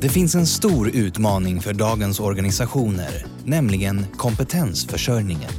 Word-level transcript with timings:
Det 0.00 0.08
finns 0.08 0.34
en 0.34 0.46
stor 0.46 0.88
utmaning 0.88 1.60
för 1.60 1.72
dagens 1.72 2.20
organisationer, 2.20 3.26
nämligen 3.44 4.06
kompetensförsörjningen. 4.16 5.50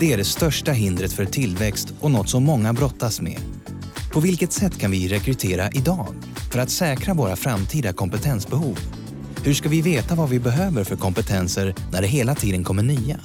Det 0.00 0.12
är 0.12 0.16
det 0.16 0.24
största 0.24 0.72
hindret 0.72 1.12
för 1.12 1.24
tillväxt 1.24 1.94
och 2.00 2.10
något 2.10 2.28
som 2.28 2.44
många 2.44 2.72
brottas 2.72 3.20
med. 3.20 3.40
På 4.12 4.20
vilket 4.20 4.52
sätt 4.52 4.78
kan 4.78 4.90
vi 4.90 5.08
rekrytera 5.08 5.70
idag 5.70 6.06
för 6.52 6.58
att 6.58 6.70
säkra 6.70 7.14
våra 7.14 7.36
framtida 7.36 7.92
kompetensbehov? 7.92 8.78
Hur 9.44 9.54
ska 9.54 9.68
vi 9.68 9.82
veta 9.82 10.14
vad 10.14 10.28
vi 10.28 10.40
behöver 10.40 10.84
för 10.84 10.96
kompetenser 10.96 11.74
när 11.92 12.02
det 12.02 12.08
hela 12.08 12.34
tiden 12.34 12.64
kommer 12.64 12.82
nya? 12.82 13.20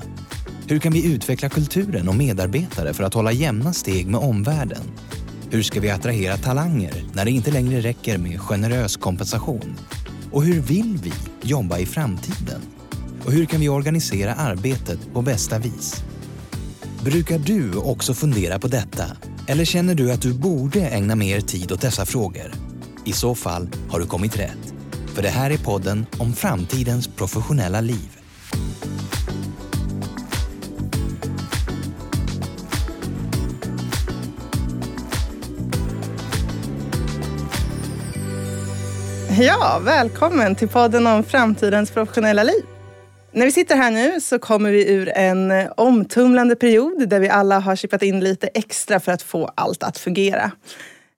Hur 0.67 0.79
kan 0.79 0.93
vi 0.93 1.13
utveckla 1.13 1.49
kulturen 1.49 2.09
och 2.09 2.15
medarbetare 2.15 2.93
för 2.93 3.03
att 3.03 3.13
hålla 3.13 3.31
jämna 3.31 3.73
steg 3.73 4.07
med 4.07 4.19
omvärlden? 4.19 4.83
Hur 5.49 5.63
ska 5.63 5.79
vi 5.79 5.89
attrahera 5.89 6.37
talanger 6.37 7.03
när 7.13 7.25
det 7.25 7.31
inte 7.31 7.51
längre 7.51 7.81
räcker 7.81 8.17
med 8.17 8.41
generös 8.41 8.97
kompensation? 8.97 9.75
Och 10.31 10.43
hur 10.43 10.61
vill 10.61 10.99
vi 11.03 11.13
jobba 11.41 11.77
i 11.77 11.85
framtiden? 11.85 12.61
Och 13.25 13.31
hur 13.31 13.45
kan 13.45 13.59
vi 13.59 13.69
organisera 13.69 14.33
arbetet 14.33 15.13
på 15.13 15.21
bästa 15.21 15.59
vis? 15.59 16.03
Brukar 17.03 17.39
du 17.39 17.75
också 17.75 18.13
fundera 18.13 18.59
på 18.59 18.67
detta? 18.67 19.05
Eller 19.47 19.65
känner 19.65 19.95
du 19.95 20.11
att 20.11 20.21
du 20.21 20.33
borde 20.33 20.87
ägna 20.87 21.15
mer 21.15 21.41
tid 21.41 21.71
åt 21.71 21.81
dessa 21.81 22.05
frågor? 22.05 22.53
I 23.05 23.11
så 23.11 23.35
fall 23.35 23.69
har 23.89 23.99
du 23.99 24.05
kommit 24.05 24.39
rätt. 24.39 24.73
För 25.07 25.21
det 25.21 25.29
här 25.29 25.51
är 25.51 25.57
podden 25.57 26.05
om 26.17 26.33
framtidens 26.33 27.07
professionella 27.07 27.81
liv. 27.81 28.20
Ja, 39.39 39.81
välkommen 39.83 40.55
till 40.55 40.67
podden 40.67 41.07
om 41.07 41.23
framtidens 41.23 41.91
professionella 41.91 42.43
liv. 42.43 42.63
När 43.31 43.45
vi 43.45 43.51
sitter 43.51 43.75
här 43.75 43.91
nu 43.91 44.21
så 44.21 44.39
kommer 44.39 44.71
vi 44.71 44.91
ur 44.91 45.09
en 45.09 45.69
omtumlande 45.77 46.55
period 46.55 47.09
där 47.09 47.19
vi 47.19 47.29
alla 47.29 47.59
har 47.59 47.75
chippat 47.75 48.03
in 48.03 48.19
lite 48.19 48.47
extra 48.47 48.99
för 48.99 49.11
att 49.11 49.21
få 49.21 49.51
allt 49.55 49.83
att 49.83 49.97
fungera. 49.97 50.51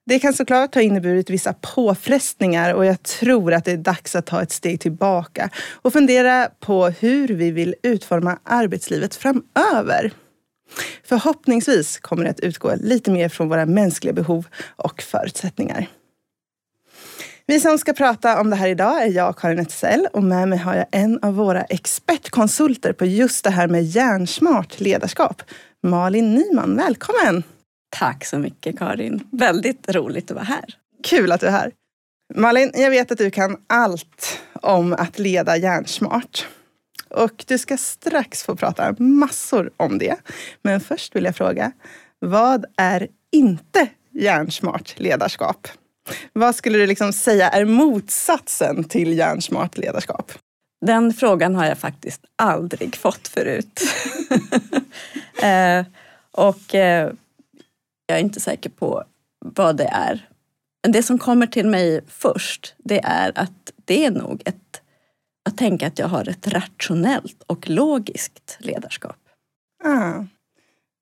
Det 0.06 0.20
kan 0.20 0.34
såklart 0.34 0.76
ha 0.76 0.82
inneburit 0.82 1.30
vissa 1.30 1.54
påfrestningar 1.54 2.74
och 2.74 2.86
jag 2.86 3.04
tror 3.04 3.54
att 3.54 3.66
det 3.66 3.72
är 3.72 3.78
dags 3.78 4.16
att 4.16 4.26
ta 4.26 4.42
ett 4.42 4.52
steg 4.52 4.80
tillbaka 4.80 5.50
och 5.72 5.94
fundera 5.94 6.50
på 6.60 6.88
hur 6.88 7.28
vi 7.28 7.52
vill 7.52 7.76
utforma 7.84 8.40
arbetslivet 8.44 9.16
framöver. 9.16 10.12
Förhoppningsvis 11.04 12.00
kommer 12.00 12.24
det 12.24 12.30
att 12.30 12.40
utgå 12.40 12.76
lite 12.76 13.12
mer 13.12 13.30
från 13.30 13.50
våra 13.50 13.66
mänskliga 13.66 14.14
behov 14.14 14.46
och 14.76 15.02
förutsättningar. 15.02 15.88
Vi 17.46 17.60
som 17.60 17.78
ska 17.78 17.94
prata 17.94 18.42
om 18.42 18.50
det 18.50 18.56
här 18.56 18.68
idag 18.68 19.04
är 19.04 19.08
jag, 19.08 19.38
Karin 19.38 19.60
Etzell, 19.60 20.08
och 20.14 20.24
med 20.24 20.48
mig 20.48 20.60
har 20.60 20.76
jag 20.76 20.86
en 20.92 21.20
av 21.22 21.36
våra 21.36 21.64
expertkonsulter 21.64 22.94
på 22.94 23.06
just 23.06 23.44
det 23.44 23.50
här 23.50 23.68
med 23.68 23.84
hjärnsmart 23.84 24.80
ledarskap. 24.80 25.42
Malin 25.82 26.34
Nyman, 26.34 26.76
välkommen! 26.76 27.44
Tack 27.90 28.26
så 28.26 28.38
mycket 28.38 28.80
Karin. 28.80 29.28
Väldigt 29.32 29.90
roligt 29.96 30.32
att 30.32 30.36
vara 30.36 30.46
här. 30.46 30.66
Kul 31.04 31.32
att 31.32 31.42
du 31.42 31.48
är 31.48 31.52
här. 31.52 31.72
Malin, 32.36 32.72
jag 32.74 32.90
vet 32.90 33.12
att 33.12 33.18
du 33.18 33.32
kan 33.32 33.58
allt 33.68 34.42
om 34.54 34.94
att 34.94 35.20
leda 35.20 35.58
hjärnsmart. 35.58 36.48
Och 37.10 37.46
du 37.48 37.58
ska 37.58 37.78
strax 37.78 38.44
få 38.44 38.56
prata 38.56 38.96
massor 39.00 39.72
om 39.78 39.98
det. 39.98 40.16
Men 40.62 40.80
först 40.80 41.16
vill 41.16 41.24
jag 41.24 41.36
fråga, 41.36 41.72
vad 42.20 42.66
är 42.78 43.08
inte 43.32 43.88
hjärnsmart 44.12 44.94
ledarskap? 44.98 45.68
Vad 46.34 46.56
skulle 46.56 46.78
du 46.78 46.88
liksom 46.88 47.14
säga 47.14 47.50
är 47.50 47.66
motsatsen 47.66 48.84
till 48.84 49.18
hjärnsmart 49.18 49.78
ledarskap? 49.78 50.32
Den 50.86 51.14
frågan 51.14 51.56
har 51.56 51.66
jag 51.66 51.78
faktiskt 51.78 52.22
aldrig 52.36 52.96
fått 52.96 53.28
förut. 53.28 53.82
eh, 55.44 55.86
och 56.32 56.76
eh, 56.76 57.12
jag 58.06 58.18
är 58.18 58.22
inte 58.22 58.40
säker 58.40 58.70
på 58.70 59.04
vad 59.46 59.78
det 59.78 59.88
är. 59.88 60.30
Men 60.84 60.92
det 60.92 61.04
som 61.04 61.20
kommer 61.20 61.48
till 61.48 61.68
mig 61.68 62.02
först, 62.08 62.76
det 62.78 63.00
är 63.04 63.32
att 63.36 63.72
det 63.86 64.06
är 64.06 64.12
nog 64.12 64.42
ett, 64.46 64.82
att 65.50 65.58
tänka 65.58 65.88
att 65.88 66.00
jag 66.00 66.08
har 66.08 66.30
ett 66.30 66.48
rationellt 66.48 67.44
och 67.48 67.70
logiskt 67.70 68.58
ledarskap. 68.60 69.18
Ah. 69.84 70.24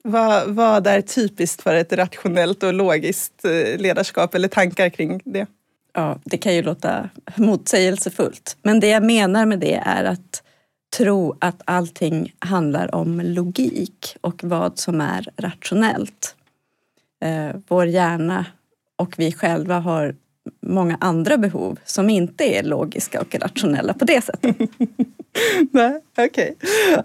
Vad, 0.03 0.50
vad 0.50 0.88
är 0.88 1.01
typiskt 1.01 1.62
för 1.62 1.75
ett 1.75 1.94
rationellt 1.94 2.63
och 2.63 2.73
logiskt 2.73 3.45
eh, 3.45 3.79
ledarskap 3.79 4.35
eller 4.35 4.47
tankar 4.47 4.89
kring 4.89 5.22
det? 5.25 5.47
Ja, 5.94 6.19
det 6.23 6.38
kan 6.38 6.56
ju 6.56 6.62
låta 6.62 7.09
motsägelsefullt. 7.35 8.57
Men 8.61 8.79
det 8.79 8.88
jag 8.88 9.03
menar 9.03 9.45
med 9.45 9.59
det 9.59 9.81
är 9.85 10.03
att 10.03 10.44
tro 10.97 11.38
att 11.40 11.61
allting 11.66 12.34
handlar 12.40 12.95
om 12.95 13.22
logik 13.22 14.17
och 14.22 14.44
vad 14.44 14.79
som 14.79 15.01
är 15.01 15.29
rationellt. 15.38 16.35
Eh, 17.23 17.56
vår 17.67 17.85
hjärna 17.85 18.45
och 18.95 19.13
vi 19.17 19.31
själva 19.31 19.79
har 19.79 20.16
många 20.72 20.98
andra 21.02 21.38
behov 21.38 21.80
som 21.86 22.09
inte 22.09 22.44
är 22.44 22.64
logiska 22.64 23.22
och 23.22 23.36
rationella 23.36 23.94
på 23.94 24.06
det 24.06 24.22
sättet. 24.22 24.58
Nej, 25.72 26.02
okej. 26.12 26.26
Okay. 26.26 26.56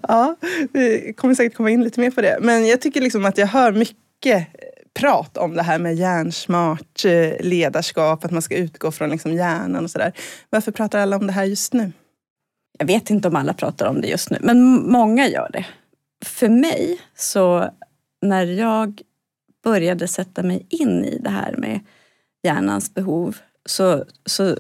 Ja, 0.03 0.37
vi 0.72 1.12
kommer 1.16 1.34
säkert 1.34 1.56
komma 1.56 1.71
in 1.71 1.84
lite 1.84 2.00
mer 2.00 2.10
på 2.10 2.21
det. 2.21 2.38
Men 2.41 2.66
jag 2.66 2.81
tycker 2.81 3.00
liksom 3.00 3.25
att 3.25 3.38
jag 3.38 3.47
hör 3.47 3.72
mycket 3.72 4.47
prat 4.94 5.37
om 5.37 5.54
det 5.54 5.62
här 5.62 5.78
med 5.78 5.94
hjärnsmart 5.94 7.04
eh, 7.04 7.47
ledarskap, 7.47 8.25
att 8.25 8.31
man 8.31 8.43
ska 8.43 8.56
utgå 8.56 8.93
från 8.93 9.10
liksom 9.10 9.32
hjärnan 9.32 9.84
och 9.84 9.91
sådär. 9.91 10.12
Varför 10.50 10.72
pratar 10.72 10.98
alla 10.98 11.16
om 11.16 11.27
det 11.27 11.33
här 11.33 11.44
just 11.44 11.72
nu? 11.72 11.93
Jag 12.78 12.87
vet 12.87 13.10
inte 13.10 13.28
om 13.28 13.37
alla 13.37 13.54
pratar 13.54 13.87
om 13.87 14.00
det 14.00 14.09
just 14.09 14.31
nu, 14.31 14.38
men 14.41 14.91
många 14.91 15.28
gör 15.28 15.50
det. 15.53 15.66
För 16.25 16.48
mig, 16.48 17.00
så 17.15 17.71
när 18.22 18.47
jag 18.47 19.00
började 19.65 20.09
sätta 20.09 20.43
mig 20.43 20.66
in 20.69 21.04
i 21.04 21.19
det 21.19 21.31
här 21.31 21.54
med 21.56 21.81
hjärnans 22.43 22.94
behov 22.94 23.37
så, 23.66 24.04
så, 24.27 24.56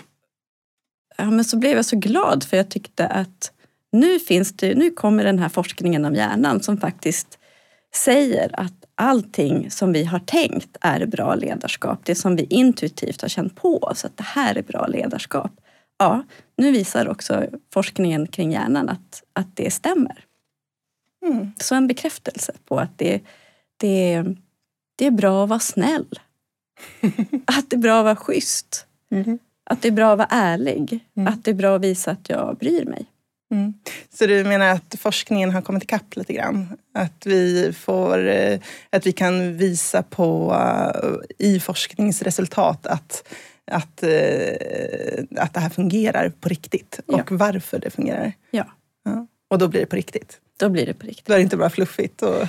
ja, 1.16 1.30
men 1.30 1.44
så 1.44 1.56
blev 1.56 1.76
jag 1.76 1.84
så 1.84 1.96
glad 1.96 2.44
för 2.44 2.56
jag 2.56 2.68
tyckte 2.68 3.06
att 3.06 3.52
nu, 3.92 4.18
finns 4.18 4.52
det, 4.52 4.74
nu 4.74 4.90
kommer 4.90 5.24
den 5.24 5.38
här 5.38 5.48
forskningen 5.48 6.04
om 6.04 6.14
hjärnan 6.14 6.62
som 6.62 6.76
faktiskt 6.76 7.38
säger 7.94 8.60
att 8.60 8.72
allting 8.94 9.70
som 9.70 9.92
vi 9.92 10.04
har 10.04 10.18
tänkt 10.18 10.76
är 10.80 11.06
bra 11.06 11.34
ledarskap, 11.34 12.00
det 12.04 12.14
som 12.14 12.36
vi 12.36 12.44
intuitivt 12.50 13.22
har 13.22 13.28
känt 13.28 13.56
på 13.56 13.78
oss 13.78 14.04
att 14.04 14.16
det 14.16 14.24
här 14.24 14.54
är 14.54 14.62
bra 14.62 14.86
ledarskap. 14.86 15.52
Ja, 15.98 16.24
nu 16.56 16.72
visar 16.72 17.08
också 17.08 17.46
forskningen 17.72 18.26
kring 18.26 18.52
hjärnan 18.52 18.88
att, 18.88 19.22
att 19.32 19.56
det 19.56 19.70
stämmer. 19.70 20.24
Mm. 21.26 21.52
Så 21.56 21.74
en 21.74 21.86
bekräftelse 21.86 22.52
på 22.64 22.78
att 22.78 22.98
det, 22.98 23.20
det, 23.76 24.24
det 24.96 25.06
är 25.06 25.10
bra 25.10 25.42
att 25.42 25.48
vara 25.48 25.60
snäll. 25.60 26.20
att 27.46 27.70
det 27.70 27.76
är 27.76 27.80
bra 27.80 27.98
att 27.98 28.04
vara 28.04 28.16
schysst. 28.16 28.86
Mm. 29.12 29.38
Att 29.70 29.82
det 29.82 29.88
är 29.88 29.92
bra 29.92 30.12
att 30.12 30.18
vara 30.18 30.28
ärlig. 30.30 31.00
Mm. 31.16 31.32
Att 31.32 31.44
det 31.44 31.50
är 31.50 31.54
bra 31.54 31.76
att 31.76 31.82
visa 31.82 32.10
att 32.10 32.28
jag 32.28 32.56
bryr 32.56 32.84
mig. 32.84 33.06
Mm. 33.50 33.74
Så 34.12 34.26
du 34.26 34.44
menar 34.44 34.68
att 34.68 34.94
forskningen 34.98 35.50
har 35.50 35.62
kommit 35.62 35.82
ikapp 35.82 36.16
lite 36.16 36.32
grann? 36.32 36.76
Att 36.94 37.26
vi, 37.26 37.72
får, 37.72 38.28
eh, 38.28 38.60
att 38.90 39.06
vi 39.06 39.12
kan 39.12 39.56
visa 39.56 40.02
på 40.02 40.54
uh, 40.54 41.16
i 41.38 41.60
forskningsresultat 41.60 42.86
att, 42.86 43.28
att, 43.70 44.02
uh, 44.02 45.24
att 45.36 45.54
det 45.54 45.60
här 45.60 45.70
fungerar 45.70 46.28
på 46.28 46.48
riktigt 46.48 47.00
och 47.06 47.18
ja. 47.18 47.24
varför 47.36 47.78
det 47.78 47.90
fungerar? 47.90 48.32
Ja. 48.50 48.66
ja. 49.04 49.26
Och 49.48 49.58
då 49.58 49.68
blir 49.68 49.80
det 49.80 49.86
på 49.86 49.96
riktigt? 49.96 50.40
Då 50.56 50.68
blir 50.68 50.86
det 50.86 50.94
på 50.94 51.06
riktigt. 51.06 51.26
Då 51.26 51.32
är 51.32 51.36
det 51.36 51.42
inte 51.42 51.56
bara 51.56 51.70
fluffigt? 51.70 52.22
Och... 52.22 52.48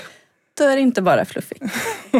Då 0.57 0.63
är 0.63 0.75
det 0.75 0.81
inte 0.81 1.01
bara 1.01 1.25
fluffigt. 1.25 1.62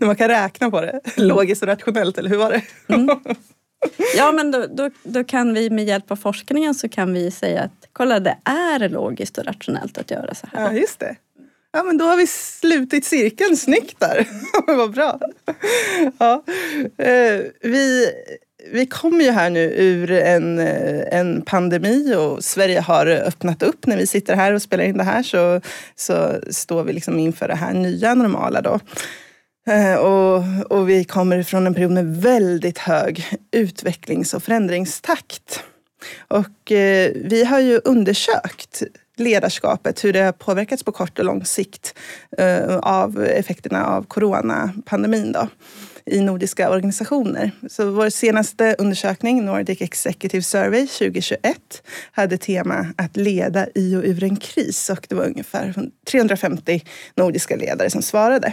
När 0.00 0.06
man 0.06 0.16
kan 0.16 0.28
räkna 0.28 0.70
på 0.70 0.80
det, 0.80 1.00
logiskt 1.16 1.62
och 1.62 1.68
rationellt, 1.68 2.18
eller 2.18 2.30
hur 2.30 2.36
var 2.36 2.50
det? 2.50 2.62
Mm. 2.94 3.18
Ja, 4.16 4.32
men 4.32 4.50
då, 4.50 4.66
då, 4.66 4.90
då, 5.02 5.24
kan 5.24 5.54
vi 5.54 5.70
med 5.70 5.84
hjälp 5.84 6.10
av 6.10 6.16
forskningen 6.16 6.74
så 6.74 6.88
kan 6.88 7.12
vi 7.12 7.30
säga 7.30 7.62
att 7.62 7.88
kolla, 7.92 8.20
det 8.20 8.38
är 8.44 8.88
logiskt 8.88 9.38
och 9.38 9.44
rationellt 9.44 9.98
att 9.98 10.10
göra 10.10 10.34
så 10.34 10.46
här. 10.52 10.64
Ja, 10.64 10.72
just 10.72 11.00
det. 11.00 11.16
Ja, 11.72 11.82
men 11.82 11.98
då 11.98 12.04
har 12.04 12.16
vi 12.16 12.26
slutit 12.26 13.04
cirkeln. 13.04 13.56
Snyggt 13.56 14.00
där! 14.00 14.26
Vad 14.76 14.92
bra. 14.92 15.20
Ja. 16.18 16.44
Eh, 16.96 17.42
vi, 17.60 18.06
vi 18.72 18.86
kommer 18.86 19.24
ju 19.24 19.30
här 19.30 19.50
nu 19.50 19.72
ur 19.76 20.10
en, 20.10 20.58
eh, 20.58 21.18
en 21.18 21.42
pandemi 21.42 22.14
och 22.14 22.44
Sverige 22.44 22.80
har 22.80 23.06
öppnat 23.06 23.62
upp. 23.62 23.86
När 23.86 23.96
vi 23.96 24.06
sitter 24.06 24.36
här 24.36 24.52
och 24.52 24.62
spelar 24.62 24.84
in 24.84 24.96
det 24.96 25.04
här 25.04 25.22
så, 25.22 25.60
så 25.96 26.40
står 26.50 26.84
vi 26.84 26.92
liksom 26.92 27.18
inför 27.18 27.48
det 27.48 27.54
här 27.54 27.74
nya 27.74 28.14
normala. 28.14 28.62
Då. 28.62 28.80
Eh, 29.68 29.94
och, 29.94 30.44
och 30.70 30.88
vi 30.88 31.04
kommer 31.04 31.42
från 31.42 31.66
en 31.66 31.74
period 31.74 31.90
med 31.90 32.16
väldigt 32.16 32.78
hög 32.78 33.38
utvecklings 33.52 34.34
och 34.34 34.42
förändringstakt. 34.42 35.62
Och 36.28 36.72
eh, 36.72 37.12
vi 37.14 37.44
har 37.44 37.60
ju 37.60 37.80
undersökt 37.84 38.82
ledarskapet, 39.16 40.04
hur 40.04 40.12
det 40.12 40.20
har 40.20 40.32
påverkats 40.32 40.82
på 40.82 40.92
kort 40.92 41.18
och 41.18 41.24
lång 41.24 41.44
sikt 41.44 41.94
eh, 42.38 42.76
av 42.76 43.24
effekterna 43.24 43.86
av 43.86 44.02
coronapandemin. 44.02 45.32
Då 45.32 45.48
i 46.10 46.20
nordiska 46.20 46.70
organisationer. 46.70 47.50
Så 47.68 47.90
vår 47.90 48.10
senaste 48.10 48.76
undersökning, 48.78 49.44
Nordic 49.44 49.80
Executive 49.80 50.42
Survey 50.42 50.86
2021, 50.86 51.82
hade 52.12 52.38
tema 52.38 52.86
att 52.96 53.16
leda 53.16 53.66
i 53.74 53.96
och 53.96 54.02
ur 54.04 54.24
en 54.24 54.36
kris 54.36 54.90
och 54.90 55.06
det 55.08 55.14
var 55.14 55.24
ungefär 55.24 55.74
350 56.10 56.84
nordiska 57.14 57.56
ledare 57.56 57.90
som 57.90 58.02
svarade. 58.02 58.52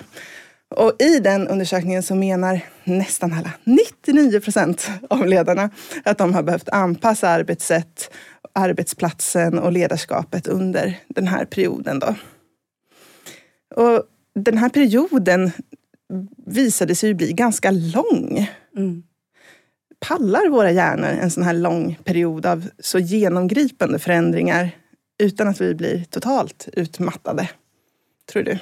Och 0.76 0.94
i 1.00 1.20
den 1.20 1.48
undersökningen 1.48 2.04
så 2.04 2.16
menar 2.16 2.62
nästan 2.84 3.34
alla, 3.34 3.52
99 3.64 4.40
procent 4.40 4.90
av 5.10 5.28
ledarna, 5.28 5.70
att 6.04 6.18
de 6.18 6.34
har 6.34 6.44
behövt 6.44 6.70
anpassa 6.70 7.30
arbetssätt, 7.30 8.12
arbetsplatsen 8.54 9.60
och 9.60 9.72
ledarskapet 9.72 10.48
under 10.48 11.00
den 11.08 11.28
här 11.28 11.46
perioden. 11.46 12.00
Då. 12.00 12.16
Och 13.76 14.04
den 14.36 14.58
här 14.58 14.70
perioden 14.70 15.52
visade 16.46 16.96
sig 16.96 17.14
bli 17.14 17.34
ganska 17.34 17.72
lång. 17.72 18.50
Mm. 18.76 19.04
Pallar 20.00 20.50
våra 20.50 20.72
hjärnor 20.72 21.08
en 21.08 21.32
sån 21.32 21.44
här 21.44 21.54
lång 21.54 21.96
period 22.04 22.46
av 22.46 22.70
så 22.80 23.00
genomgripande 23.00 24.00
förändringar 24.00 24.70
utan 25.18 25.48
att 25.48 25.62
vi 25.62 25.76
blir 25.76 26.04
totalt 26.04 26.70
utmattade? 26.74 27.50
Tror 28.32 28.44
du? 28.44 28.60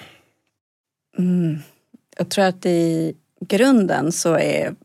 Mm. 1.18 1.58
Jag 2.18 2.30
tror 2.30 2.46
att 2.46 2.66
i 2.66 3.16
grunden 3.40 4.12
så 4.12 4.34
är 4.34 4.76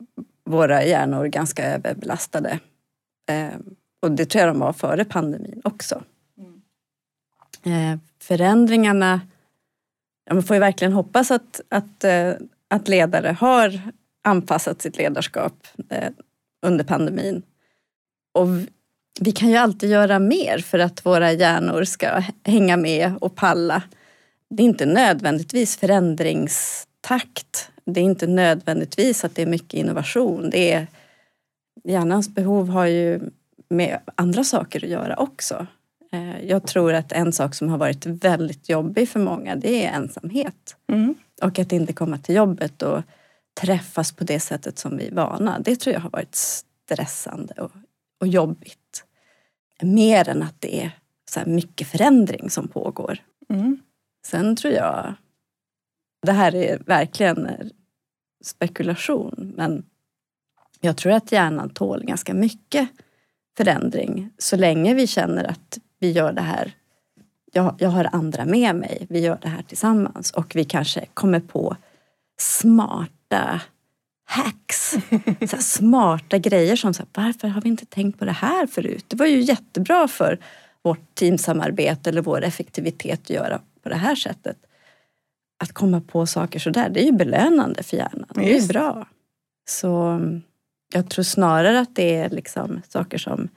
våra 0.45 0.83
hjärnor 0.83 1.25
ganska 1.25 1.65
överbelastade. 1.65 2.59
Eh, 3.29 3.59
och 4.01 4.11
det 4.11 4.25
tror 4.25 4.45
jag 4.45 4.55
de 4.55 4.59
var 4.59 4.73
före 4.73 5.05
pandemin 5.05 5.61
också. 5.63 6.03
Mm. 6.37 7.93
Eh, 7.93 7.99
förändringarna, 8.19 9.21
ja, 10.27 10.33
man 10.33 10.43
får 10.43 10.55
ju 10.55 10.59
verkligen 10.59 10.93
hoppas 10.93 11.31
att, 11.31 11.61
att, 11.69 12.03
eh, 12.03 12.33
att 12.67 12.87
ledare 12.87 13.37
har 13.39 13.81
anpassat 14.23 14.81
sitt 14.81 14.97
ledarskap 14.97 15.67
eh, 15.89 16.09
under 16.65 16.83
pandemin. 16.83 17.41
Och 18.33 18.47
vi 19.19 19.31
kan 19.31 19.49
ju 19.49 19.55
alltid 19.55 19.89
göra 19.89 20.19
mer 20.19 20.57
för 20.57 20.79
att 20.79 21.05
våra 21.05 21.31
hjärnor 21.31 21.83
ska 21.83 22.23
hänga 22.43 22.77
med 22.77 23.13
och 23.21 23.35
palla. 23.35 23.83
Det 24.49 24.63
är 24.63 24.67
inte 24.67 24.85
nödvändigtvis 24.85 25.77
förändringstakt. 25.77 27.71
Det 27.85 27.99
är 27.99 28.03
inte 28.03 28.27
nödvändigtvis 28.27 29.23
att 29.23 29.35
det 29.35 29.41
är 29.41 29.47
mycket 29.47 29.73
innovation. 29.73 30.49
Det 30.49 30.73
är, 30.73 30.87
hjärnans 31.83 32.29
behov 32.29 32.69
har 32.69 32.85
ju 32.85 33.19
med 33.69 33.99
andra 34.15 34.43
saker 34.43 34.83
att 34.83 34.89
göra 34.89 35.15
också. 35.15 35.67
Eh, 36.11 36.45
jag 36.45 36.67
tror 36.67 36.93
att 36.93 37.11
en 37.11 37.33
sak 37.33 37.55
som 37.55 37.69
har 37.69 37.77
varit 37.77 38.05
väldigt 38.05 38.69
jobbig 38.69 39.09
för 39.09 39.19
många 39.19 39.55
det 39.55 39.85
är 39.85 39.91
ensamhet. 39.91 40.75
Mm. 40.91 41.15
Och 41.41 41.59
att 41.59 41.71
inte 41.71 41.93
komma 41.93 42.17
till 42.17 42.35
jobbet 42.35 42.81
och 42.81 43.01
träffas 43.61 44.11
på 44.11 44.23
det 44.23 44.39
sättet 44.39 44.79
som 44.79 44.97
vi 44.97 45.07
är 45.07 45.11
vana. 45.11 45.59
Det 45.59 45.75
tror 45.75 45.93
jag 45.93 46.01
har 46.01 46.09
varit 46.09 46.35
stressande 46.35 47.53
och, 47.53 47.71
och 48.19 48.27
jobbigt. 48.27 49.03
Mer 49.81 50.29
än 50.29 50.43
att 50.43 50.61
det 50.61 50.83
är 50.83 50.91
så 51.29 51.39
mycket 51.45 51.87
förändring 51.87 52.49
som 52.49 52.67
pågår. 52.67 53.17
Mm. 53.49 53.79
Sen 54.25 54.55
tror 54.55 54.73
jag, 54.73 55.13
det 56.25 56.31
här 56.31 56.55
är 56.55 56.79
verkligen 56.85 57.71
spekulation, 58.43 59.53
men 59.57 59.85
jag 60.79 60.97
tror 60.97 61.11
att 61.11 61.31
hjärnan 61.31 61.69
tål 61.69 62.03
ganska 62.03 62.33
mycket 62.33 62.89
förändring 63.57 64.29
så 64.37 64.55
länge 64.55 64.93
vi 64.93 65.07
känner 65.07 65.43
att 65.43 65.79
vi 65.99 66.11
gör 66.11 66.33
det 66.33 66.41
här 66.41 66.73
jag, 67.57 67.75
jag 67.77 67.89
har 67.89 68.09
andra 68.11 68.45
med 68.45 68.75
mig, 68.75 69.05
vi 69.09 69.19
gör 69.19 69.37
det 69.41 69.47
här 69.47 69.61
tillsammans 69.61 70.31
och 70.31 70.55
vi 70.55 70.63
kanske 70.65 71.05
kommer 71.13 71.39
på 71.39 71.75
smarta 72.39 73.61
hacks. 74.25 74.95
Så 75.49 75.57
smarta 75.57 76.37
grejer 76.37 76.75
som 76.75 76.93
så 76.93 77.03
här, 77.03 77.23
varför 77.25 77.47
har 77.47 77.61
vi 77.61 77.69
inte 77.69 77.85
tänkt 77.85 78.19
på 78.19 78.25
det 78.25 78.31
här 78.31 78.67
förut? 78.67 79.05
Det 79.07 79.15
var 79.15 79.25
ju 79.25 79.39
jättebra 79.39 80.07
för 80.07 80.39
vårt 80.83 81.15
teamsamarbete 81.15 82.09
eller 82.09 82.21
vår 82.21 82.43
effektivitet 82.43 83.19
att 83.19 83.29
göra 83.29 83.61
på 83.83 83.89
det 83.89 83.95
här 83.95 84.15
sättet. 84.15 84.57
Att 85.63 85.71
komma 85.71 86.01
på 86.01 86.25
saker 86.25 86.59
sådär, 86.59 86.89
det 86.89 87.01
är 87.01 87.05
ju 87.05 87.11
belönande 87.11 87.83
för 87.83 87.97
hjärnan. 87.97 88.27
Det 88.35 88.57
är 88.57 88.67
bra. 88.67 89.07
Så 89.69 90.21
jag 90.93 91.09
tror 91.09 91.23
snarare 91.23 91.79
att 91.79 91.95
det 91.95 92.15
är 92.15 92.29
liksom 92.29 92.81
saker 92.89 93.17
som 93.17 93.49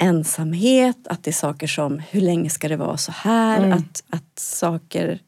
ensamhet, 0.00 1.06
att 1.06 1.24
det 1.24 1.30
är 1.30 1.32
saker 1.32 1.66
som 1.66 1.98
hur 1.98 2.20
länge 2.20 2.50
ska 2.50 2.68
det 2.68 2.76
vara 2.76 2.96
så 2.96 3.12
här? 3.12 3.58
Mm. 3.58 3.72
Att, 3.72 4.04
att 4.10 4.38
saker 4.38 5.18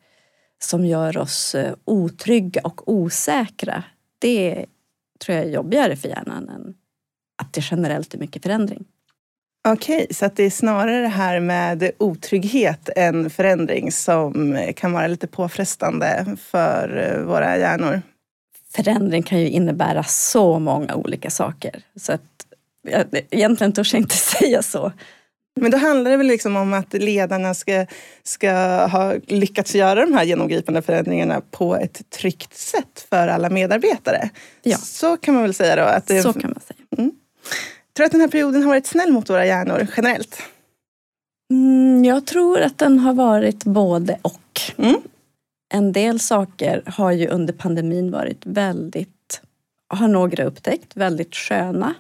som 0.63 0.87
gör 0.87 1.17
oss 1.17 1.55
eh, 1.55 1.75
otrygga 1.85 2.61
och 2.65 2.93
osäkra, 2.93 3.85
det 4.19 4.67
tror 5.25 5.39
jag 5.39 5.47
är 5.47 5.51
jobbigare 5.51 5.97
för 5.97 6.09
hjärnan 6.09 6.49
än 6.49 6.75
att 7.43 7.53
det 7.53 7.63
generellt 7.71 8.15
är 8.15 8.19
mycket 8.19 8.43
förändring. 8.43 8.85
Okej, 9.69 10.07
så 10.11 10.27
att 10.27 10.37
det 10.37 10.43
är 10.43 10.51
snarare 10.51 11.01
det 11.01 11.09
här 11.09 11.41
med 11.41 11.91
otrygghet 11.99 12.89
än 12.97 13.31
förändring 13.31 13.93
som 13.93 14.59
kan 14.77 14.93
vara 14.93 15.07
lite 15.07 15.27
påfrestande 15.27 16.37
för 16.39 16.97
eh, 16.97 17.25
våra 17.25 17.59
hjärnor? 17.59 18.03
förändring 18.75 19.23
kan 19.23 19.41
ju 19.41 19.49
innebära 19.49 20.05
så 20.05 20.59
många 20.59 20.95
olika 20.95 21.31
saker. 21.31 21.83
Så 21.97 22.13
att, 22.13 22.47
egentligen 23.31 23.73
törs 23.73 23.93
jag 23.93 24.00
inte 24.00 24.17
säga 24.38 24.62
så. 24.62 24.93
Men 25.61 25.70
då 25.70 25.79
handlar 25.79 26.11
det 26.11 26.17
väl 26.17 26.26
liksom 26.26 26.56
om 26.56 26.73
att 26.73 26.93
ledarna 26.93 27.55
ska, 27.55 27.87
ska 28.23 28.52
ha 28.87 29.14
lyckats 29.26 29.75
göra 29.75 30.06
de 30.06 30.14
här 30.14 30.25
genomgripande 30.25 30.82
förändringarna 30.82 31.40
på 31.50 31.76
ett 31.76 32.11
tryggt 32.11 32.55
sätt 32.55 33.06
för 33.11 33.29
alla 33.29 33.50
medarbetare. 33.50 34.31
Ja. 34.62 34.76
Så 34.76 35.17
kan 35.17 35.34
man 35.34 35.43
väl 35.43 35.55
säga 35.55 35.76
då? 35.76 35.82
Att 35.82 36.06
det, 36.06 36.23
så 36.23 36.32
kan 36.32 36.50
man 36.50 36.61
säga. 36.61 36.87
Mm. 36.99 37.11
Tror 37.96 38.02
du 38.02 38.05
att 38.05 38.12
den 38.12 38.20
här 38.20 38.29
perioden 38.29 38.62
har 38.62 38.69
varit 38.69 38.87
snäll 38.87 39.12
mot 39.12 39.31
våra 39.31 39.46
hjärnor 39.46 39.87
generellt? 39.96 40.43
Mm, 41.50 42.05
jag 42.05 42.26
tror 42.26 42.61
att 42.61 42.79
den 42.79 42.99
har 42.99 43.12
varit 43.12 43.64
både 43.64 44.19
och. 44.23 44.61
Mm 44.76 45.02
en 45.73 45.93
del 45.93 46.20
saker 46.20 46.82
har 46.87 47.12
ju 47.12 47.29
under 47.29 47.52
pandemin 47.52 48.11
varit 48.11 48.46
väldigt, 48.46 49.40
har 49.88 50.08
några 50.08 50.44
upptäckt, 50.44 50.96
väldigt 50.96 51.34
sköna. 51.34 51.94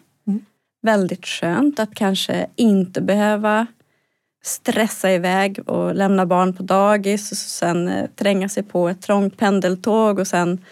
Väldigt 0.82 1.26
skönt 1.26 1.78
att 1.78 1.94
kanske 1.94 2.46
inte 2.56 3.00
behöva 3.00 3.66
stressa 4.42 5.12
iväg 5.12 5.68
och 5.68 5.94
lämna 5.94 6.26
barn 6.26 6.52
på 6.52 6.62
dagis 6.62 7.30
och 7.32 7.36
sen 7.36 7.88
eh, 7.88 8.10
tränga 8.16 8.48
sig 8.48 8.62
på 8.62 8.88
ett 8.88 9.02
trångt 9.02 9.36
pendeltåg 9.36 10.18
och 10.18 10.26
sen 10.26 10.64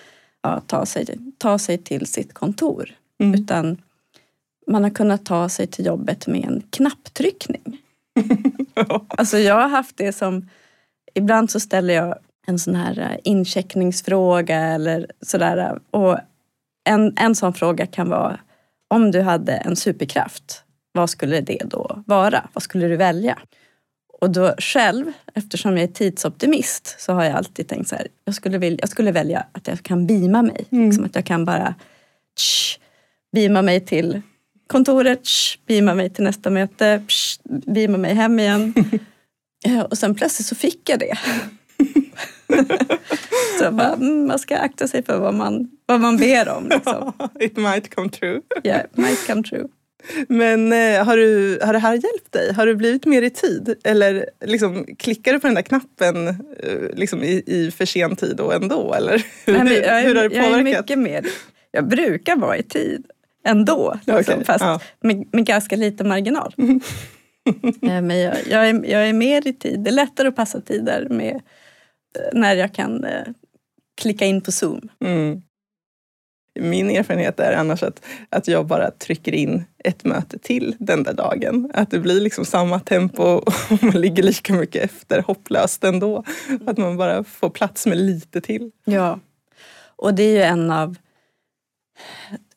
ja, 0.43 0.61
ta, 0.67 0.87
sig, 0.87 1.19
ta 1.39 1.59
sig 1.59 1.79
till 1.79 2.07
sitt 2.07 2.35
kontor. 2.35 2.91
Mm. 3.21 3.35
Utan 3.35 3.83
man 4.67 4.83
har 4.83 4.91
kunnat 4.91 5.25
ta 5.25 5.49
sig 5.49 5.67
till 5.67 5.87
jobbet 5.87 6.27
med 6.27 6.45
en 6.45 6.63
knapptryckning. 6.71 7.79
alltså 9.09 9.39
jag 9.39 9.55
har 9.55 9.69
haft 9.69 9.97
det 9.97 10.13
som, 10.13 10.49
ibland 11.15 11.51
så 11.51 11.61
ställer 11.61 11.95
jag 11.95 12.19
en 12.47 12.59
sån 12.59 12.75
här 12.75 12.99
eh, 12.99 13.19
incheckningsfråga 13.25 14.59
eller 14.59 15.07
sådär. 15.21 15.81
Och 15.91 16.19
en, 16.85 17.13
en 17.17 17.35
sån 17.35 17.55
fråga 17.55 17.87
kan 17.87 18.09
vara 18.09 18.41
om 18.91 19.11
du 19.11 19.21
hade 19.21 19.53
en 19.53 19.77
superkraft, 19.77 20.65
vad 20.93 21.11
skulle 21.11 21.41
det 21.41 21.63
då 21.65 22.03
vara? 22.07 22.49
Vad 22.53 22.63
skulle 22.63 22.89
du 22.89 22.97
välja? 22.97 23.39
Och 24.21 24.31
då 24.31 24.55
själv, 24.59 25.13
eftersom 25.35 25.77
jag 25.77 25.83
är 25.83 25.93
tidsoptimist, 25.93 26.97
så 26.99 27.13
har 27.13 27.25
jag 27.25 27.35
alltid 27.35 27.69
tänkt 27.69 27.89
så 27.89 27.97
här, 27.97 28.07
jag 28.25 28.35
skulle, 28.35 28.59
vilja, 28.59 28.79
jag 28.81 28.89
skulle 28.89 29.13
välja 29.13 29.47
att 29.53 29.69
jag 29.69 29.83
kan 29.83 30.07
beama 30.07 30.43
mig. 30.43 30.67
Mm. 30.71 30.87
Liksom 30.87 31.05
att 31.05 31.15
jag 31.15 31.25
kan 31.25 31.45
bara 31.45 31.75
tsch, 32.37 32.79
beama 33.33 33.63
mig 33.63 33.81
till 33.81 34.23
kontoret, 34.67 35.25
tsch, 35.25 35.59
beama 35.67 35.95
mig 35.95 36.11
till 36.11 36.25
nästa 36.25 36.51
möte, 36.51 37.03
tsch, 37.09 37.41
beama 37.45 37.99
mig 37.99 38.15
hem 38.15 38.39
igen. 38.39 38.75
och 39.91 39.99
sen 39.99 40.15
plötsligt 40.15 40.47
så 40.47 40.55
fick 40.55 40.89
jag 40.89 40.99
det. 40.99 41.19
så 43.59 43.71
bara, 43.71 43.93
mm, 43.93 44.27
man 44.27 44.39
ska 44.39 44.57
akta 44.57 44.89
sig 44.89 45.03
för 45.03 45.19
vad 45.19 45.35
man, 45.35 45.71
vad 45.87 46.01
man 46.01 46.17
ber 46.17 46.49
om. 46.49 46.69
Liksom. 46.69 47.13
It 47.41 47.57
might 47.57 47.95
come 47.95 48.11
true. 48.11 48.41
Yeah, 48.65 48.83
might 48.95 49.27
come 49.27 49.43
true. 49.43 49.69
Men 50.29 50.73
eh, 50.73 51.05
har, 51.05 51.17
du, 51.17 51.59
har 51.63 51.73
det 51.73 51.79
här 51.79 51.93
hjälpt 51.93 52.33
dig? 52.33 52.53
Har 52.53 52.67
du 52.67 52.75
blivit 52.75 53.07
mer 53.07 53.23
i 53.23 53.31
tid? 53.31 53.75
Eller 53.85 54.31
liksom, 54.45 54.87
klickar 54.99 55.33
du 55.33 55.41
på 55.41 55.47
den 55.47 55.55
där 55.55 55.63
knappen 55.63 56.29
eh, 56.29 56.35
liksom, 56.93 57.23
i, 57.23 57.43
i 57.47 57.71
för 57.71 57.85
sen 57.85 58.17
tid 58.17 58.37
då 58.37 58.53
ändå? 58.53 58.95
Eller 58.95 59.13
hur, 59.47 59.65
Nej, 59.65 59.75
jag 59.75 60.01
är, 60.01 60.03
hur 60.03 60.15
har 60.15 60.23
det 60.23 60.29
påverkat? 60.29 60.51
Jag 60.51 60.61
är 60.61 60.81
mycket 60.81 60.99
mer, 60.99 61.27
jag 61.71 61.89
brukar 61.89 62.37
vara 62.37 62.57
i 62.57 62.63
tid 62.63 63.07
ändå. 63.45 63.99
Liksom, 64.07 64.35
okay, 64.35 64.45
fast 64.45 64.65
ja. 64.65 64.81
med, 65.01 65.29
med, 65.33 65.47
ganska 65.47 65.77
lite 65.77 66.05
marginal. 66.05 66.55
Mm. 66.59 66.81
Men 68.07 68.21
jag, 68.21 68.37
jag, 68.47 68.69
är, 68.69 68.85
jag 68.91 69.09
är 69.09 69.13
mer 69.13 69.49
i 69.49 69.53
tid. 69.53 69.81
Det 69.81 69.91
är 69.91 69.95
lättare 69.95 70.29
att 70.29 70.37
passa 70.37 70.61
tider 70.61 71.07
med 71.11 71.41
när 72.33 72.55
jag 72.55 72.75
kan 72.75 73.05
eh, 73.05 73.27
klicka 74.01 74.27
in 74.27 74.41
på 74.41 74.53
Zoom. 74.53 74.89
Mm. 75.05 75.43
Min 76.61 76.91
erfarenhet 76.91 77.41
är 77.41 77.53
annars 77.53 77.83
att, 77.83 78.05
att 78.29 78.49
jag 78.49 78.67
bara 78.67 78.91
trycker 78.91 79.33
in 79.33 79.65
ett 79.85 80.05
möte 80.05 80.39
till 80.39 80.77
den 80.79 81.03
där 81.03 81.13
dagen. 81.13 81.71
Att 81.75 81.91
det 81.91 81.99
blir 81.99 82.21
liksom 82.21 82.45
samma 82.45 82.81
tempo 82.81 83.23
och 83.23 83.83
man 83.83 84.01
ligger 84.01 84.23
lika 84.23 84.53
mycket 84.53 84.85
efter 84.85 85.23
hopplöst 85.23 85.85
ändå. 85.85 86.25
Att 86.67 86.79
man 86.79 86.97
bara 86.97 87.25
får 87.25 87.51
plats 87.51 87.87
med 87.87 87.99
lite 87.99 88.41
till. 88.41 88.71
Ja, 88.85 89.19
och 89.97 90.15
det 90.15 90.23
är 90.23 90.33
ju 90.33 90.43
en 90.43 90.71
av 90.71 90.97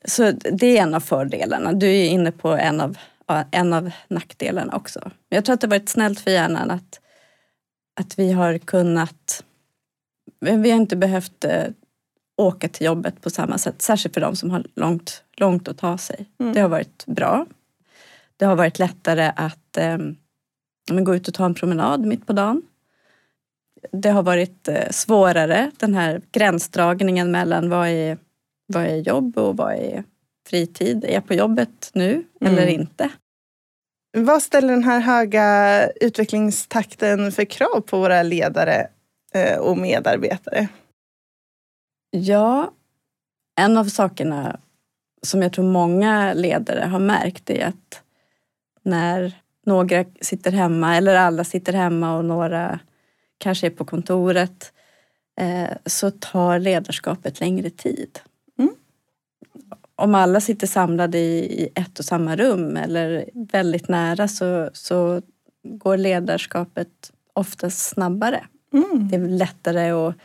Så 0.05 0.31
det 0.31 0.77
är 0.77 0.81
en 0.81 0.93
av 0.93 0.99
fördelarna. 0.99 1.73
Du 1.73 1.87
är 1.87 2.05
inne 2.05 2.31
på 2.31 2.49
en 2.49 2.81
av, 2.81 2.97
en 3.51 3.73
av 3.73 3.91
nackdelarna 4.07 4.75
också. 4.75 5.11
Jag 5.29 5.45
tror 5.45 5.53
att 5.53 5.61
det 5.61 5.67
har 5.67 5.79
varit 5.79 5.89
snällt 5.89 6.19
för 6.19 6.31
hjärnan 6.31 6.71
att, 6.71 6.99
att 7.99 8.19
vi 8.19 8.31
har 8.31 8.57
kunnat... 8.57 9.43
Vi 10.39 10.71
har 10.71 10.77
inte 10.77 10.95
behövt 10.95 11.43
eh, 11.45 11.65
åka 12.37 12.69
till 12.69 12.85
jobbet 12.85 13.21
på 13.21 13.29
samma 13.29 13.57
sätt. 13.57 13.81
Särskilt 13.81 14.13
för 14.13 14.21
de 14.21 14.35
som 14.35 14.51
har 14.51 14.65
långt, 14.75 15.23
långt 15.37 15.67
att 15.67 15.77
ta 15.77 15.97
sig. 15.97 16.25
Mm. 16.39 16.53
Det 16.53 16.61
har 16.61 16.69
varit 16.69 17.05
bra. 17.05 17.45
Det 18.37 18.45
har 18.45 18.55
varit 18.55 18.79
lättare 18.79 19.31
att 19.35 19.77
eh, 19.77 19.97
gå 21.03 21.15
ut 21.15 21.27
och 21.27 21.33
ta 21.33 21.45
en 21.45 21.53
promenad 21.53 22.05
mitt 22.05 22.27
på 22.27 22.33
dagen. 22.33 22.61
Det 23.91 24.09
har 24.09 24.23
varit 24.23 24.67
eh, 24.67 24.89
svårare, 24.91 25.71
den 25.77 25.93
här 25.93 26.21
gränsdragningen 26.31 27.31
mellan 27.31 27.69
vad 27.69 27.87
är, 27.87 28.17
vad 28.65 28.83
är 28.83 28.95
jobb 28.95 29.37
och 29.37 29.57
vad 29.57 29.73
är 29.73 30.03
fritid. 30.47 31.05
Är 31.05 31.13
jag 31.13 31.27
på 31.27 31.33
jobbet 31.33 31.91
nu 31.93 32.11
mm. 32.11 32.53
eller 32.53 32.67
inte? 32.67 33.09
Vad 34.17 34.43
ställer 34.43 34.73
den 34.73 34.83
här 34.83 34.99
höga 34.99 35.87
utvecklingstakten 35.89 37.31
för 37.31 37.45
krav 37.45 37.81
på 37.81 37.99
våra 37.99 38.23
ledare 38.23 38.87
eh, 39.33 39.57
och 39.57 39.77
medarbetare? 39.77 40.67
Ja, 42.11 42.71
en 43.59 43.77
av 43.77 43.85
sakerna 43.85 44.59
som 45.21 45.41
jag 45.41 45.53
tror 45.53 45.65
många 45.65 46.33
ledare 46.33 46.85
har 46.85 46.99
märkt 46.99 47.49
är 47.49 47.65
att 47.65 48.01
när 48.83 49.33
några 49.65 50.05
sitter 50.21 50.51
hemma 50.51 50.97
eller 50.97 51.15
alla 51.15 51.43
sitter 51.43 51.73
hemma 51.73 52.17
och 52.17 52.25
några 52.25 52.79
kanske 53.37 53.67
är 53.67 53.71
på 53.71 53.85
kontoret 53.85 54.73
eh, 55.39 55.77
så 55.85 56.11
tar 56.11 56.59
ledarskapet 56.59 57.39
längre 57.39 57.69
tid. 57.69 58.19
Om 60.03 60.15
alla 60.15 60.41
sitter 60.41 60.67
samlade 60.67 61.17
i, 61.17 61.69
ett 61.75 61.99
och 61.99 62.05
samma 62.05 62.35
rum 62.35 62.77
eller 62.77 63.29
väldigt 63.33 63.87
nära 63.87 64.27
så, 64.27 64.69
så 64.73 65.21
går 65.63 65.97
ledarskapet 65.97 67.11
oftast 67.33 67.89
snabbare. 67.89 68.45
Mm. 68.73 69.07
Det 69.07 69.15
är 69.15 69.27
lättare 69.27 69.89
att 69.89 70.15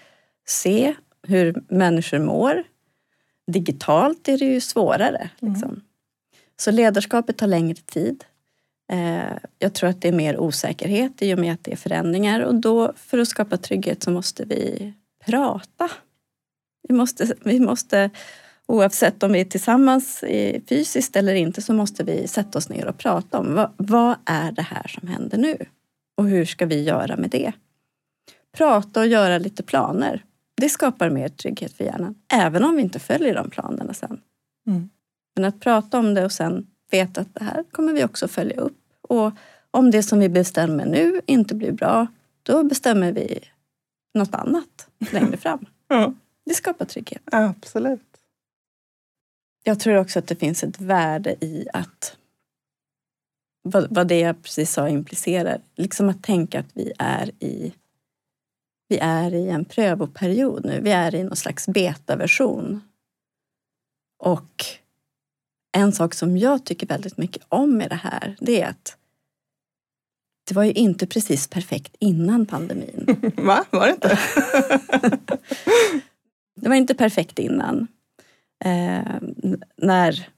se 0.47 0.95
hur 1.23 1.63
människor 1.69 2.19
mår. 2.19 2.65
Digitalt 3.47 4.29
är 4.29 4.39
det 4.39 4.45
ju 4.45 4.61
svårare. 4.61 5.31
Mm. 5.43 5.55
Liksom. 5.55 5.81
Så 6.61 6.71
ledarskapet 6.71 7.37
tar 7.37 7.47
längre 7.47 7.75
tid. 7.75 8.25
Eh, 8.93 9.39
jag 9.59 9.75
tror 9.75 9.91
att 9.91 10.03
det 10.03 10.09
är 10.09 10.13
mer 10.13 10.39
osäkerhet 10.39 11.23
i 11.23 11.35
och 11.35 11.39
med 11.39 11.53
att 11.55 11.65
det 11.65 11.73
är 11.73 11.77
förändringar 11.77 12.41
och 12.41 12.55
då 12.55 12.93
för 12.97 13.19
att 13.19 13.29
skapa 13.29 13.57
trygghet 13.57 14.03
så 14.03 14.11
måste 14.11 14.45
vi 14.45 14.93
prata. 15.27 15.91
Vi 16.89 16.95
måste, 16.95 17.35
vi 17.45 17.61
måste 17.61 18.11
oavsett 18.69 19.23
om 19.23 19.33
vi 19.33 19.41
är 19.41 19.45
tillsammans 19.45 20.25
fysiskt 20.69 21.17
eller 21.17 21.35
inte 21.35 21.63
så 21.63 21.73
måste 21.73 22.05
vi 22.05 22.29
sätta 22.29 22.59
oss 22.59 22.69
ner 22.69 22.87
och 22.87 22.99
prata 22.99 23.39
om 23.39 23.55
vad, 23.55 23.71
vad 23.77 24.17
är 24.25 24.53
det 24.53 24.63
här 24.63 24.89
som 24.89 25.09
händer 25.09 25.39
nu? 25.39 25.57
Och 26.17 26.29
hur 26.29 26.45
ska 26.45 26.67
vi 26.67 26.83
göra 26.83 27.17
med 27.17 27.31
det? 27.31 27.53
Prata 28.57 29.01
och 29.01 29.07
göra 29.07 29.39
lite 29.39 29.63
planer. 29.63 30.25
Det 30.57 30.69
skapar 30.69 31.11
mer 31.11 31.29
trygghet 31.29 31.73
för 31.73 31.85
hjärnan, 31.85 32.15
även 32.33 32.65
om 32.65 32.77
vi 32.77 32.83
inte 32.83 32.99
följer 32.99 33.35
de 33.35 33.51
planerna 33.51 33.95
sen. 33.95 34.21
Mm. 34.67 34.91
Men 35.35 35.45
att 35.45 35.61
prata 35.61 35.99
om 35.99 36.15
det 36.15 36.25
och 36.25 36.33
sen 36.33 36.67
veta 36.91 37.21
att 37.21 37.35
det 37.35 37.45
här 37.45 37.65
kommer 37.73 37.93
vi 37.93 38.05
också 38.05 38.29
följa 38.29 38.57
upp. 38.57 38.79
Och 39.03 39.33
om 39.71 39.91
det 39.91 40.03
som 40.03 40.19
vi 40.19 40.29
bestämmer 40.29 40.87
nu 40.87 41.21
inte 41.27 41.55
blir 41.55 41.73
bra, 41.73 42.07
då 42.43 42.65
bestämmer 42.65 43.13
vi 43.13 43.41
något 44.15 44.35
annat 44.35 44.89
längre 45.13 45.37
fram. 45.37 45.67
ja. 45.89 46.15
Det 46.45 46.55
skapar 46.55 46.85
trygghet. 46.85 47.23
Absolut. 47.25 48.08
Jag 49.69 49.81
tror 49.81 49.97
också 49.97 50.19
att 50.19 50.27
det 50.27 50.37
finns 50.37 50.65
ett 50.65 50.81
värde 50.81 51.37
i 51.41 51.67
att 51.73 52.17
vad, 53.63 53.87
vad 53.91 54.09
det 54.09 54.21
jag 54.21 54.43
precis 54.43 54.73
sa 54.73 54.89
implicerar, 54.89 55.61
liksom 55.77 56.09
att 56.09 56.23
tänka 56.23 56.61
att 56.61 56.71
vi 56.75 56.93
är 56.99 57.31
i 57.41 57.73
vi 58.89 58.99
är 58.99 59.35
i 59.35 59.49
en 59.49 59.65
prövoperiod 59.65 60.65
nu. 60.65 60.81
Vi 60.81 60.91
är 60.91 61.15
i 61.15 61.25
någon 61.25 61.37
slags 61.37 61.69
betaversion. 61.69 62.81
Och 64.19 64.65
en 65.73 65.93
sak 65.93 66.15
som 66.15 66.37
jag 66.37 66.65
tycker 66.65 66.87
väldigt 66.87 67.17
mycket 67.17 67.43
om 67.49 67.77
med 67.77 67.91
det 67.91 68.01
här, 68.03 68.37
det 68.41 68.61
är 68.61 68.69
att 68.69 68.97
det 70.49 70.55
var 70.55 70.65
ju 70.65 70.73
inte 70.73 71.07
precis 71.07 71.49
perfekt 71.49 71.97
innan 71.99 72.47
pandemin. 72.47 73.33
Va? 73.37 73.65
Var 73.71 73.87
det 73.87 73.93
inte? 73.93 74.19
det 76.61 76.69
var 76.69 76.77
inte 76.77 76.95
perfekt 76.95 77.39
innan. 77.39 77.87
Eh, 78.65 79.21
när 79.77 80.29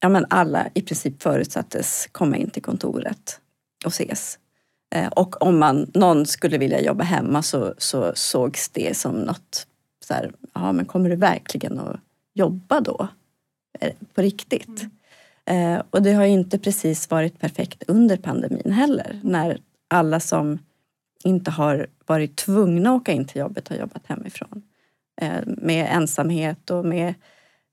ja, 0.00 0.08
men 0.08 0.26
alla 0.30 0.68
i 0.74 0.82
princip 0.82 1.22
förutsattes 1.22 2.08
komma 2.12 2.36
in 2.36 2.50
till 2.50 2.62
kontoret 2.62 3.40
och 3.84 3.92
ses. 3.92 4.38
Eh, 4.94 5.08
och 5.08 5.42
om 5.42 5.58
man, 5.58 5.90
någon 5.94 6.26
skulle 6.26 6.58
vilja 6.58 6.80
jobba 6.80 7.04
hemma 7.04 7.42
så, 7.42 7.74
så 7.78 8.12
sågs 8.14 8.68
det 8.68 8.96
som 8.96 9.14
något 9.14 9.66
så 10.04 10.14
här, 10.14 10.32
ja 10.54 10.72
men 10.72 10.84
kommer 10.84 11.10
du 11.10 11.16
verkligen 11.16 11.78
att 11.78 12.00
jobba 12.34 12.80
då? 12.80 13.08
Eh, 13.80 13.92
på 14.14 14.22
riktigt? 14.22 14.86
Mm. 15.46 15.74
Eh, 15.74 15.82
och 15.90 16.02
det 16.02 16.12
har 16.12 16.24
inte 16.24 16.58
precis 16.58 17.10
varit 17.10 17.40
perfekt 17.40 17.82
under 17.88 18.16
pandemin 18.16 18.72
heller. 18.72 19.20
När 19.22 19.60
alla 19.88 20.20
som 20.20 20.58
inte 21.24 21.50
har 21.50 21.86
varit 22.06 22.36
tvungna 22.36 22.90
att 22.90 23.00
åka 23.00 23.12
in 23.12 23.24
till 23.24 23.40
jobbet 23.40 23.68
har 23.68 23.76
jobbat 23.76 24.06
hemifrån. 24.06 24.62
Eh, 25.20 25.40
med 25.46 25.88
ensamhet 25.90 26.70
och 26.70 26.84
med 26.84 27.14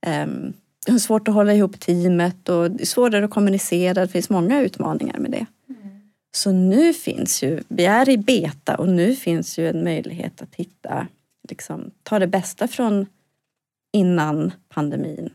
eh, 0.05 0.97
svårt 0.99 1.27
att 1.27 1.33
hålla 1.33 1.53
ihop 1.53 1.79
teamet 1.79 2.49
och 2.49 2.71
det 2.71 2.83
är 2.83 2.85
svårare 2.85 3.25
att 3.25 3.31
kommunicera. 3.31 4.01
Det 4.01 4.07
finns 4.07 4.29
många 4.29 4.61
utmaningar 4.61 5.19
med 5.19 5.31
det. 5.31 5.45
Så 6.35 6.51
nu 6.51 6.93
finns 6.93 7.43
ju, 7.43 7.63
vi 7.67 7.85
är 7.85 8.09
i 8.09 8.17
beta 8.17 8.75
och 8.75 8.89
nu 8.89 9.15
finns 9.15 9.59
ju 9.59 9.69
en 9.69 9.83
möjlighet 9.83 10.41
att 10.41 10.55
hitta, 10.55 11.07
liksom, 11.49 11.91
ta 12.03 12.19
det 12.19 12.27
bästa 12.27 12.67
från 12.67 13.05
innan 13.91 14.51
pandemin. 14.69 15.29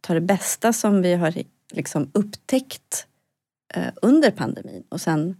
Ta 0.00 0.14
det 0.14 0.20
bästa 0.20 0.72
som 0.72 1.02
vi 1.02 1.14
har 1.14 1.34
liksom 1.72 2.10
upptäckt 2.12 3.06
eh, 3.74 3.92
under 4.02 4.30
pandemin 4.30 4.84
och 4.88 5.00
sen 5.00 5.36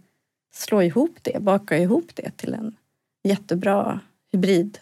slå 0.53 0.81
ihop 0.81 1.17
det, 1.21 1.39
baka 1.39 1.77
ihop 1.77 2.15
det 2.15 2.31
till 2.37 2.53
en 2.53 2.75
jättebra 3.23 3.99
hybrid 4.31 4.79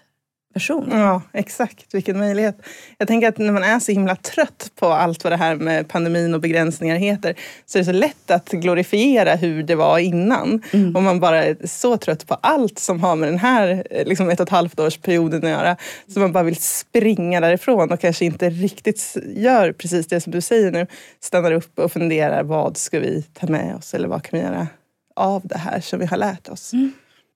person. 0.57 0.89
Ja, 0.91 1.21
exakt. 1.33 1.93
Vilken 1.93 2.17
möjlighet. 2.17 2.57
Jag 2.97 3.07
tänker 3.07 3.27
att 3.27 3.37
när 3.37 3.51
man 3.51 3.63
är 3.63 3.79
så 3.79 3.91
himla 3.91 4.15
trött 4.15 4.71
på 4.79 4.85
allt 4.85 5.23
vad 5.23 5.33
det 5.33 5.37
här 5.37 5.55
med 5.55 5.87
pandemin 5.87 6.33
och 6.33 6.41
begränsningar 6.41 6.95
heter 6.95 7.35
så 7.65 7.77
är 7.77 7.79
det 7.79 7.85
så 7.85 7.91
lätt 7.91 8.31
att 8.31 8.49
glorifiera 8.49 9.35
hur 9.35 9.63
det 9.63 9.75
var 9.75 9.99
innan. 9.99 10.61
Mm. 10.71 10.95
Om 10.95 11.03
man 11.03 11.19
bara 11.19 11.43
är 11.43 11.57
så 11.67 11.97
trött 11.97 12.27
på 12.27 12.33
allt 12.33 12.79
som 12.79 12.99
har 12.99 13.15
med 13.15 13.29
den 13.29 13.37
här 13.37 13.87
liksom 14.05 14.29
ett 14.29 14.39
och 14.39 14.47
ett 14.47 14.49
halvt 14.49 14.79
års 14.79 14.97
perioden 14.97 15.43
att 15.43 15.49
göra 15.49 15.77
så 16.07 16.19
man 16.19 16.31
bara 16.31 16.43
vill 16.43 16.61
springa 16.61 17.39
därifrån 17.39 17.91
och 17.91 17.99
kanske 17.99 18.25
inte 18.25 18.49
riktigt 18.49 19.17
gör 19.35 19.71
precis 19.71 20.07
det 20.07 20.21
som 20.21 20.31
du 20.31 20.41
säger 20.41 20.71
nu. 20.71 20.87
Stannar 21.19 21.51
upp 21.51 21.79
och 21.79 21.91
funderar 21.91 22.43
vad 22.43 22.77
ska 22.77 22.99
vi 22.99 23.21
ta 23.21 23.47
med 23.47 23.75
oss 23.75 23.93
eller 23.93 24.07
vad 24.07 24.23
kan 24.23 24.39
vi 24.39 24.45
göra 24.45 24.67
av 25.15 25.41
det 25.47 25.57
här 25.57 25.79
som 25.79 25.99
vi 25.99 26.05
har 26.05 26.17
lärt 26.17 26.49
oss. 26.49 26.73
Mm. 26.73 26.91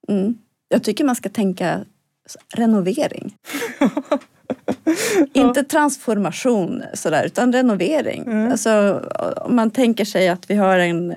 Mm. 0.08 0.34
Jag 0.68 0.84
tycker 0.84 1.04
man 1.04 1.16
ska 1.16 1.28
tänka 1.28 1.84
renovering. 2.54 3.36
Inte 5.32 5.64
transformation 5.64 6.82
sådär, 6.94 7.24
utan 7.24 7.52
renovering. 7.52 8.22
Mm. 8.22 8.52
Alltså, 8.52 9.02
om 9.36 9.56
man 9.56 9.70
tänker 9.70 10.04
sig 10.04 10.28
att 10.28 10.50
vi 10.50 10.54
har 10.54 10.78
en 10.78 11.14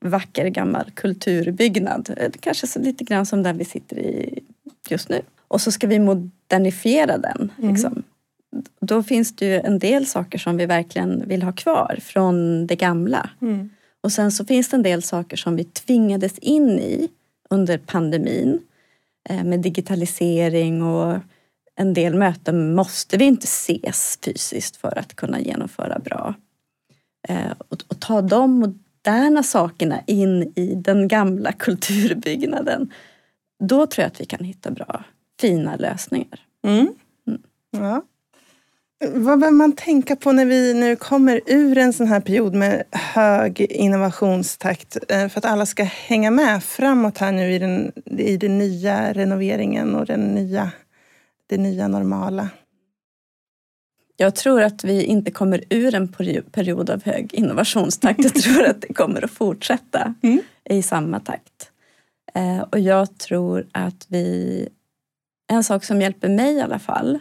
vacker 0.00 0.48
gammal 0.48 0.90
kulturbyggnad. 0.94 2.10
Eh, 2.16 2.30
kanske 2.40 2.66
så 2.66 2.78
lite 2.78 3.04
grann 3.04 3.26
som 3.26 3.42
den 3.42 3.58
vi 3.58 3.64
sitter 3.64 3.98
i 3.98 4.40
just 4.88 5.08
nu. 5.08 5.22
Och 5.48 5.60
så 5.60 5.72
ska 5.72 5.86
vi 5.86 5.98
modernifiera 5.98 7.18
den. 7.18 7.52
Mm. 7.58 7.70
Liksom. 7.70 8.02
Då 8.80 9.02
finns 9.02 9.36
det 9.36 9.46
ju 9.46 9.60
en 9.60 9.78
del 9.78 10.06
saker 10.06 10.38
som 10.38 10.56
vi 10.56 10.66
verkligen 10.66 11.28
vill 11.28 11.42
ha 11.42 11.52
kvar 11.52 11.98
från 12.02 12.66
det 12.66 12.76
gamla. 12.76 13.30
Mm. 13.42 13.70
Och 14.00 14.12
sen 14.12 14.32
så 14.32 14.44
finns 14.44 14.68
det 14.68 14.76
en 14.76 14.82
del 14.82 15.02
saker 15.02 15.36
som 15.36 15.56
vi 15.56 15.64
tvingades 15.64 16.38
in 16.38 16.78
i 16.78 17.08
under 17.50 17.78
pandemin 17.78 18.60
med 19.34 19.60
digitalisering 19.60 20.82
och 20.82 21.18
en 21.78 21.94
del 21.94 22.14
möten 22.14 22.74
måste 22.74 23.16
vi 23.16 23.24
inte 23.24 23.44
ses 23.44 24.18
fysiskt 24.24 24.76
för 24.76 24.98
att 24.98 25.16
kunna 25.16 25.40
genomföra 25.40 25.98
bra. 25.98 26.34
Eh, 27.28 27.52
och, 27.68 28.00
ta 28.00 28.22
de 28.22 28.50
moderna 28.50 29.42
sakerna 29.42 30.00
in 30.06 30.52
i 30.56 30.74
den 30.74 31.08
gamla 31.08 31.52
kulturbyggnaden. 31.58 32.92
Då 33.60 33.86
tror 33.86 34.02
jag 34.02 34.06
att 34.06 34.20
vi 34.20 34.24
kan 34.24 34.44
hitta 34.44 34.70
bra, 34.70 35.04
fina 35.40 35.76
lösningar. 35.76 36.40
Mm. 36.62 36.88
Mm. 37.26 37.42
Ja. 37.70 38.02
Vad 39.00 39.38
behöver 39.38 39.56
man 39.56 39.72
tänka 39.72 40.16
på 40.16 40.32
när 40.32 40.44
vi 40.44 40.74
nu 40.74 40.96
kommer 40.96 41.40
ur 41.46 41.78
en 41.78 41.92
sån 41.92 42.06
här 42.06 42.20
period 42.20 42.54
med 42.54 42.84
hög 42.92 43.60
innovationstakt 43.60 44.96
eh, 45.08 45.28
för 45.28 45.38
att 45.38 45.44
alla 45.44 45.66
ska 45.66 45.84
hänga 45.84 46.30
med 46.30 46.64
framåt 46.64 47.18
här 47.18 47.32
nu 47.32 47.52
i 47.52 47.58
den, 47.58 47.92
i 48.04 48.36
den 48.36 48.58
nya 48.58 49.12
renoveringen 49.12 49.94
och 49.94 50.06
den 50.06 50.20
nya, 50.20 50.70
det 51.46 51.58
nya 51.58 51.88
normala? 51.88 52.48
Jag 54.16 54.34
tror 54.34 54.62
att 54.62 54.84
vi 54.84 55.04
inte 55.04 55.30
kommer 55.30 55.64
ur 55.70 55.94
en 55.94 56.08
period 56.52 56.90
av 56.90 57.04
hög 57.04 57.34
innovationstakt. 57.34 58.24
Jag 58.24 58.34
tror 58.34 58.66
att 58.66 58.80
det 58.80 58.94
kommer 58.94 59.24
att 59.24 59.30
fortsätta 59.30 60.14
mm. 60.22 60.40
i 60.64 60.82
samma 60.82 61.20
takt. 61.20 61.70
Eh, 62.34 62.60
och 62.60 62.78
jag 62.78 63.18
tror 63.18 63.66
att 63.72 64.06
vi... 64.08 64.68
En 65.50 65.64
sak 65.64 65.84
som 65.84 66.00
hjälper 66.00 66.28
mig 66.28 66.54
i 66.54 66.60
alla 66.60 66.78
fall 66.78 67.18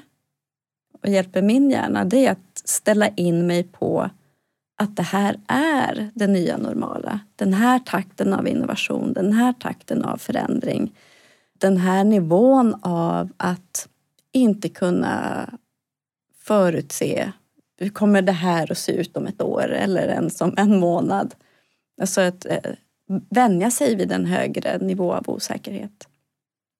och 1.03 1.09
hjälper 1.09 1.41
min 1.41 1.69
hjärna 1.69 2.05
det 2.05 2.25
är 2.25 2.31
att 2.31 2.61
ställa 2.65 3.07
in 3.07 3.47
mig 3.47 3.63
på 3.63 4.09
att 4.77 4.95
det 4.95 5.03
här 5.03 5.39
är 5.47 6.11
det 6.15 6.27
nya 6.27 6.57
normala. 6.57 7.19
Den 7.35 7.53
här 7.53 7.79
takten 7.79 8.33
av 8.33 8.47
innovation, 8.47 9.13
den 9.13 9.33
här 9.33 9.53
takten 9.53 10.03
av 10.03 10.17
förändring. 10.17 10.95
Den 11.57 11.77
här 11.77 12.03
nivån 12.03 12.75
av 12.81 13.29
att 13.37 13.87
inte 14.31 14.69
kunna 14.69 15.49
förutse 16.39 17.31
hur 17.77 17.89
kommer 17.89 18.21
det 18.21 18.31
här 18.31 18.71
att 18.71 18.77
se 18.77 18.91
ut 18.91 19.17
om 19.17 19.27
ett 19.27 19.41
år 19.41 19.71
eller 19.71 20.07
ens 20.07 20.41
om 20.41 20.53
en 20.57 20.79
månad. 20.79 21.35
Alltså 22.01 22.21
att 22.21 22.45
eh, 22.45 22.71
vänja 23.29 23.71
sig 23.71 23.95
vid 23.95 24.11
en 24.11 24.25
högre 24.25 24.77
nivå 24.77 25.13
av 25.13 25.29
osäkerhet. 25.29 26.07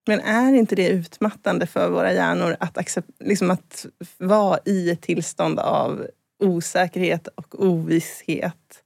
Men 0.08 0.20
är 0.20 0.54
inte 0.54 0.76
det 0.76 0.88
utmattande 0.88 1.68
för 1.68 1.90
våra 1.90 2.14
hjärnor 2.14 2.58
att, 2.60 2.78
accept, 2.78 3.10
liksom 3.20 3.52
att 3.52 3.86
vara 4.18 4.60
i 4.66 4.90
ett 4.90 5.02
tillstånd 5.02 5.60
av 5.60 6.08
osäkerhet 6.40 7.28
och 7.28 7.66
ovisshet? 7.66 8.84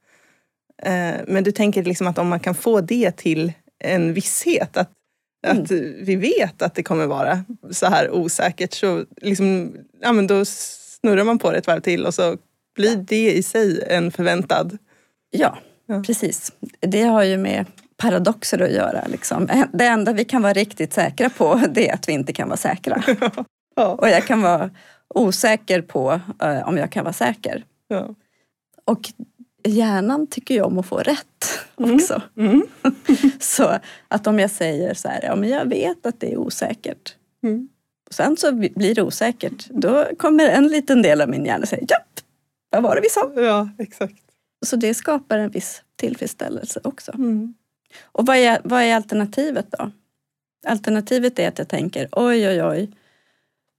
Eh, 0.82 1.14
men 1.26 1.44
du 1.44 1.52
tänker 1.52 1.82
liksom 1.82 2.06
att 2.06 2.18
om 2.18 2.28
man 2.28 2.40
kan 2.40 2.54
få 2.54 2.80
det 2.80 3.16
till 3.16 3.52
en 3.78 4.14
visshet, 4.14 4.76
att, 4.76 4.90
mm. 5.46 5.62
att 5.62 5.70
vi 6.00 6.16
vet 6.16 6.62
att 6.62 6.74
det 6.74 6.82
kommer 6.82 7.06
vara 7.06 7.44
så 7.70 7.86
här 7.86 8.10
osäkert, 8.10 8.72
så 8.72 9.04
liksom, 9.16 9.76
ja, 10.00 10.12
men 10.12 10.26
då 10.26 10.44
snurrar 10.44 11.24
man 11.24 11.38
på 11.38 11.50
det 11.50 11.58
ett 11.58 11.66
varv 11.66 11.80
till 11.80 12.06
och 12.06 12.14
så 12.14 12.36
blir 12.74 12.96
det 12.96 13.32
i 13.32 13.42
sig 13.42 13.84
en 13.88 14.10
förväntad... 14.10 14.78
Ja, 15.30 15.58
ja. 15.86 16.02
precis. 16.06 16.52
Det 16.80 17.02
har 17.02 17.22
ju 17.22 17.36
med 17.36 17.66
paradoxer 18.02 18.62
att 18.62 18.72
göra. 18.72 19.04
Liksom. 19.06 19.48
Det 19.72 19.86
enda 19.86 20.12
vi 20.12 20.24
kan 20.24 20.42
vara 20.42 20.52
riktigt 20.52 20.92
säkra 20.92 21.30
på 21.30 21.60
det 21.70 21.88
är 21.88 21.94
att 21.94 22.08
vi 22.08 22.12
inte 22.12 22.32
kan 22.32 22.48
vara 22.48 22.56
säkra. 22.56 23.02
ja. 23.76 23.86
Och 23.86 24.08
jag 24.08 24.26
kan 24.26 24.42
vara 24.42 24.70
osäker 25.14 25.82
på 25.82 26.20
uh, 26.42 26.68
om 26.68 26.76
jag 26.78 26.92
kan 26.92 27.04
vara 27.04 27.12
säker. 27.12 27.64
Ja. 27.88 28.14
Och 28.84 29.12
hjärnan 29.64 30.26
tycker 30.26 30.54
ju 30.54 30.62
om 30.62 30.78
att 30.78 30.86
få 30.86 30.96
rätt 30.98 31.66
mm. 31.78 31.94
också. 31.94 32.22
Mm. 32.36 32.50
Mm. 32.50 33.30
så 33.40 33.78
att 34.08 34.26
om 34.26 34.38
jag 34.38 34.50
säger 34.50 34.94
så 34.94 35.08
här, 35.08 35.20
ja 35.22 35.36
men 35.36 35.48
jag 35.48 35.68
vet 35.68 36.06
att 36.06 36.20
det 36.20 36.32
är 36.32 36.36
osäkert. 36.36 37.14
Mm. 37.42 37.68
Och 38.08 38.14
sen 38.14 38.36
så 38.36 38.52
blir 38.52 38.94
det 38.94 39.02
osäkert. 39.02 39.66
Då 39.70 40.06
kommer 40.18 40.48
en 40.48 40.68
liten 40.68 41.02
del 41.02 41.20
av 41.20 41.28
min 41.28 41.44
hjärna 41.44 41.66
säga, 41.66 41.82
japp, 41.88 42.20
vad 42.70 42.82
var 42.82 42.94
det 42.94 43.00
vi 43.00 43.08
sa? 43.08 43.32
Ja, 43.36 43.68
exakt. 43.78 44.14
Så 44.66 44.76
det 44.76 44.94
skapar 44.94 45.38
en 45.38 45.50
viss 45.50 45.82
tillfredsställelse 45.96 46.80
också. 46.84 47.12
Mm. 47.14 47.54
Och 48.02 48.26
vad 48.26 48.36
är, 48.36 48.60
vad 48.64 48.82
är 48.82 48.94
alternativet 48.94 49.66
då? 49.78 49.90
Alternativet 50.66 51.38
är 51.38 51.48
att 51.48 51.58
jag 51.58 51.68
tänker 51.68 52.08
oj, 52.12 52.48
oj, 52.48 52.62
oj. 52.64 52.90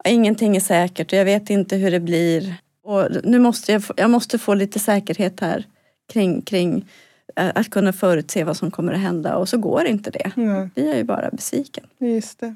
Ingenting 0.05 0.55
är 0.55 0.59
säkert 0.59 1.13
och 1.13 1.19
jag 1.19 1.25
vet 1.25 1.49
inte 1.49 1.75
hur 1.75 1.91
det 1.91 1.99
blir. 1.99 2.55
Och 2.83 3.07
nu 3.23 3.39
måste 3.39 3.71
jag, 3.71 3.83
jag 3.97 4.09
måste 4.09 4.39
få 4.39 4.53
lite 4.53 4.79
säkerhet 4.79 5.39
här 5.39 5.65
kring, 6.13 6.41
kring 6.41 6.89
eh, 7.35 7.51
att 7.55 7.69
kunna 7.69 7.93
förutse 7.93 8.43
vad 8.43 8.57
som 8.57 8.71
kommer 8.71 8.93
att 8.93 8.99
hända 8.99 9.35
och 9.35 9.49
så 9.49 9.57
går 9.57 9.85
inte 9.85 10.11
det. 10.11 10.31
Mm. 10.35 10.69
blir 10.75 10.87
jag 10.87 10.97
ju 10.97 11.03
bara 11.03 11.29
besviken. 11.29 11.87
Just 11.99 12.39
det. 12.39 12.55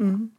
Mm. 0.00 0.30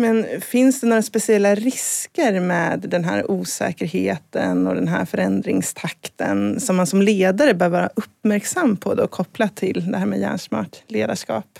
Men 0.00 0.40
finns 0.40 0.80
det 0.80 0.86
några 0.86 1.02
speciella 1.02 1.54
risker 1.54 2.40
med 2.40 2.80
den 2.80 3.04
här 3.04 3.30
osäkerheten 3.30 4.66
och 4.66 4.74
den 4.74 4.88
här 4.88 5.04
förändringstakten 5.04 6.60
som 6.60 6.76
man 6.76 6.86
som 6.86 7.02
ledare 7.02 7.54
bör 7.54 7.68
vara 7.68 7.90
uppmärksam 7.94 8.76
på 8.76 8.94
då, 8.94 9.06
kopplat 9.06 9.56
till 9.56 9.90
det 9.92 9.98
här 9.98 10.06
med 10.06 10.20
hjärnsmart 10.20 10.82
ledarskap? 10.86 11.58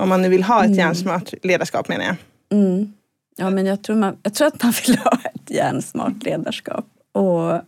Om 0.00 0.08
man 0.08 0.22
nu 0.22 0.28
vill 0.28 0.42
ha 0.42 0.60
ett 0.60 0.66
mm. 0.66 0.78
hjärnsmart 0.78 1.34
ledarskap 1.42 1.88
menar 1.88 2.04
jag. 2.04 2.16
Mm. 2.58 2.92
Ja, 3.36 3.50
men 3.50 3.66
jag 3.66 3.82
tror, 3.82 3.96
man, 3.96 4.16
jag 4.22 4.34
tror 4.34 4.46
att 4.48 4.62
man 4.62 4.72
vill 4.86 4.98
ha 4.98 5.18
ett 5.34 5.50
hjärnsmart 5.50 6.22
ledarskap. 6.24 6.86
Och 7.12 7.60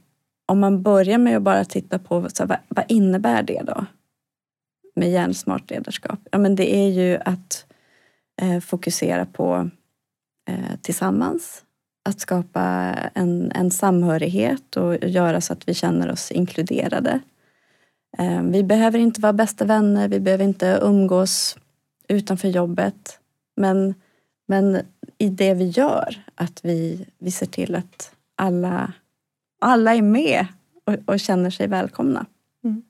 om 0.46 0.60
man 0.60 0.82
börjar 0.82 1.18
med 1.18 1.36
att 1.36 1.42
bara 1.42 1.64
titta 1.64 1.98
på 1.98 2.28
så 2.32 2.46
vad, 2.46 2.58
vad 2.68 2.84
innebär 2.88 3.42
det 3.42 3.62
då? 3.66 3.86
Med 4.96 5.10
hjärnsmart 5.10 5.70
ledarskap? 5.70 6.18
Ja, 6.30 6.38
men 6.38 6.56
det 6.56 6.74
är 6.74 6.88
ju 6.88 7.18
att 7.24 7.66
eh, 8.42 8.60
fokusera 8.60 9.26
på 9.26 9.70
eh, 10.48 10.76
tillsammans. 10.83 11.62
Att 12.05 12.20
skapa 12.20 12.61
en, 13.14 13.52
en 13.55 13.70
samhörighet 13.70 14.76
och 14.76 15.05
göra 15.05 15.40
så 15.40 15.52
att 15.52 15.68
vi 15.68 15.74
känner 15.74 16.12
oss 16.12 16.31
inkluderade. 16.31 17.20
Eh, 18.18 18.42
vi 18.42 18.62
behöver 18.62 18.98
inte 18.98 19.20
vara 19.20 19.33
bästa 19.33 19.64
vänner, 19.64 20.09
vi 20.09 20.20
behöver 20.20 20.44
inte 20.44 20.78
umgås 20.83 21.57
utanför 22.09 22.48
jobbet. 22.48 23.18
Men, 23.57 23.94
men 24.48 24.81
i 25.18 25.28
det 25.28 25.55
vi 25.55 25.68
gör, 25.68 26.24
att 26.35 26.64
vi, 26.64 27.07
vi 27.18 27.31
ser 27.31 27.46
till 27.46 27.74
att 27.74 28.12
alla, 28.35 28.92
alla 29.61 29.94
är 29.94 30.02
med 30.02 30.46
och, 30.85 30.96
och 31.07 31.20
känner 31.20 31.50
sig 31.50 31.66
välkomna. 31.66 32.26
Mm. 32.64 32.83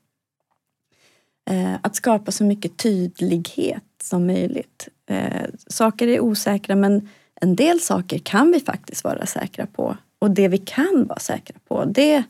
Eh, 1.50 1.78
att 1.82 1.96
skapa 1.96 2.32
så 2.32 2.44
mycket 2.44 2.76
tydlighet 2.76 3.84
som 4.02 4.26
möjligt. 4.26 4.88
Eh, 5.06 5.46
saker 5.66 6.08
är 6.08 6.20
osäkra 6.20 6.76
men 6.76 7.08
en 7.42 7.56
del 7.56 7.80
saker 7.80 8.18
kan 8.18 8.52
vi 8.52 8.60
faktiskt 8.60 9.04
vara 9.04 9.26
säkra 9.26 9.66
på. 9.66 9.96
Och 10.18 10.30
det 10.30 10.48
vi 10.48 10.58
kan 10.58 11.06
vara 11.08 11.18
säkra 11.18 11.56
på, 11.68 11.84
det, 11.84 12.22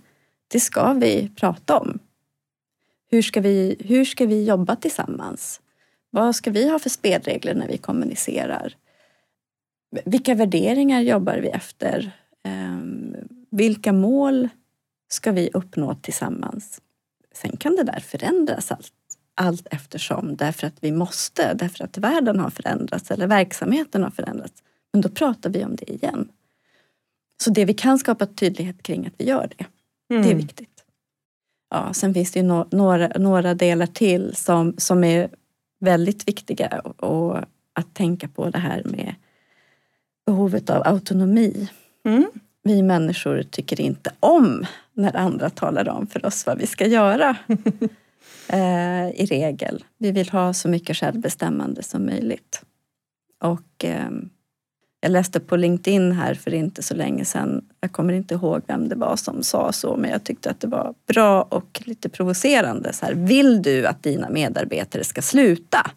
det 0.49 0.61
ska 0.61 0.93
vi 0.93 1.31
prata 1.37 1.79
om. 1.79 1.99
Hur 3.11 3.23
ska, 3.23 3.41
vi, 3.41 3.77
hur 3.81 4.05
ska 4.05 4.27
vi 4.27 4.45
jobba 4.45 4.77
tillsammans? 4.77 5.61
Vad 6.11 6.37
ska 6.37 6.51
vi 6.51 6.71
ha 6.71 6.79
för 6.79 6.91
spelregler 6.91 7.55
när 7.55 7.69
vi 7.69 7.79
kommunicerar? 7.79 8.77
Vilka 10.05 10.35
värderingar 10.35 11.01
jobbar 11.01 11.37
vi 11.37 11.49
efter? 11.49 12.13
Ehm, 12.45 13.17
vilka 13.51 13.93
mål 13.93 14.49
ska 15.09 15.33
vi 15.33 15.51
uppnå 15.55 15.95
tillsammans? 15.95 16.81
Sen 17.35 17.57
kan 17.57 17.77
det 17.77 17.83
där 17.83 18.01
förändras 18.01 18.73
allt, 18.73 18.93
allt 19.35 19.67
eftersom 19.71 20.37
därför 20.37 20.67
att 20.67 20.77
vi 20.81 20.93
måste, 20.93 21.55
därför 21.55 21.85
att 21.85 21.99
världen 21.99 22.41
har 22.41 22.51
förändrats 22.51 23.11
eller 23.11 23.27
verksamheten 23.27 24.03
har 24.03 24.11
förändrats. 24.11 24.63
Men 24.93 25.01
då 25.01 25.09
pratar 25.09 25.51
vi 25.51 25.65
om 25.65 25.77
det 25.77 25.91
igen. 25.91 26.29
Så 27.43 27.51
det 27.51 27.65
vi 27.65 27.75
kan 27.75 27.99
skapa 27.99 28.27
tydlighet 28.27 28.83
kring 28.83 29.07
att 29.07 29.15
vi 29.17 29.25
gör 29.25 29.51
det. 29.59 29.67
Mm. 30.15 30.23
Det 30.23 30.29
är 30.29 30.33
mm. 30.33 30.47
viktigt. 30.47 30.85
Ja, 31.71 31.93
sen 31.93 32.15
finns 32.15 32.33
det 32.33 32.41
ju 32.41 32.47
no 32.47 32.69
några, 32.71 33.09
några 33.09 33.55
delar 33.55 33.87
till 33.87 34.37
som, 34.37 34.75
som 34.79 35.05
är 35.05 35.29
väldigt 35.81 36.29
viktiga 36.29 36.79
och 36.79 37.39
att 37.73 37.95
tänka 37.95 38.29
på 38.29 38.51
det 38.51 38.59
här 38.59 38.83
med 38.85 39.15
behovet 40.27 40.71
av 40.71 40.83
autonomi. 40.87 41.69
Mm. 42.05 42.31
Vi 42.63 42.83
människor 42.83 43.43
tycker 43.43 43.81
inte 43.81 44.13
om 44.21 44.67
när 44.93 45.17
andra 45.17 45.51
talar 45.51 45.89
om 45.89 46.07
för 46.07 46.27
oss 46.27 46.47
vad 46.47 46.59
vi 46.59 46.67
ska 46.67 46.87
göra. 46.87 47.37
eh, 48.49 49.09
I 49.09 49.27
regel. 49.31 49.85
Vi 49.99 50.13
vill 50.13 50.29
ha 50.29 50.55
så 50.55 50.69
mycket 50.69 50.97
självbestämmande 50.97 51.83
som 51.83 52.07
möjligt. 52.07 52.63
Och 53.41 53.85
eh, 53.85 54.11
jag 55.05 55.13
läste 55.13 55.41
på 55.41 55.57
LinkedIn 55.57 56.13
här 56.13 56.35
för 56.35 56.55
inte 56.55 56.83
så 56.83 56.95
länge 56.95 57.25
sedan. 57.25 57.65
Jag 57.81 57.93
kommer 57.93 58.13
inte 58.13 58.35
ihåg 58.35 58.63
vem 58.67 58.89
det 58.89 58.95
var 58.95 59.17
som 59.17 59.43
sa 59.43 59.73
så 59.73 59.97
men 59.97 60.11
jag 60.11 60.25
tyckte 60.25 60.51
att 60.51 60.61
det 60.61 60.67
var 60.67 60.95
bra 61.07 61.43
och 61.43 61.83
lite 61.85 62.09
provocerande. 62.09 62.93
Så 62.93 63.07
här, 63.07 63.15
vill 63.15 63.63
du 63.63 63.87
att 63.87 64.03
dina 64.03 64.31
medarbetare 64.31 65.05
ska 65.05 65.23
sluta? 65.23 65.91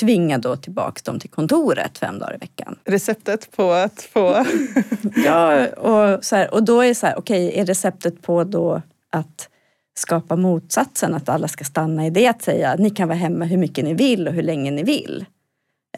Tvinga 0.00 0.38
då 0.38 0.56
tillbaka 0.56 1.00
dem 1.04 1.20
till 1.20 1.30
kontoret 1.30 1.98
fem 1.98 2.18
dagar 2.18 2.34
i 2.34 2.38
veckan. 2.38 2.78
Receptet 2.84 3.56
på 3.56 3.72
att 3.72 4.02
få... 4.02 4.44
ja, 5.24 5.66
och, 5.66 6.24
så 6.24 6.36
här, 6.36 6.54
och 6.54 6.62
då 6.62 6.80
är 6.80 6.94
så 6.94 7.06
här, 7.06 7.18
okej, 7.18 7.48
okay, 7.48 7.60
är 7.60 7.66
receptet 7.66 8.22
på 8.22 8.44
då 8.44 8.82
att 9.10 9.48
skapa 9.94 10.36
motsatsen, 10.36 11.14
att 11.14 11.28
alla 11.28 11.48
ska 11.48 11.64
stanna 11.64 12.06
i 12.06 12.10
det 12.10 12.26
att 12.26 12.42
säga 12.42 12.76
ni 12.78 12.90
kan 12.90 13.08
vara 13.08 13.18
hemma 13.18 13.44
hur 13.44 13.56
mycket 13.56 13.84
ni 13.84 13.94
vill 13.94 14.28
och 14.28 14.34
hur 14.34 14.42
länge 14.42 14.70
ni 14.70 14.82
vill. 14.82 15.24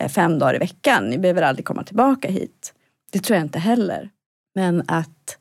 Eh, 0.01 0.09
fem 0.09 0.39
dagar 0.39 0.55
i 0.55 0.59
veckan. 0.59 1.11
Ni 1.11 1.19
behöver 1.19 1.43
aldrig 1.43 1.65
komma 1.65 1.85
tillbaka 1.85 2.29
hit. 2.31 2.75
Det 3.11 3.19
tror 3.19 3.37
jag 3.37 3.45
inte 3.45 3.59
heller. 3.59 4.11
Men 4.55 4.83
att 4.87 5.39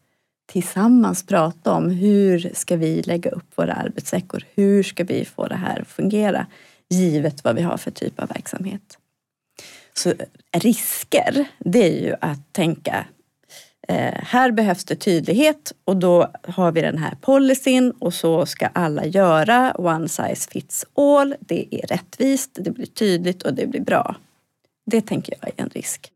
tillsammans 0.51 1.25
prata 1.25 1.71
om 1.71 1.89
hur 1.89 2.51
ska 2.53 2.75
vi 2.75 3.01
lägga 3.01 3.31
upp 3.31 3.57
våra 3.57 3.73
arbetsveckor? 3.73 4.43
Hur 4.55 4.83
ska 4.83 5.03
vi 5.03 5.25
få 5.25 5.47
det 5.47 5.55
här 5.55 5.81
att 5.81 5.87
fungera? 5.87 6.47
Givet 6.89 7.43
vad 7.43 7.55
vi 7.55 7.61
har 7.61 7.77
för 7.77 7.91
typ 7.91 8.19
av 8.19 8.27
verksamhet. 8.27 8.97
Så 9.93 10.09
eh, 10.09 10.15
risker, 10.53 11.47
det 11.59 11.83
är 11.83 12.03
ju 12.03 12.15
att 12.21 12.53
tänka 12.53 13.05
eh, 13.87 14.13
här 14.13 14.51
behövs 14.51 14.85
det 14.85 14.95
tydlighet 14.95 15.73
och 15.85 15.97
då 15.97 16.31
har 16.43 16.71
vi 16.71 16.81
den 16.81 16.97
här 16.97 17.17
policyn 17.21 17.91
och 17.91 18.13
så 18.13 18.45
ska 18.45 18.67
alla 18.67 19.05
göra. 19.05 19.73
One 19.77 20.07
size 20.07 20.49
fits 20.51 20.85
all. 20.95 21.35
Det 21.39 21.75
är 21.75 21.87
rättvist, 21.87 22.57
det 22.59 22.71
blir 22.71 22.85
tydligt 22.85 23.43
och 23.43 23.53
det 23.53 23.67
blir 23.67 23.81
bra. 23.81 24.15
Det 24.89 25.01
tänker 25.01 25.35
jag 25.41 25.49
är 25.49 25.63
en 25.63 25.69
risk. 25.69 26.11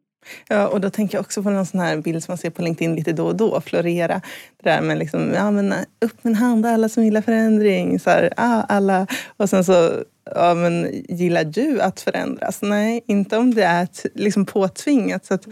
Ja, 0.48 0.68
och 0.68 0.82
då 0.82 0.90
tänker 0.90 1.18
jag 1.18 1.22
också 1.22 1.44
på 1.44 1.50
någon 1.50 1.66
sån 1.66 1.80
här 1.80 1.98
bild 1.98 2.24
som 2.24 2.32
man 2.32 2.38
ser 2.38 2.50
på 2.50 2.62
LinkedIn 2.62 2.96
lite 2.96 3.14
då 3.14 3.26
och 3.26 3.36
då, 3.36 3.62
florera. 3.62 4.22
Det 4.64 4.70
där 4.70 4.82
med 4.82 4.98
liksom, 4.98 5.34
ja 5.34 5.52
men 5.52 5.74
upp 6.02 6.24
med 6.24 6.32
en 6.32 6.36
hand 6.36 6.66
alla 6.66 6.90
som 6.90 7.04
gillar 7.04 7.22
förändring. 7.22 8.00
Så 8.00 8.10
här, 8.10 8.34
ah, 8.38 8.64
alla. 8.64 9.08
Och 9.38 9.50
sen 9.50 9.64
så, 9.64 10.04
ja 10.36 10.54
men 10.54 10.90
gillar 11.10 11.44
du 11.44 11.82
att 11.82 12.02
förändras? 12.02 12.62
Nej, 12.62 13.04
inte 13.08 13.38
om 13.38 13.54
det 13.54 13.64
är 13.64 13.88
liksom 14.14 14.46
påtvingat. 14.46 15.26
Så 15.26 15.34
att, 15.34 15.48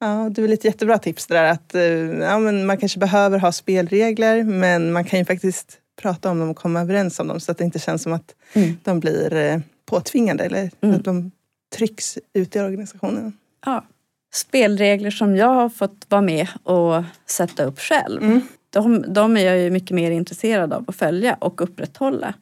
ja, 0.00 0.30
det 0.34 0.40
är 0.40 0.42
väl 0.42 0.52
ett 0.52 0.64
jättebra 0.64 0.98
tips 0.98 1.26
det 1.26 1.34
där 1.34 1.44
att 1.44 1.74
eh, 1.74 1.82
ja, 2.20 2.38
men 2.38 2.66
man 2.66 2.76
kanske 2.76 2.98
behöver 2.98 3.38
ha 3.38 3.52
spelregler 3.52 4.42
men 4.42 4.92
man 4.92 5.04
kan 5.04 5.18
ju 5.18 5.24
faktiskt 5.24 5.78
prata 6.02 6.30
om 6.30 6.38
dem 6.38 6.50
och 6.50 6.56
komma 6.56 6.80
överens 6.80 7.20
om 7.20 7.28
dem 7.28 7.40
så 7.40 7.52
att 7.52 7.58
det 7.58 7.64
inte 7.64 7.78
känns 7.78 8.02
som 8.02 8.12
att 8.12 8.34
mm. 8.52 8.76
de 8.82 9.00
blir 9.00 9.34
eh, 9.34 9.58
påtvingade 9.86 10.44
eller 10.44 10.70
mm. 10.80 10.96
att 10.96 11.04
de 11.04 11.30
trycks 11.76 12.18
ut 12.32 12.56
i 12.56 12.60
organisationen. 12.60 13.32
Ja, 13.64 13.84
spelregler 14.32 15.10
som 15.10 15.36
jag 15.36 15.54
har 15.54 15.68
fått 15.68 16.06
vara 16.08 16.22
med 16.22 16.48
och 16.62 17.04
sätta 17.26 17.64
upp 17.64 17.78
själv. 17.78 18.22
Mm. 18.22 18.40
De, 18.70 19.04
de 19.12 19.36
är 19.36 19.44
jag 19.44 19.58
ju 19.58 19.70
mycket 19.70 19.90
mer 19.90 20.10
intresserad 20.10 20.72
av 20.72 20.84
att 20.88 20.96
följa 20.96 21.34
och 21.34 21.60
upprätthålla. 21.60 22.34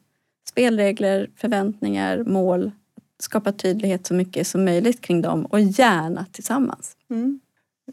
Spelregler, 0.49 1.31
förväntningar, 1.37 2.25
mål. 2.25 2.71
Skapa 3.21 3.53
tydlighet 3.53 4.07
så 4.07 4.15
mycket 4.15 4.47
som 4.47 4.65
möjligt 4.65 5.01
kring 5.01 5.23
dem 5.23 5.47
och 5.47 5.61
gärna 5.61 6.27
tillsammans. 6.33 6.97
Mm. 7.11 7.41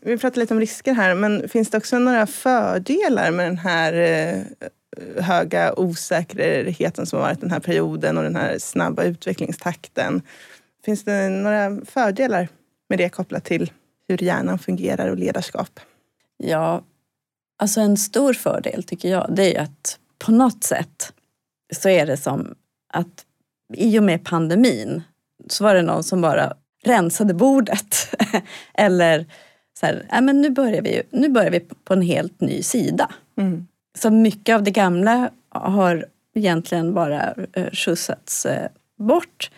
Vi 0.01 0.17
pratar 0.17 0.41
lite 0.41 0.53
om 0.53 0.59
risker 0.59 0.93
här 0.93 1.15
men 1.15 1.49
finns 1.49 1.69
det 1.69 1.77
också 1.77 1.99
några 1.99 2.27
fördelar 2.27 3.31
med 3.31 3.45
den 3.45 3.57
här 3.57 3.93
eh, 3.93 4.43
höga 5.23 5.73
osäkerheten 5.73 7.05
som 7.05 7.19
har 7.19 7.27
varit 7.27 7.41
den 7.41 7.51
här 7.51 7.59
perioden 7.59 8.17
och 8.17 8.23
den 8.23 8.35
här 8.35 8.57
snabba 8.59 9.03
utvecklingstakten? 9.03 10.21
Finns 10.85 11.03
det 11.03 11.29
några 11.29 11.85
fördelar 11.85 12.47
med 12.89 12.99
det 12.99 13.09
kopplat 13.09 13.43
till 13.43 13.71
hur 14.07 14.23
hjärnan 14.23 14.59
fungerar 14.59 15.09
och 15.09 15.17
ledarskap? 15.17 15.79
Ja, 16.37 16.83
alltså 17.57 17.81
en 17.81 17.97
stor 17.97 18.33
fördel 18.33 18.83
tycker 18.83 19.09
jag 19.09 19.35
det 19.35 19.55
är 19.55 19.61
att 19.61 19.99
på 20.19 20.31
något 20.31 20.63
sätt 20.63 21.13
så 21.75 21.89
är 21.89 22.05
det 22.05 22.17
som 22.17 22.55
att 22.93 23.25
i 23.73 23.99
och 23.99 24.03
med 24.03 24.23
pandemin 24.23 25.03
så 25.49 25.63
var 25.63 25.75
det 25.75 25.81
någon 25.81 26.03
som 26.03 26.21
bara 26.21 26.53
rensade 26.83 27.33
bordet. 27.33 28.15
Eller 28.73 29.25
så 29.79 29.85
här, 29.85 30.07
äh, 30.11 30.21
men 30.21 30.41
nu, 30.41 30.49
börjar 30.49 30.81
vi, 30.81 31.01
nu 31.09 31.29
börjar 31.29 31.51
vi 31.51 31.59
på 31.59 31.93
en 31.93 32.01
helt 32.01 32.41
ny 32.41 32.63
sida. 32.63 33.11
Mm. 33.37 33.67
Så 33.97 34.09
mycket 34.09 34.55
av 34.55 34.63
det 34.63 34.71
gamla 34.71 35.29
har 35.49 36.05
egentligen 36.35 36.93
bara 36.93 37.33
eh, 37.53 37.71
skjutsats 37.71 38.45
eh, 38.45 38.69
bort. 38.97 39.51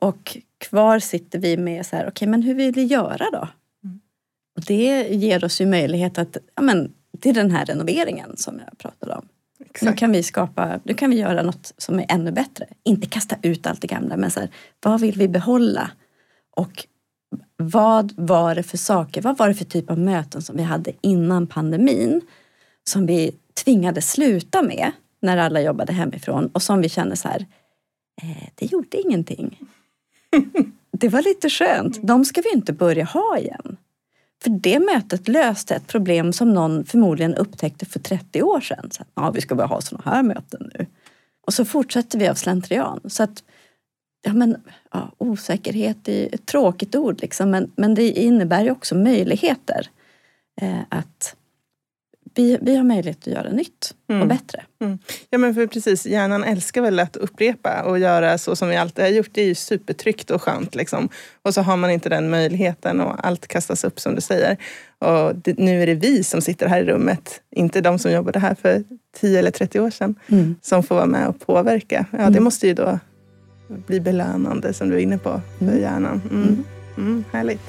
Och 0.00 0.36
kvar 0.62 0.98
sitter 0.98 1.38
vi 1.38 1.56
med 1.56 1.86
så 1.86 1.96
här, 1.96 2.02
okej 2.02 2.10
okay, 2.10 2.28
men 2.28 2.42
hur 2.42 2.54
vill 2.54 2.72
vi 2.72 2.84
göra 2.84 3.30
då? 3.32 3.48
Och 4.56 4.62
det 4.66 5.08
ger 5.10 5.44
oss 5.44 5.60
ju 5.60 5.66
möjlighet 5.66 6.18
att, 6.18 6.36
ja 6.54 6.62
men, 6.62 6.92
till 7.20 7.34
den 7.34 7.50
här 7.50 7.66
renoveringen 7.66 8.36
som 8.36 8.60
jag 8.66 8.78
pratade 8.78 9.14
om. 9.14 9.28
Exakt. 9.60 9.82
Nu 9.82 9.96
kan 9.96 10.12
vi 10.12 10.22
skapa, 10.22 10.80
nu 10.84 10.94
kan 10.94 11.10
vi 11.10 11.16
göra 11.16 11.42
något 11.42 11.72
som 11.78 11.98
är 11.98 12.06
ännu 12.08 12.32
bättre. 12.32 12.66
Inte 12.84 13.06
kasta 13.06 13.36
ut 13.42 13.66
allt 13.66 13.80
det 13.80 13.86
gamla 13.86 14.16
men 14.16 14.30
så 14.30 14.40
här, 14.40 14.48
vad 14.82 15.00
vill 15.00 15.18
vi 15.18 15.28
behålla? 15.28 15.90
Och 16.56 16.86
vad 17.56 18.12
var 18.16 18.54
det 18.54 18.62
för 18.62 18.78
saker, 18.78 19.22
vad 19.22 19.38
var 19.38 19.48
det 19.48 19.54
för 19.54 19.64
typ 19.64 19.90
av 19.90 19.98
möten 19.98 20.42
som 20.42 20.56
vi 20.56 20.62
hade 20.62 20.92
innan 21.00 21.46
pandemin 21.46 22.20
som 22.84 23.06
vi 23.06 23.34
tvingades 23.64 24.10
sluta 24.10 24.62
med 24.62 24.92
när 25.22 25.36
alla 25.36 25.60
jobbade 25.60 25.92
hemifrån 25.92 26.46
och 26.46 26.62
som 26.62 26.80
vi 26.80 26.88
kände 26.88 27.16
så 27.16 27.28
här, 27.28 27.46
eh, 28.22 28.48
det 28.54 28.72
gjorde 28.72 29.00
ingenting. 29.00 29.58
det 30.92 31.08
var 31.08 31.22
lite 31.22 31.50
skönt, 31.50 31.98
de 32.02 32.24
ska 32.24 32.40
vi 32.40 32.52
inte 32.52 32.72
börja 32.72 33.04
ha 33.04 33.38
igen. 33.38 33.76
För 34.42 34.50
det 34.50 34.78
mötet 34.78 35.28
löste 35.28 35.74
ett 35.74 35.86
problem 35.86 36.32
som 36.32 36.54
någon 36.54 36.84
förmodligen 36.84 37.34
upptäckte 37.34 37.86
för 37.86 37.98
30 38.00 38.42
år 38.42 38.60
sedan. 38.60 38.90
Så 38.90 39.04
ja, 39.14 39.30
vi 39.30 39.40
ska 39.40 39.54
börja 39.54 39.68
ha 39.68 39.80
sådana 39.80 40.10
här 40.10 40.22
möten 40.22 40.70
nu. 40.74 40.86
Och 41.46 41.54
så 41.54 41.64
fortsätter 41.64 42.18
vi 42.18 42.28
av 42.28 42.34
slentrian. 42.34 43.00
Så 43.04 43.22
att, 43.22 43.44
ja, 44.22 44.32
men, 44.32 44.56
ja, 44.92 45.10
osäkerhet 45.18 46.08
är 46.08 46.34
ett 46.34 46.46
tråkigt 46.46 46.94
ord 46.94 47.20
liksom, 47.20 47.50
men, 47.50 47.72
men 47.76 47.94
det 47.94 48.10
innebär 48.10 48.64
ju 48.64 48.70
också 48.70 48.94
möjligheter. 48.94 49.88
Eh, 50.60 50.80
att 50.88 51.36
vi, 52.34 52.58
vi 52.62 52.76
har 52.76 52.84
möjlighet 52.84 53.18
att 53.20 53.26
göra 53.32 53.50
nytt 53.50 53.94
mm. 54.08 54.22
och 54.22 54.28
bättre. 54.28 54.62
Mm. 54.80 54.98
Ja 55.30 55.38
men 55.38 55.54
för 55.54 55.66
precis, 55.66 56.06
hjärnan 56.06 56.44
älskar 56.44 56.82
väl 56.82 57.00
att 57.00 57.16
upprepa 57.16 57.82
och 57.82 57.98
göra 57.98 58.38
så 58.38 58.56
som 58.56 58.68
vi 58.68 58.76
alltid 58.76 59.04
har 59.04 59.10
gjort. 59.10 59.30
Det 59.32 59.42
är 59.42 59.46
ju 59.46 59.54
supertryggt 59.54 60.30
och 60.30 60.42
skönt. 60.42 60.74
Liksom. 60.74 61.08
Och 61.42 61.54
så 61.54 61.62
har 61.62 61.76
man 61.76 61.90
inte 61.90 62.08
den 62.08 62.30
möjligheten 62.30 63.00
och 63.00 63.26
allt 63.26 63.46
kastas 63.46 63.84
upp 63.84 64.00
som 64.00 64.14
du 64.14 64.20
säger. 64.20 64.56
Och 64.98 65.36
det, 65.36 65.58
nu 65.58 65.82
är 65.82 65.86
det 65.86 65.94
vi 65.94 66.24
som 66.24 66.40
sitter 66.40 66.66
här 66.66 66.80
i 66.80 66.84
rummet, 66.84 67.40
inte 67.50 67.80
de 67.80 67.98
som 67.98 68.12
jobbade 68.12 68.38
här 68.38 68.54
för 68.54 68.84
10 69.20 69.38
eller 69.38 69.50
30 69.50 69.80
år 69.80 69.90
sedan, 69.90 70.14
mm. 70.28 70.56
som 70.62 70.82
får 70.82 70.94
vara 70.94 71.06
med 71.06 71.28
och 71.28 71.40
påverka. 71.40 72.06
Ja, 72.10 72.18
det 72.18 72.24
mm. 72.24 72.44
måste 72.44 72.66
ju 72.66 72.74
då 72.74 72.98
bli 73.68 74.00
belönande 74.00 74.72
som 74.72 74.90
du 74.90 74.96
är 74.96 75.00
inne 75.00 75.18
på 75.18 75.40
för 75.58 75.64
mm. 75.64 75.80
hjärnan. 75.80 76.22
Mm. 76.96 77.24
Härligt. 77.32 77.60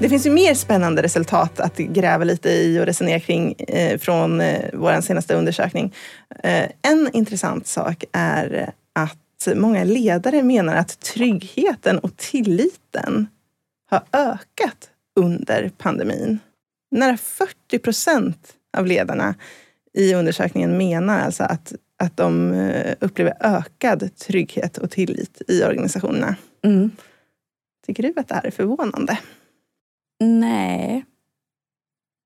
Det 0.00 0.08
finns 0.08 0.26
ju 0.26 0.30
mer 0.30 0.54
spännande 0.54 1.02
resultat 1.02 1.60
att 1.60 1.76
gräva 1.76 2.24
lite 2.24 2.50
i 2.50 2.80
och 2.80 2.86
resonera 2.86 3.20
kring 3.20 3.52
eh, 3.52 3.98
från 3.98 4.40
eh, 4.40 4.70
vår 4.72 5.00
senaste 5.00 5.34
undersökning. 5.34 5.94
Eh, 6.42 6.70
en 6.82 7.10
intressant 7.12 7.66
sak 7.66 8.04
är 8.12 8.72
att 8.92 9.48
många 9.54 9.84
ledare 9.84 10.42
menar 10.42 10.76
att 10.76 11.00
tryggheten 11.00 11.98
och 11.98 12.16
tilliten 12.16 13.26
har 13.90 14.02
ökat 14.12 14.90
under 15.20 15.70
pandemin. 15.78 16.38
Nära 16.90 17.16
40 17.16 17.78
procent 17.78 18.52
av 18.76 18.86
ledarna 18.86 19.34
i 19.94 20.14
undersökningen 20.14 20.78
menar 20.78 21.20
alltså 21.20 21.44
att, 21.44 21.72
att 22.02 22.16
de 22.16 22.52
eh, 22.52 22.94
upplever 23.00 23.36
ökad 23.40 24.16
trygghet 24.16 24.78
och 24.78 24.90
tillit 24.90 25.42
i 25.48 25.64
organisationerna. 25.64 26.36
Mm. 26.64 26.90
Tycker 27.86 28.02
du 28.02 28.12
att 28.16 28.28
det 28.28 28.34
här 28.34 28.46
är 28.46 28.50
förvånande? 28.50 29.18
Nej. 30.20 31.04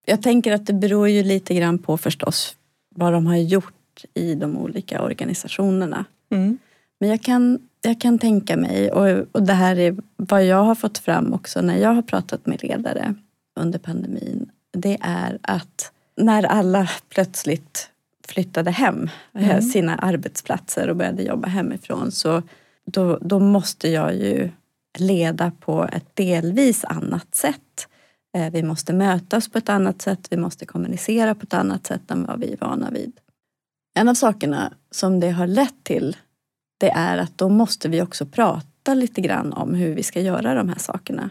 Jag 0.06 0.22
tänker 0.22 0.52
att 0.52 0.66
det 0.66 0.72
beror 0.72 1.08
ju 1.08 1.22
lite 1.22 1.54
grann 1.54 1.78
på 1.78 1.96
förstås 1.98 2.56
vad 2.88 3.12
de 3.12 3.26
har 3.26 3.36
gjort 3.36 4.04
i 4.14 4.34
de 4.34 4.56
olika 4.56 5.02
organisationerna. 5.02 6.04
Mm. 6.30 6.58
Men 7.00 7.08
jag 7.08 7.22
kan, 7.22 7.58
jag 7.82 8.00
kan 8.00 8.18
tänka 8.18 8.56
mig, 8.56 8.92
och, 8.92 9.26
och 9.32 9.42
det 9.42 9.52
här 9.52 9.78
är 9.78 9.96
vad 10.16 10.44
jag 10.44 10.64
har 10.64 10.74
fått 10.74 10.98
fram 10.98 11.32
också 11.32 11.60
när 11.60 11.76
jag 11.76 11.94
har 11.94 12.02
pratat 12.02 12.46
med 12.46 12.62
ledare 12.62 13.14
under 13.60 13.78
pandemin. 13.78 14.50
Det 14.72 14.98
är 15.00 15.38
att 15.42 15.92
när 16.16 16.42
alla 16.42 16.90
plötsligt 17.08 17.90
flyttade 18.28 18.70
hem 18.70 19.10
eh, 19.34 19.50
mm. 19.50 19.62
sina 19.62 19.96
arbetsplatser 19.96 20.88
och 20.88 20.96
började 20.96 21.22
jobba 21.22 21.48
hemifrån 21.48 22.12
så 22.12 22.42
då, 22.84 23.18
då 23.20 23.38
måste 23.38 23.88
jag 23.88 24.14
ju 24.14 24.50
leda 24.98 25.52
på 25.60 25.88
ett 25.92 26.16
delvis 26.16 26.84
annat 26.84 27.34
sätt. 27.34 27.88
Eh, 28.36 28.50
vi 28.50 28.62
måste 28.62 28.92
mötas 28.92 29.48
på 29.48 29.58
ett 29.58 29.68
annat 29.68 30.02
sätt, 30.02 30.26
vi 30.30 30.36
måste 30.36 30.66
kommunicera 30.66 31.34
på 31.34 31.42
ett 31.42 31.54
annat 31.54 31.86
sätt 31.86 32.10
än 32.10 32.24
vad 32.24 32.40
vi 32.40 32.52
är 32.52 32.56
vana 32.56 32.90
vid. 32.90 33.12
En 33.94 34.08
av 34.08 34.14
sakerna 34.14 34.72
som 34.90 35.20
det 35.20 35.30
har 35.30 35.46
lett 35.46 35.84
till 35.84 36.16
det 36.78 36.90
är 36.90 37.18
att 37.18 37.38
då 37.38 37.48
måste 37.48 37.88
vi 37.88 38.02
också 38.02 38.26
prata 38.26 38.94
lite 38.94 39.20
grann 39.20 39.52
om 39.52 39.74
hur 39.74 39.94
vi 39.94 40.02
ska 40.02 40.20
göra 40.20 40.54
de 40.54 40.68
här 40.68 40.78
sakerna. 40.78 41.30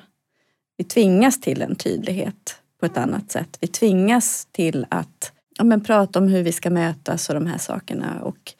Vi 0.78 0.84
tvingas 0.84 1.42
till 1.42 1.62
en 1.62 1.76
tydlighet 1.76 2.62
på 2.80 2.86
ett 2.86 2.98
annat 2.98 3.32
sätt. 3.32 3.58
Vi 3.62 3.68
tvingas 3.68 4.48
till 4.52 4.86
att 4.90 5.32
ja, 5.58 5.64
men 5.64 5.84
prata 5.84 6.20
om 6.20 6.28
hur 6.28 6.44
vi 6.44 6.52
ska 6.52 6.70
mötas 6.70 7.30
och 7.30 7.36
de 7.36 7.46
här 7.46 7.58
sakerna. 7.58 8.22
Och 8.22 8.54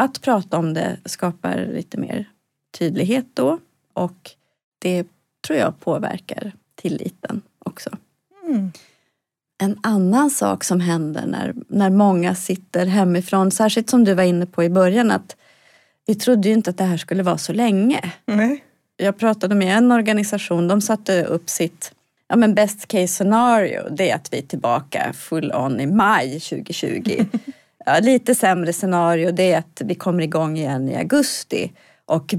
att 0.00 0.22
prata 0.22 0.58
om 0.58 0.74
det 0.74 0.96
skapar 1.04 1.66
lite 1.74 2.00
mer 2.00 2.28
tydlighet 2.78 3.26
då 3.34 3.58
och 3.92 4.30
det 4.78 5.06
tror 5.46 5.58
jag 5.58 5.80
påverkar 5.80 6.52
tilliten 6.74 7.42
också. 7.58 7.90
Mm. 8.48 8.72
En 9.58 9.78
annan 9.82 10.30
sak 10.30 10.64
som 10.64 10.80
händer 10.80 11.26
när, 11.26 11.54
när 11.68 11.90
många 11.90 12.34
sitter 12.34 12.86
hemifrån, 12.86 13.50
särskilt 13.50 13.90
som 13.90 14.04
du 14.04 14.14
var 14.14 14.22
inne 14.22 14.46
på 14.46 14.64
i 14.64 14.70
början, 14.70 15.10
att 15.10 15.36
vi 16.06 16.14
trodde 16.14 16.48
ju 16.48 16.54
inte 16.54 16.70
att 16.70 16.78
det 16.78 16.84
här 16.84 16.96
skulle 16.96 17.22
vara 17.22 17.38
så 17.38 17.52
länge. 17.52 18.12
Mm. 18.26 18.58
Jag 18.96 19.18
pratade 19.18 19.54
med 19.54 19.76
en 19.76 19.92
organisation, 19.92 20.68
de 20.68 20.80
satte 20.80 21.24
upp 21.24 21.50
sitt 21.50 21.92
ja, 22.28 22.36
men 22.36 22.54
best 22.54 22.88
case 22.88 23.08
scenario, 23.08 23.88
det 23.90 24.10
är 24.10 24.14
att 24.14 24.32
vi 24.32 24.38
är 24.38 24.42
tillbaka 24.42 25.12
full 25.12 25.52
on 25.52 25.80
i 25.80 25.86
maj 25.86 26.40
2020. 26.40 27.24
ja, 27.86 27.98
lite 28.02 28.34
sämre 28.34 28.72
scenario, 28.72 29.30
det 29.30 29.52
är 29.52 29.58
att 29.58 29.82
vi 29.84 29.94
kommer 29.94 30.22
igång 30.22 30.58
igen 30.58 30.88
i 30.88 30.96
augusti. 30.96 31.72
Och 32.04 32.34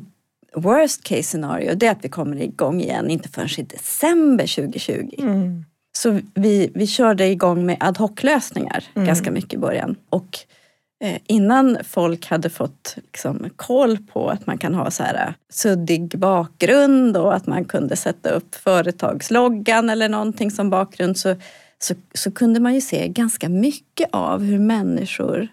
worst 0.59 1.03
case 1.03 1.23
scenario 1.23 1.75
det 1.75 1.87
är 1.87 1.91
att 1.91 2.05
vi 2.05 2.09
kommer 2.09 2.41
igång 2.41 2.81
igen 2.81 3.09
inte 3.09 3.29
förrän 3.29 3.49
i 3.57 3.63
december 3.63 4.55
2020. 4.55 5.09
Mm. 5.17 5.65
Så 5.97 6.19
vi, 6.33 6.71
vi 6.75 6.87
körde 6.87 7.25
igång 7.27 7.65
med 7.65 7.77
ad 7.79 7.99
hoc-lösningar 7.99 8.83
mm. 8.95 9.07
ganska 9.07 9.31
mycket 9.31 9.53
i 9.53 9.57
början. 9.57 9.95
Och 10.09 10.39
eh, 11.03 11.17
innan 11.27 11.77
folk 11.83 12.27
hade 12.27 12.49
fått 12.49 12.95
liksom, 12.95 13.49
koll 13.55 13.97
på 13.97 14.29
att 14.29 14.47
man 14.47 14.57
kan 14.57 14.75
ha 14.75 14.91
så 14.91 15.03
här 15.03 15.33
suddig 15.49 16.19
bakgrund 16.19 17.17
och 17.17 17.35
att 17.35 17.47
man 17.47 17.65
kunde 17.65 17.95
sätta 17.95 18.29
upp 18.29 18.55
företagsloggan 18.55 19.89
eller 19.89 20.09
någonting 20.09 20.51
som 20.51 20.69
bakgrund 20.69 21.17
så, 21.17 21.35
så, 21.79 21.93
så 22.13 22.31
kunde 22.31 22.59
man 22.59 22.75
ju 22.75 22.81
se 22.81 23.07
ganska 23.07 23.49
mycket 23.49 24.09
av 24.11 24.43
hur 24.43 24.59
människor, 24.59 25.47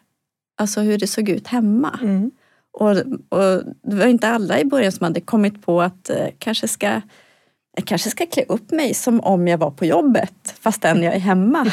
alltså 0.59 0.81
hur 0.81 0.99
det 0.99 1.07
såg 1.07 1.29
ut 1.29 1.47
hemma. 1.47 1.99
Mm. 2.03 2.31
Och, 2.75 2.91
och 3.29 3.63
det 3.83 3.97
var 3.97 4.07
inte 4.07 4.29
alla 4.29 4.61
i 4.61 4.65
början 4.65 4.93
som 4.93 5.05
hade 5.05 5.21
kommit 5.21 5.63
på 5.63 5.83
att 5.83 6.11
eh, 6.11 6.27
kanske 6.39 6.69
ska 6.69 7.01
jag 7.77 7.87
kanske 7.87 8.11
ska 8.11 8.27
klä 8.27 8.45
upp 8.49 8.71
mig 8.71 8.95
som 8.95 9.21
om 9.21 9.49
jag 9.49 9.59
var 9.59 9.71
på 9.71 9.85
jobbet 9.85 10.55
fastän 10.61 11.03
jag 11.03 11.15
är 11.15 11.19
hemma. 11.21 11.73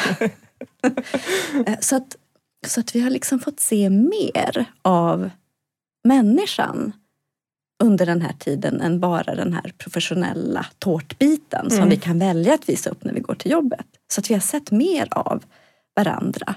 Eh, 1.66 1.78
så, 1.80 1.96
att, 1.96 2.16
så 2.66 2.80
att 2.80 2.94
vi 2.94 3.00
har 3.00 3.10
liksom 3.10 3.40
fått 3.40 3.60
se 3.60 3.90
mer 3.90 4.64
av 4.82 5.30
människan 6.08 6.92
under 7.82 8.06
den 8.06 8.22
här 8.22 8.32
tiden 8.38 8.80
än 8.80 9.00
bara 9.00 9.34
den 9.34 9.52
här 9.52 9.72
professionella 9.78 10.66
tårtbiten 10.78 11.70
som 11.70 11.78
Mm. 11.78 11.88
vi 11.88 11.96
kan 11.96 12.18
välja 12.18 12.54
att 12.54 12.68
visa 12.68 12.90
upp 12.90 13.04
när 13.04 13.12
vi 13.12 13.20
går 13.20 13.34
till 13.34 13.50
jobbet. 13.50 13.86
Så 14.12 14.20
att 14.20 14.30
vi 14.30 14.34
har 14.34 14.40
sett 14.40 14.70
mer 14.70 15.08
av 15.10 15.44
varandra. 15.96 16.54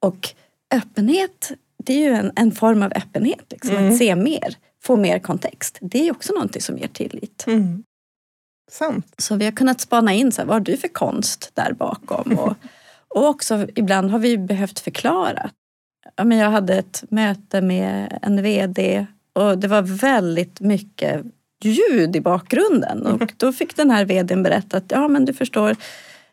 Och 0.00 0.28
öppenhet, 0.74 1.52
det 1.86 1.92
är 1.92 2.10
ju 2.10 2.14
en, 2.14 2.32
en 2.36 2.52
form 2.52 2.82
av 2.82 2.92
öppenhet. 2.96 3.44
Liksom, 3.50 3.76
Mm. 3.76 3.90
Att 3.92 3.98
se 3.98 4.16
mer, 4.16 4.56
få 4.82 4.96
mer 4.96 5.18
kontext. 5.18 5.78
Det 5.80 6.08
är 6.08 6.12
också 6.12 6.32
någonting 6.32 6.62
som 6.62 6.78
ger 6.78 6.88
tillit. 6.88 7.44
Mm. 7.46 7.84
Sant. 8.70 9.14
Så 9.18 9.36
vi 9.36 9.44
har 9.44 9.52
kunnat 9.52 9.80
spana 9.80 10.12
in, 10.12 10.32
så 10.32 10.40
här, 10.40 10.46
vad 10.46 10.54
har 10.54 10.60
du 10.60 10.76
för 10.76 10.88
konst 10.88 11.50
där 11.54 11.72
bakom? 11.72 12.38
Och, 12.38 12.54
och 13.08 13.28
också 13.28 13.66
ibland 13.74 14.10
har 14.10 14.18
vi 14.18 14.38
behövt 14.38 14.80
förklara. 14.80 15.50
Ja, 16.16 16.24
men 16.24 16.38
jag 16.38 16.50
hade 16.50 16.74
ett 16.74 17.04
möte 17.08 17.60
med 17.60 18.18
en 18.22 18.42
VD 18.42 19.06
och 19.32 19.58
det 19.58 19.68
var 19.68 19.82
väldigt 19.82 20.60
mycket 20.60 21.22
ljud 21.62 22.16
i 22.16 22.20
bakgrunden. 22.20 23.06
Och 23.06 23.32
då 23.36 23.52
fick 23.52 23.76
den 23.76 23.90
här 23.90 24.04
VDn 24.04 24.42
berätta 24.42 24.76
att 24.76 24.90
ja 24.90 25.08
men 25.08 25.24
du 25.24 25.32
förstår, 25.32 25.76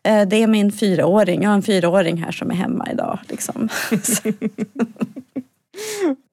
det 0.02 0.36
är 0.36 0.46
min 0.46 0.72
fyraåring. 0.72 1.42
Jag 1.42 1.50
har 1.50 1.56
en 1.56 1.62
fyraåring 1.62 2.16
här 2.16 2.32
som 2.32 2.50
är 2.50 2.54
hemma 2.54 2.88
idag. 2.92 3.18
Liksom. 3.28 3.68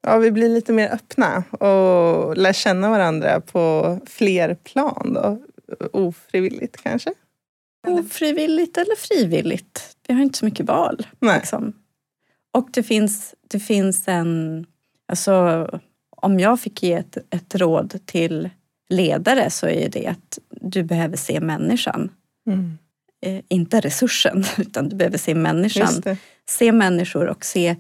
Ja, 0.02 0.18
vi 0.18 0.32
blir 0.32 0.50
lite 0.50 0.74
mer 0.74 0.90
öppna 0.90 1.44
och 1.52 2.38
lär 2.38 2.54
känna 2.54 2.90
varandra 2.90 3.42
på 3.42 4.00
fler 4.06 4.56
plan 4.56 5.14
då. 5.14 5.42
Ofrivilligt 5.92 6.78
kanske? 6.84 7.14
ofrivilligt 7.88 8.78
eller 8.78 8.96
frivilligt. 8.96 9.98
Vi 10.08 10.14
har 10.14 10.22
inte 10.22 10.38
så 10.38 10.46
mycket 10.46 10.66
val. 10.66 11.08
Liksom. 11.22 11.74
Och 12.54 12.70
det 12.72 12.84
finns, 12.84 13.36
det 13.48 13.60
finns 13.60 14.08
en... 14.08 14.66
Alltså, 15.08 15.68
om 16.10 16.40
jag 16.40 16.60
fick 16.60 16.84
ge 16.84 16.94
ett, 16.94 17.18
ett 17.30 17.56
råd 17.56 18.00
till 18.06 18.50
ledare 18.90 19.50
så 19.50 19.68
är 19.68 19.90
det 19.90 20.08
att 20.08 20.40
du 20.50 20.84
behöver 20.84 21.18
se 21.18 21.40
människan. 21.40 22.12
Mm. 22.48 22.78
Eh, 23.26 23.40
inte 23.50 23.80
resursen, 23.80 24.44
utan 24.58 24.90
du 24.90 24.96
behöver 24.96 25.18
se 25.18 25.36
människan. 25.36 26.04
Se 26.50 26.72
människor 26.72 27.28
och 27.28 27.46
se, 27.46 27.76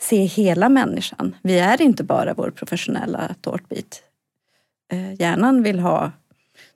se 0.00 0.16
hela 0.24 0.68
människan. 0.68 1.34
Vi 1.42 1.58
är 1.58 1.82
inte 1.82 2.04
bara 2.04 2.34
vår 2.34 2.50
professionella 2.50 3.34
tårtbit. 3.40 4.02
Eh, 4.92 5.14
hjärnan 5.20 5.62
vill 5.62 5.78
ha 5.78 6.12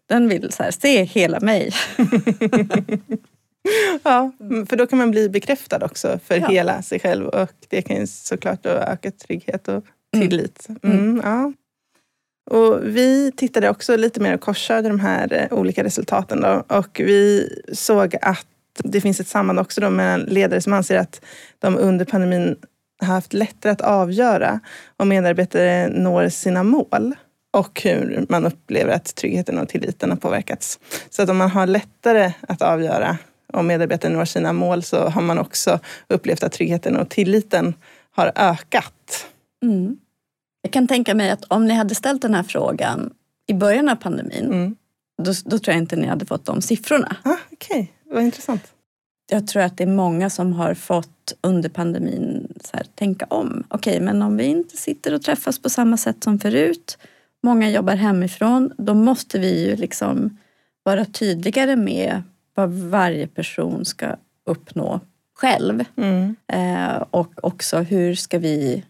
den 0.09 0.29
vill 0.29 0.53
så 0.53 0.63
här, 0.63 0.71
se 0.71 1.03
hela 1.05 1.41
mig. 1.41 1.71
Ja, 4.03 4.33
mm, 4.41 4.67
för 4.67 4.77
då 4.77 4.87
kan 4.87 4.99
man 4.99 5.11
bli 5.11 5.29
bekräftad 5.29 5.85
också 5.85 6.19
för 6.25 6.37
Ja. 6.41 6.49
hela 6.49 6.83
sig 6.83 7.01
själv 7.01 7.27
och 7.27 7.49
det 7.69 7.83
kan 7.83 7.97
ju 7.97 8.07
såklart 8.07 8.67
öka 8.67 9.11
trygghet 9.11 9.69
och 9.69 9.85
Mm. 10.15 10.29
tillit. 10.29 10.67
Mm, 10.83 11.21
ja. 11.25 11.53
Och 12.51 12.79
vi 12.83 13.33
tittade 13.37 13.71
också 13.71 13.97
lite 13.97 14.21
mer 14.21 14.35
och 14.35 14.41
korsade 14.41 14.89
de 14.89 15.01
här 15.01 15.33
eh, 15.33 15.59
olika 15.59 15.85
resultaten 15.85 16.41
då, 16.41 16.65
och 16.69 17.01
vi 17.01 17.49
såg 17.73 18.17
att 18.23 18.47
det 18.85 19.01
finns 19.01 19.21
ett 19.21 19.29
samband 19.29 19.59
också 19.59 19.81
då 19.81 19.91
mellan 19.91 20.21
ledare 20.21 20.61
som 20.61 20.73
anser 20.73 20.99
att 20.99 21.25
de 21.59 21.77
under 21.77 22.05
pandemin 22.05 22.57
har 23.01 23.15
haft 23.15 23.33
lättare 23.33 23.73
att 23.73 23.81
avgöra 23.81 24.61
om 24.97 25.09
medarbetare 25.09 25.89
når 25.89 26.29
sina 26.29 26.63
mål 26.63 27.15
och 27.53 27.81
hur 27.85 28.27
man 28.29 28.47
upplever 28.47 28.93
att 28.93 29.15
tryggheten 29.15 29.59
och 29.59 29.69
tilliten 29.69 30.11
har 30.11 30.17
påverkats. 30.17 30.79
Så 31.11 31.23
att 31.23 31.31
om 31.31 31.37
man 31.37 31.51
har 31.51 31.67
lättare 31.67 32.33
att 32.49 32.63
avgöra 32.63 33.19
om 33.53 33.67
medarbetare 33.67 34.13
når 34.13 34.25
sina 34.25 34.53
mål 34.53 34.83
så 34.83 35.09
har 35.09 35.23
man 35.23 35.39
också 35.39 35.81
upplevt 36.09 36.43
att 36.43 36.53
tryggheten 36.53 36.97
och 36.97 37.09
tilliten 37.09 37.75
har 38.11 38.33
ökat. 38.37 39.27
Mm. 39.63 39.97
Jag 40.65 40.73
kan 40.73 40.89
tänka 40.89 41.15
mig 41.15 41.31
att 41.31 41.45
om 41.45 41.67
ni 41.67 41.75
hade 41.75 41.95
ställt 41.95 42.23
den 42.23 42.35
här 42.35 42.43
frågan 42.43 43.11
i 43.47 43.55
början 43.55 43.89
av 43.89 43.97
pandemin, 43.97 44.45
Mm. 44.45 44.77
då, 45.23 45.33
då 45.45 45.59
tror 45.59 45.75
jag 45.75 45.83
inte 45.83 45.97
ni 45.97 46.07
hade 46.07 46.27
fått 46.27 46.45
de 46.45 46.63
siffrorna. 46.63 47.17
Ah, 47.23 47.37
Okej, 47.53 47.93
vad 48.05 48.23
intressant. 48.23 48.63
Jag 49.31 49.47
tror 49.47 49.63
att 49.63 49.77
det 49.77 49.85
är 49.85 49.89
många 49.89 50.31
som 50.31 50.53
har 50.53 50.75
fått 50.75 51.33
under 51.41 51.69
pandemin 51.69 52.53
så 52.65 52.77
här, 52.77 52.87
tänka 52.95 53.25
om. 53.31 53.65
Okej, 53.69 54.01
men 54.01 54.23
om 54.23 54.37
vi 54.37 54.45
inte 54.45 54.77
sitter 54.77 55.15
och 55.15 55.23
träffas 55.23 55.59
på 55.59 55.71
samma 55.71 55.97
sätt 55.97 56.25
som 56.25 56.39
förut, 56.39 56.99
många 57.43 57.71
jobbar 57.71 57.95
hemifrån, 57.97 58.73
då 58.79 58.95
måste 58.95 59.39
vi 59.39 59.67
ju 59.69 59.77
liksom 59.77 60.39
vara 60.83 61.05
tydligare 61.05 61.77
med 61.77 62.23
vad 62.55 62.71
varje 62.73 63.27
person 63.27 63.85
ska 63.85 64.17
uppnå 64.47 65.01
själv. 65.35 65.85
Mm. 65.97 66.37
Eh, 66.53 67.03
och 67.11 67.33
också 67.45 67.79
hur 67.79 68.15
ska 68.15 68.39
vi 68.39 68.85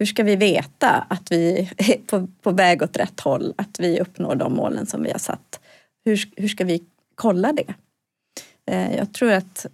hur 0.00 0.06
ska 0.06 0.22
vi 0.22 0.36
veta 0.36 0.90
att 1.08 1.32
vi 1.32 1.70
är 1.76 1.96
på, 2.06 2.28
på 2.42 2.50
väg 2.50 2.82
åt 2.82 2.96
rätt 2.96 3.20
håll, 3.20 3.54
att 3.56 3.80
vi 3.80 4.00
uppnår 4.00 4.34
de 4.34 4.52
målen 4.52 4.86
som 4.86 5.02
vi 5.02 5.10
har 5.10 5.18
satt? 5.18 5.60
Hur, 6.04 6.20
hur 6.36 6.48
ska 6.48 6.64
vi 6.64 6.82
kolla 7.14 7.52
det? 7.52 7.74
Eh, 8.70 8.96
jag 8.96 9.12
tror 9.12 9.32
att 9.32 9.66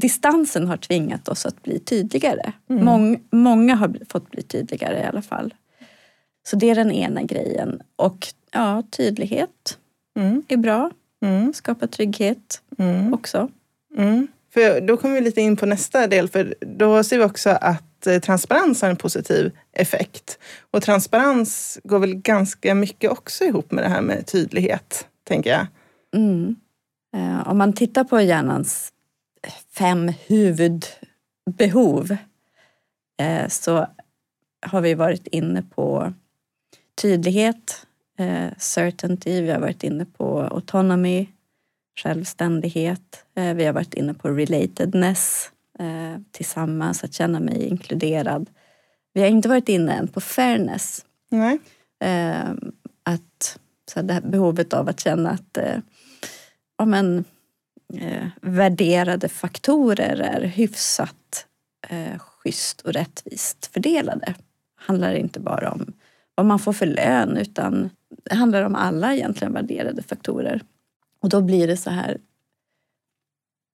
distansen 0.00 0.66
har 0.66 0.76
tvingat 0.76 1.28
oss 1.28 1.46
att 1.46 1.62
bli 1.62 1.78
tydligare. 1.78 2.52
Mm. 2.70 2.84
Mång, 2.84 3.22
många 3.30 3.74
har 3.74 3.96
fått 4.08 4.30
bli 4.30 4.42
tydligare 4.42 5.00
i 5.00 5.04
alla 5.04 5.22
fall. 5.22 5.54
Så 6.48 6.56
det 6.56 6.70
är 6.70 6.74
den 6.74 6.92
ena 6.92 7.22
grejen. 7.22 7.82
Och 7.96 8.26
ja, 8.52 8.82
tydlighet 8.90 9.78
Mm. 10.16 10.42
är 10.48 10.56
bra. 10.56 10.90
Mm. 11.24 11.52
Skapa 11.52 11.86
trygghet 11.86 12.62
Mm. 12.78 13.14
också. 13.14 13.48
För 14.52 14.80
då 14.80 14.96
kommer 14.96 15.14
vi 15.14 15.20
lite 15.20 15.40
in 15.40 15.56
på 15.56 15.66
nästa 15.66 16.06
del, 16.06 16.28
för 16.28 16.54
då 16.60 17.04
ser 17.04 17.18
vi 17.18 17.24
också 17.24 17.50
att 17.50 18.06
eh, 18.06 18.18
transparens 18.18 18.82
har 18.82 18.90
en 18.90 18.96
positiv 18.96 19.50
effekt. 19.72 20.38
Och 20.70 20.82
transparens 20.82 21.78
går 21.84 21.98
väl 21.98 22.14
ganska 22.14 22.74
mycket 22.74 23.10
också 23.10 23.44
ihop 23.44 23.70
med 23.70 23.84
det 23.84 23.88
här 23.88 24.00
med 24.00 24.26
tydlighet, 24.26 25.06
tänker 25.24 25.50
jag. 25.50 25.66
Mm. 26.14 26.56
Eh, 27.16 27.48
om 27.48 27.58
man 27.58 27.72
tittar 27.72 28.04
på 28.04 28.20
hjärnans 28.20 28.92
fem 29.78 30.12
huvudbehov 30.26 32.16
eh, 33.20 33.48
så 33.48 33.86
har 34.66 34.80
vi 34.80 34.94
varit 34.94 35.26
inne 35.26 35.62
på 35.62 36.12
tydlighet, 37.02 37.86
certainty, 38.56 39.42
vi 39.42 39.50
har 39.50 39.60
varit 39.60 39.84
inne 39.84 40.04
på 40.04 40.40
autonomy, 40.40 41.28
självständighet, 41.96 43.24
eh, 43.34 43.54
vi 43.54 43.64
har 43.64 43.72
varit 43.72 43.94
inne 43.94 44.14
på 44.14 44.28
relatedness, 44.28 45.50
eh, 45.78 46.20
tillsammans, 46.30 47.04
att 47.04 47.14
känna 47.14 47.40
mig 47.40 47.64
inkluderad. 47.64 48.50
Vi 49.12 49.20
har 49.20 49.28
inte 49.28 49.48
varit 49.48 49.68
inne 49.68 49.92
än 49.92 50.08
på 50.08 50.20
fairness, 50.20 51.04
Nej. 51.30 51.58
eh, 52.04 52.50
att 53.02 53.58
så 53.90 54.02
det 54.02 54.14
här 54.14 54.20
behovet 54.20 54.72
av 54.72 54.88
att 54.88 55.00
känna 55.00 55.30
att 55.30 55.58
ja, 56.78 56.84
men, 56.84 57.24
värderade 58.40 59.28
faktorer 59.28 60.20
är 60.20 60.40
hyfsat 60.40 61.46
eh, 61.88 62.18
schysst 62.18 62.80
och 62.80 62.92
rättvist 62.92 63.66
fördelade. 63.66 64.34
handlar 64.76 65.14
inte 65.14 65.40
bara 65.40 65.70
om 65.70 65.92
vad 66.34 66.46
man 66.46 66.58
får 66.58 66.72
för 66.72 66.86
lön 66.86 67.36
utan 67.36 67.90
det 68.24 68.34
handlar 68.34 68.62
om 68.62 68.74
alla 68.74 69.14
egentligen 69.14 69.52
värderade 69.52 70.02
faktorer. 70.02 70.62
Och 71.22 71.28
då 71.28 71.40
blir 71.40 71.66
det 71.66 71.76
så 71.76 71.90
här 71.90 72.18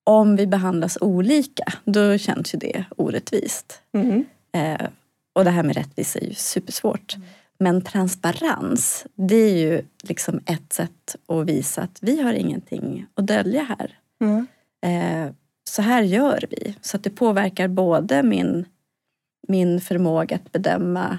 om 0.05 0.37
vi 0.37 0.47
behandlas 0.47 0.99
olika, 1.01 1.65
då 1.85 2.19
känns 2.19 2.55
ju 2.55 2.59
det 2.59 2.85
orättvist. 2.97 3.83
Mm. 3.93 4.25
Eh, 4.53 4.89
och 5.33 5.45
det 5.45 5.51
här 5.51 5.63
med 5.63 5.77
rättvisa 5.77 6.19
är 6.19 6.25
ju 6.25 6.35
supersvårt. 6.35 7.17
Men 7.59 7.83
transparens, 7.83 9.07
det 9.15 9.37
är 9.37 9.57
ju 9.57 9.83
liksom 10.03 10.41
ett 10.47 10.73
sätt 10.73 11.17
att 11.27 11.47
visa 11.47 11.83
att 11.83 11.99
vi 12.01 12.23
har 12.23 12.33
ingenting 12.33 13.07
att 13.15 13.27
dölja 13.27 13.63
här. 13.63 13.99
Mm. 14.21 14.47
Eh, 14.83 15.33
så 15.65 15.83
här 15.83 16.03
gör 16.03 16.45
vi. 16.51 16.75
Så 16.81 16.97
att 16.97 17.05
det 17.05 17.11
påverkar 17.11 17.69
både 17.69 18.23
min, 18.23 18.65
min 19.49 19.81
förmåga 19.81 20.37
att 20.37 20.53
bedöma, 20.53 21.19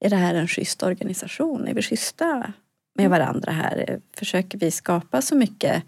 är 0.00 0.10
det 0.10 0.16
här 0.16 0.34
en 0.34 0.48
schysst 0.48 0.82
organisation? 0.82 1.68
Är 1.68 1.74
vi 1.74 1.82
schyssta 1.82 2.52
med 2.98 3.10
varandra 3.10 3.52
här? 3.52 4.00
Försöker 4.16 4.58
vi 4.58 4.70
skapa 4.70 5.22
så 5.22 5.36
mycket, 5.36 5.82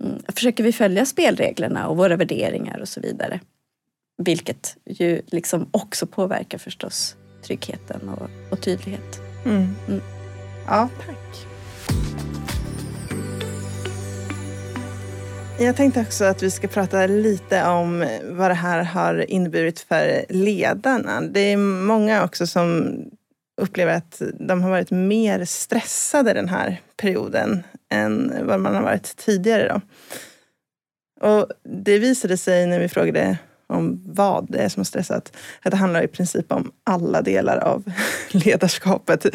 mm, 0.00 0.22
försöker 0.28 0.64
vi 0.64 0.72
följa 0.72 1.06
spelreglerna 1.06 1.88
och 1.88 1.96
våra 1.96 2.16
värderingar 2.16 2.80
och 2.80 2.88
så 2.88 3.00
vidare. 3.00 3.40
Vilket 4.18 4.76
ju 4.84 5.22
liksom 5.26 5.68
också 5.70 6.06
påverkar 6.06 6.58
förstås 6.58 7.16
tryggheten 7.42 8.08
och, 8.08 8.30
och 8.50 8.60
tydlighet. 8.60 9.20
Mm. 9.44 9.74
Mm. 9.88 10.00
Ja, 10.66 10.88
tack. 11.06 11.46
Jag 15.60 15.76
tänkte 15.76 16.00
också 16.00 16.24
att 16.24 16.42
vi 16.42 16.50
ska 16.50 16.68
prata 16.68 17.06
lite 17.06 17.64
om 17.66 18.06
vad 18.24 18.50
det 18.50 18.54
här 18.54 18.82
har 18.84 19.30
inneburit 19.30 19.80
för 19.80 20.24
ledarna. 20.28 21.20
Det 21.20 21.40
är 21.40 21.56
många 21.56 22.24
också 22.24 22.46
som 22.46 22.94
upplever 23.58 23.92
att 23.92 24.22
de 24.40 24.62
har 24.62 24.70
varit 24.70 24.90
mer 24.90 25.44
stressade 25.44 26.32
den 26.32 26.48
här 26.48 26.80
perioden 26.96 27.62
än 27.90 28.46
vad 28.46 28.60
man 28.60 28.74
har 28.74 28.82
varit 28.82 29.16
tidigare. 29.16 29.68
Då. 29.68 29.80
Och 31.20 31.48
det 31.84 31.98
visade 31.98 32.36
sig 32.36 32.66
när 32.66 32.80
vi 32.80 32.88
frågade 32.88 33.38
om 33.66 34.02
vad 34.06 34.46
det 34.50 34.58
är 34.58 34.68
som 34.68 34.80
har 34.80 34.84
stressat. 34.84 35.36
Att 35.62 35.70
det 35.70 35.76
handlar 35.76 36.02
i 36.02 36.08
princip 36.08 36.52
om 36.52 36.72
alla 36.84 37.22
delar 37.22 37.56
av 37.56 37.84
ledarskapet. 38.30 39.26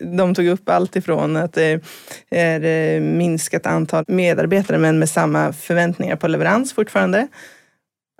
de 0.00 0.34
tog 0.34 0.46
upp 0.46 0.68
allt 0.68 0.96
ifrån 0.96 1.36
att 1.36 1.52
det 1.52 1.80
är 2.30 2.64
eh, 2.64 3.00
minskat 3.00 3.66
antal 3.66 4.04
medarbetare 4.08 4.78
men 4.78 4.98
med 4.98 5.08
samma 5.08 5.52
förväntningar 5.52 6.16
på 6.16 6.28
leverans 6.28 6.72
fortfarande. 6.72 7.28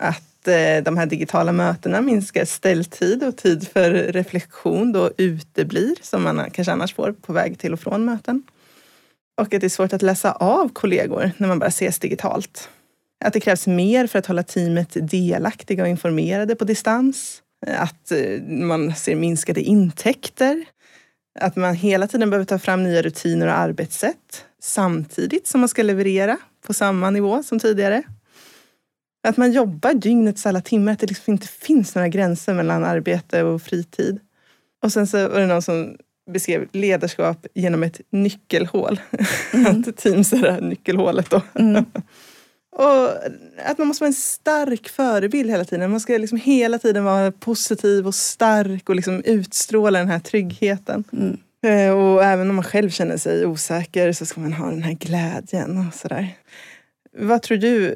Att 0.02 0.35
Eh, 0.48 0.82
de 0.82 0.96
här 0.96 1.06
digitala 1.06 1.52
mötena 1.52 2.00
minskar 2.00 2.44
ställtid 2.44 3.22
och 3.22 3.36
tid 3.36 3.68
för 3.68 3.90
reflektion 3.90 4.92
då 4.92 5.10
uteblir 5.16 5.94
som 6.02 6.22
man 6.22 6.50
kanske 6.50 6.72
annars 6.72 6.94
får 6.94 7.12
på 7.12 7.32
väg 7.32 7.58
till 7.58 7.72
och 7.72 7.80
från 7.80 8.04
möten. 8.04 8.42
Och 9.40 9.54
att 9.54 9.60
det 9.60 9.64
är 9.64 9.68
svårt 9.68 9.92
att 9.92 10.02
läsa 10.02 10.32
av 10.32 10.68
kollegor 10.68 11.30
när 11.36 11.48
man 11.48 11.58
bara 11.58 11.68
ses 11.68 11.98
digitalt. 11.98 12.68
Att 13.24 13.32
det 13.32 13.40
krävs 13.40 13.66
mer 13.66 14.06
för 14.06 14.18
att 14.18 14.26
hålla 14.26 14.42
teamet 14.42 14.96
delaktiga 15.10 15.82
och 15.82 15.88
informerade 15.88 16.54
på 16.56 16.64
distans. 16.64 17.42
Att 17.66 18.12
eh, 18.12 18.42
man 18.42 18.94
ser 18.94 19.16
minskade 19.16 19.60
intäkter. 19.60 20.64
Att 21.40 21.56
man 21.56 21.74
hela 21.74 22.06
tiden 22.06 22.30
behöver 22.30 22.44
ta 22.44 22.58
fram 22.58 22.82
nya 22.82 23.02
rutiner 23.02 23.46
och 23.46 23.58
arbetssätt 23.58 24.44
samtidigt 24.62 25.46
som 25.46 25.60
man 25.60 25.68
ska 25.68 25.82
leverera 25.82 26.38
på 26.66 26.74
samma 26.74 27.10
nivå 27.10 27.42
som 27.42 27.58
tidigare. 27.58 28.02
Att 29.26 29.36
man 29.36 29.52
jobbar 29.52 29.94
dygnets 29.94 30.46
alla 30.46 30.60
timmar, 30.60 30.92
att 30.92 30.98
det 30.98 31.06
liksom 31.06 31.32
inte 31.32 31.48
finns 31.48 31.94
några 31.94 32.08
gränser 32.08 32.54
mellan 32.54 32.84
arbete 32.84 33.42
och 33.42 33.62
fritid. 33.62 34.20
Och 34.82 34.92
sen 34.92 35.06
så 35.06 35.28
var 35.28 35.40
det 35.40 35.46
någon 35.46 35.62
som 35.62 35.96
beskrev 36.30 36.68
ledarskap 36.72 37.46
genom 37.54 37.82
ett 37.82 38.00
nyckelhål. 38.10 39.00
Mm. 39.52 39.84
att 39.88 39.96
Teams 39.96 40.32
är 40.32 40.42
det 40.42 40.52
här 40.52 40.60
nyckelhålet 40.60 41.30
då. 41.30 41.42
Mm. 41.54 41.84
Och 42.76 43.08
att 43.64 43.78
man 43.78 43.88
måste 43.88 44.02
vara 44.02 44.08
en 44.08 44.14
stark 44.14 44.88
förebild 44.88 45.50
hela 45.50 45.64
tiden. 45.64 45.90
Man 45.90 46.00
ska 46.00 46.18
liksom 46.18 46.38
hela 46.38 46.78
tiden 46.78 47.04
vara 47.04 47.32
positiv 47.32 48.06
och 48.06 48.14
stark 48.14 48.88
och 48.88 48.96
liksom 48.96 49.22
utstråla 49.24 49.98
den 49.98 50.08
här 50.08 50.18
tryggheten. 50.18 51.04
Mm. 51.12 51.36
Eh, 51.66 51.92
och 51.92 52.24
även 52.24 52.50
om 52.50 52.56
man 52.56 52.64
själv 52.64 52.90
känner 52.90 53.16
sig 53.16 53.46
osäker 53.46 54.12
så 54.12 54.26
ska 54.26 54.40
man 54.40 54.52
ha 54.52 54.70
den 54.70 54.82
här 54.82 54.92
glädjen 54.92 55.86
och 55.88 55.94
sådär. 55.94 56.28
Vad 57.18 57.42
tror 57.42 57.58
du, 57.58 57.94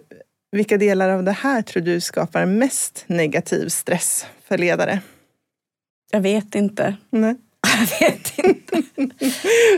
vilka 0.53 0.79
delar 0.79 1.09
av 1.09 1.25
det 1.25 1.33
här 1.33 1.63
tror 1.63 1.83
du 1.83 2.01
skapar 2.01 2.47
mest 2.47 3.05
negativ 3.07 3.69
stress 3.69 4.27
för 4.45 4.59
ledare? 4.59 5.01
Jag 6.11 6.21
vet 6.21 6.55
inte. 6.55 6.97
Nej. 7.11 7.37
Jag 8.01 8.09
vet 8.09 8.39
inte. 8.39 8.83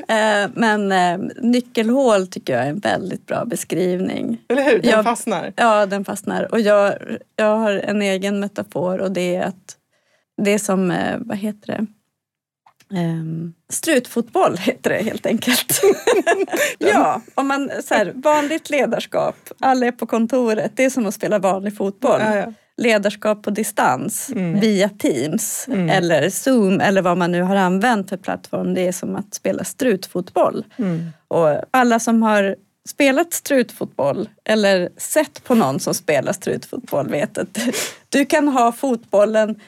Eh, 0.08 0.50
men 0.54 0.92
eh, 0.92 1.18
nyckelhål 1.42 2.26
tycker 2.26 2.52
jag 2.52 2.62
är 2.62 2.70
en 2.70 2.78
väldigt 2.78 3.26
bra 3.26 3.44
beskrivning. 3.44 4.38
Eller 4.48 4.62
hur? 4.62 4.78
Den 4.78 4.90
jag, 4.90 5.04
fastnar. 5.04 5.52
Ja, 5.56 5.86
den 5.86 6.04
fastnar. 6.04 6.52
Och 6.52 6.60
jag, 6.60 6.94
jag 7.36 7.56
har 7.58 7.72
en 7.72 8.02
egen 8.02 8.40
metafor 8.40 9.00
och 9.00 9.12
det 9.12 9.36
är 9.36 9.42
att 9.42 9.76
det 10.42 10.50
är 10.50 10.58
som, 10.58 10.90
eh, 10.90 11.18
vad 11.20 11.38
heter 11.38 11.66
det? 11.66 11.86
Um, 12.92 13.54
strutfotboll 13.68 14.56
heter 14.56 14.90
det 14.90 15.02
helt 15.02 15.26
enkelt. 15.26 15.80
ja, 16.78 17.20
om 17.34 17.48
man, 17.48 17.70
så 17.84 17.94
här, 17.94 18.12
vanligt 18.14 18.70
ledarskap, 18.70 19.36
alla 19.60 19.86
är 19.86 19.92
på 19.92 20.06
kontoret, 20.06 20.72
det 20.74 20.84
är 20.84 20.90
som 20.90 21.06
att 21.06 21.14
spela 21.14 21.38
vanlig 21.38 21.76
fotboll. 21.76 22.20
Ja, 22.20 22.36
ja 22.36 22.52
ledarskap 22.76 23.42
på 23.42 23.50
distans 23.50 24.30
mm. 24.30 24.60
via 24.60 24.88
Teams 24.88 25.68
mm. 25.68 25.90
eller 25.90 26.30
Zoom 26.30 26.80
eller 26.80 27.02
vad 27.02 27.18
man 27.18 27.32
nu 27.32 27.42
har 27.42 27.56
använt 27.56 28.08
för 28.08 28.16
plattform. 28.16 28.74
Det 28.74 28.88
är 28.88 28.92
som 28.92 29.16
att 29.16 29.34
spela 29.34 29.64
strutfotboll. 29.64 30.64
Mm. 30.76 31.10
Och 31.28 31.60
alla 31.70 32.00
som 32.00 32.22
har 32.22 32.56
spelat 32.88 33.32
strutfotboll 33.32 34.28
eller 34.44 34.88
sett 34.96 35.44
på 35.44 35.54
någon 35.54 35.80
som 35.80 35.94
spelar 35.94 36.32
strutfotboll 36.32 37.08
vet 37.08 37.38
att 37.38 37.58
du 38.08 38.24
kan 38.24 38.48
ha 38.48 38.72
fotbollen 38.72 39.60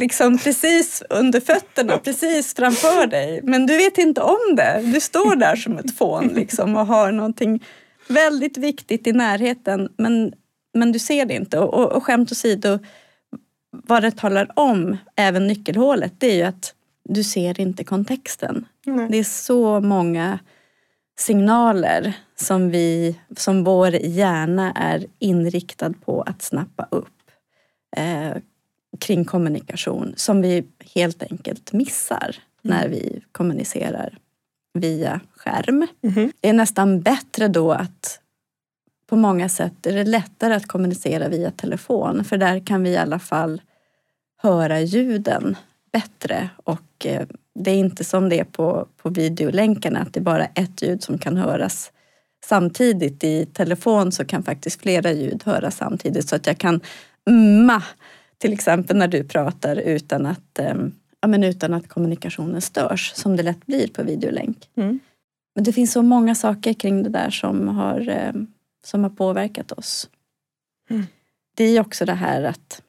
liksom 0.00 0.38
precis 0.38 1.02
under 1.10 1.40
fötterna, 1.40 1.98
precis 1.98 2.54
framför 2.54 3.06
dig. 3.06 3.40
Men 3.42 3.66
du 3.66 3.76
vet 3.76 3.98
inte 3.98 4.20
om 4.20 4.56
det. 4.56 4.82
Du 4.94 5.00
står 5.00 5.36
där 5.36 5.56
som 5.56 5.78
ett 5.78 5.98
fån 5.98 6.28
liksom 6.28 6.76
och 6.76 6.86
har 6.86 7.12
någonting 7.12 7.64
väldigt 8.08 8.56
viktigt 8.56 9.06
i 9.06 9.12
närheten. 9.12 9.88
Men 9.96 10.34
men 10.74 10.92
du 10.92 10.98
ser 10.98 11.26
det 11.26 11.34
inte. 11.34 11.58
Och, 11.58 11.74
och, 11.74 11.92
och 11.92 12.04
skämt 12.04 12.32
åsido, 12.32 12.78
vad 13.70 14.02
det 14.02 14.10
talar 14.10 14.50
om, 14.56 14.96
även 15.16 15.46
nyckelhålet, 15.46 16.12
det 16.18 16.26
är 16.26 16.36
ju 16.36 16.42
att 16.42 16.74
du 17.04 17.24
ser 17.24 17.60
inte 17.60 17.84
kontexten. 17.84 18.66
Nej. 18.86 19.08
Det 19.10 19.18
är 19.18 19.24
så 19.24 19.80
många 19.80 20.38
signaler 21.18 22.12
som, 22.36 22.70
vi, 22.70 23.18
som 23.36 23.64
vår 23.64 23.90
hjärna 23.90 24.72
är 24.72 25.06
inriktad 25.18 25.92
på 26.04 26.22
att 26.22 26.42
snappa 26.42 26.86
upp 26.90 27.08
eh, 27.96 28.36
kring 28.98 29.24
kommunikation 29.24 30.14
som 30.16 30.42
vi 30.42 30.64
helt 30.94 31.22
enkelt 31.22 31.72
missar 31.72 32.36
mm. 32.64 32.76
när 32.76 32.88
vi 32.88 33.20
kommunicerar 33.32 34.18
via 34.74 35.20
skärm. 35.36 35.86
Mm. 36.02 36.32
Det 36.40 36.48
är 36.48 36.52
nästan 36.52 37.00
bättre 37.00 37.48
då 37.48 37.72
att 37.72 38.20
på 39.06 39.16
många 39.16 39.48
sätt 39.48 39.86
är 39.86 39.92
det 39.92 40.04
lättare 40.04 40.54
att 40.54 40.66
kommunicera 40.66 41.28
via 41.28 41.50
telefon 41.50 42.24
för 42.24 42.36
där 42.36 42.66
kan 42.66 42.82
vi 42.82 42.90
i 42.90 42.96
alla 42.96 43.18
fall 43.18 43.62
höra 44.42 44.80
ljuden 44.80 45.56
bättre 45.92 46.50
och 46.64 47.06
eh, 47.06 47.26
det 47.54 47.70
är 47.70 47.74
inte 47.74 48.04
som 48.04 48.28
det 48.28 48.40
är 48.40 48.44
på, 48.44 48.88
på 48.96 49.08
videolänkarna 49.08 50.00
att 50.00 50.12
det 50.12 50.20
är 50.20 50.24
bara 50.24 50.44
ett 50.44 50.82
ljud 50.82 51.02
som 51.02 51.18
kan 51.18 51.36
höras 51.36 51.92
samtidigt. 52.44 53.24
I 53.24 53.46
telefon 53.46 54.12
så 54.12 54.24
kan 54.24 54.42
faktiskt 54.42 54.80
flera 54.80 55.12
ljud 55.12 55.42
höras 55.44 55.76
samtidigt 55.76 56.28
så 56.28 56.36
att 56.36 56.46
jag 56.46 56.58
kan 56.58 56.80
umma 57.30 57.82
till 58.38 58.52
exempel 58.52 58.96
när 58.96 59.08
du 59.08 59.24
pratar 59.24 59.76
utan 59.76 60.26
att, 60.26 60.58
eh, 60.58 60.74
ja, 61.20 61.28
men 61.28 61.44
utan 61.44 61.74
att 61.74 61.88
kommunikationen 61.88 62.60
störs 62.60 63.12
som 63.14 63.36
det 63.36 63.42
lätt 63.42 63.66
blir 63.66 63.88
på 63.88 64.02
videolänk. 64.02 64.68
Mm. 64.76 65.00
Men 65.54 65.64
det 65.64 65.72
finns 65.72 65.92
så 65.92 66.02
många 66.02 66.34
saker 66.34 66.72
kring 66.72 67.02
det 67.02 67.08
där 67.08 67.30
som 67.30 67.68
har 67.68 68.08
eh, 68.08 68.32
som 68.84 69.02
har 69.02 69.10
påverkat 69.10 69.72
oss. 69.72 70.10
Mm. 70.90 71.02
Det 71.56 71.64
är 71.64 71.80
också 71.80 72.04
det 72.04 72.14
här 72.14 72.42
att 72.42 72.82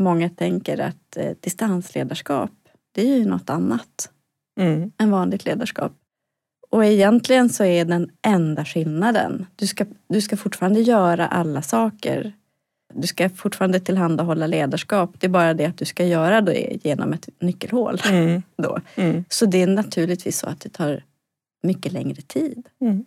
många 0.00 0.30
tänker 0.30 0.78
att 0.78 1.16
eh, 1.16 1.32
distansledarskap, 1.40 2.50
det 2.92 3.02
är 3.02 3.18
ju 3.18 3.24
något 3.24 3.50
annat 3.50 4.10
mm. 4.60 4.92
än 4.98 5.10
vanligt 5.10 5.44
ledarskap. 5.44 5.92
Och 6.70 6.84
egentligen 6.84 7.48
så 7.48 7.64
är 7.64 7.84
den 7.84 8.10
enda 8.22 8.64
skillnaden, 8.64 9.46
du 9.56 9.66
ska, 9.66 9.86
du 10.08 10.20
ska 10.20 10.36
fortfarande 10.36 10.80
göra 10.80 11.26
alla 11.26 11.62
saker. 11.62 12.32
Du 12.94 13.06
ska 13.06 13.28
fortfarande 13.28 13.80
tillhandahålla 13.80 14.46
ledarskap. 14.46 15.10
Det 15.18 15.26
är 15.26 15.30
bara 15.30 15.54
det 15.54 15.64
att 15.64 15.78
du 15.78 15.84
ska 15.84 16.04
göra 16.04 16.40
det 16.40 16.78
genom 16.84 17.12
ett 17.12 17.28
nyckelhål. 17.38 18.00
Mm. 18.10 18.42
Då. 18.56 18.78
Mm. 18.94 19.24
Så 19.28 19.46
det 19.46 19.62
är 19.62 19.66
naturligtvis 19.66 20.38
så 20.38 20.46
att 20.46 20.60
det 20.60 20.68
tar 20.68 21.02
mycket 21.62 21.92
längre 21.92 22.22
tid. 22.22 22.66
Mm. 22.80 23.04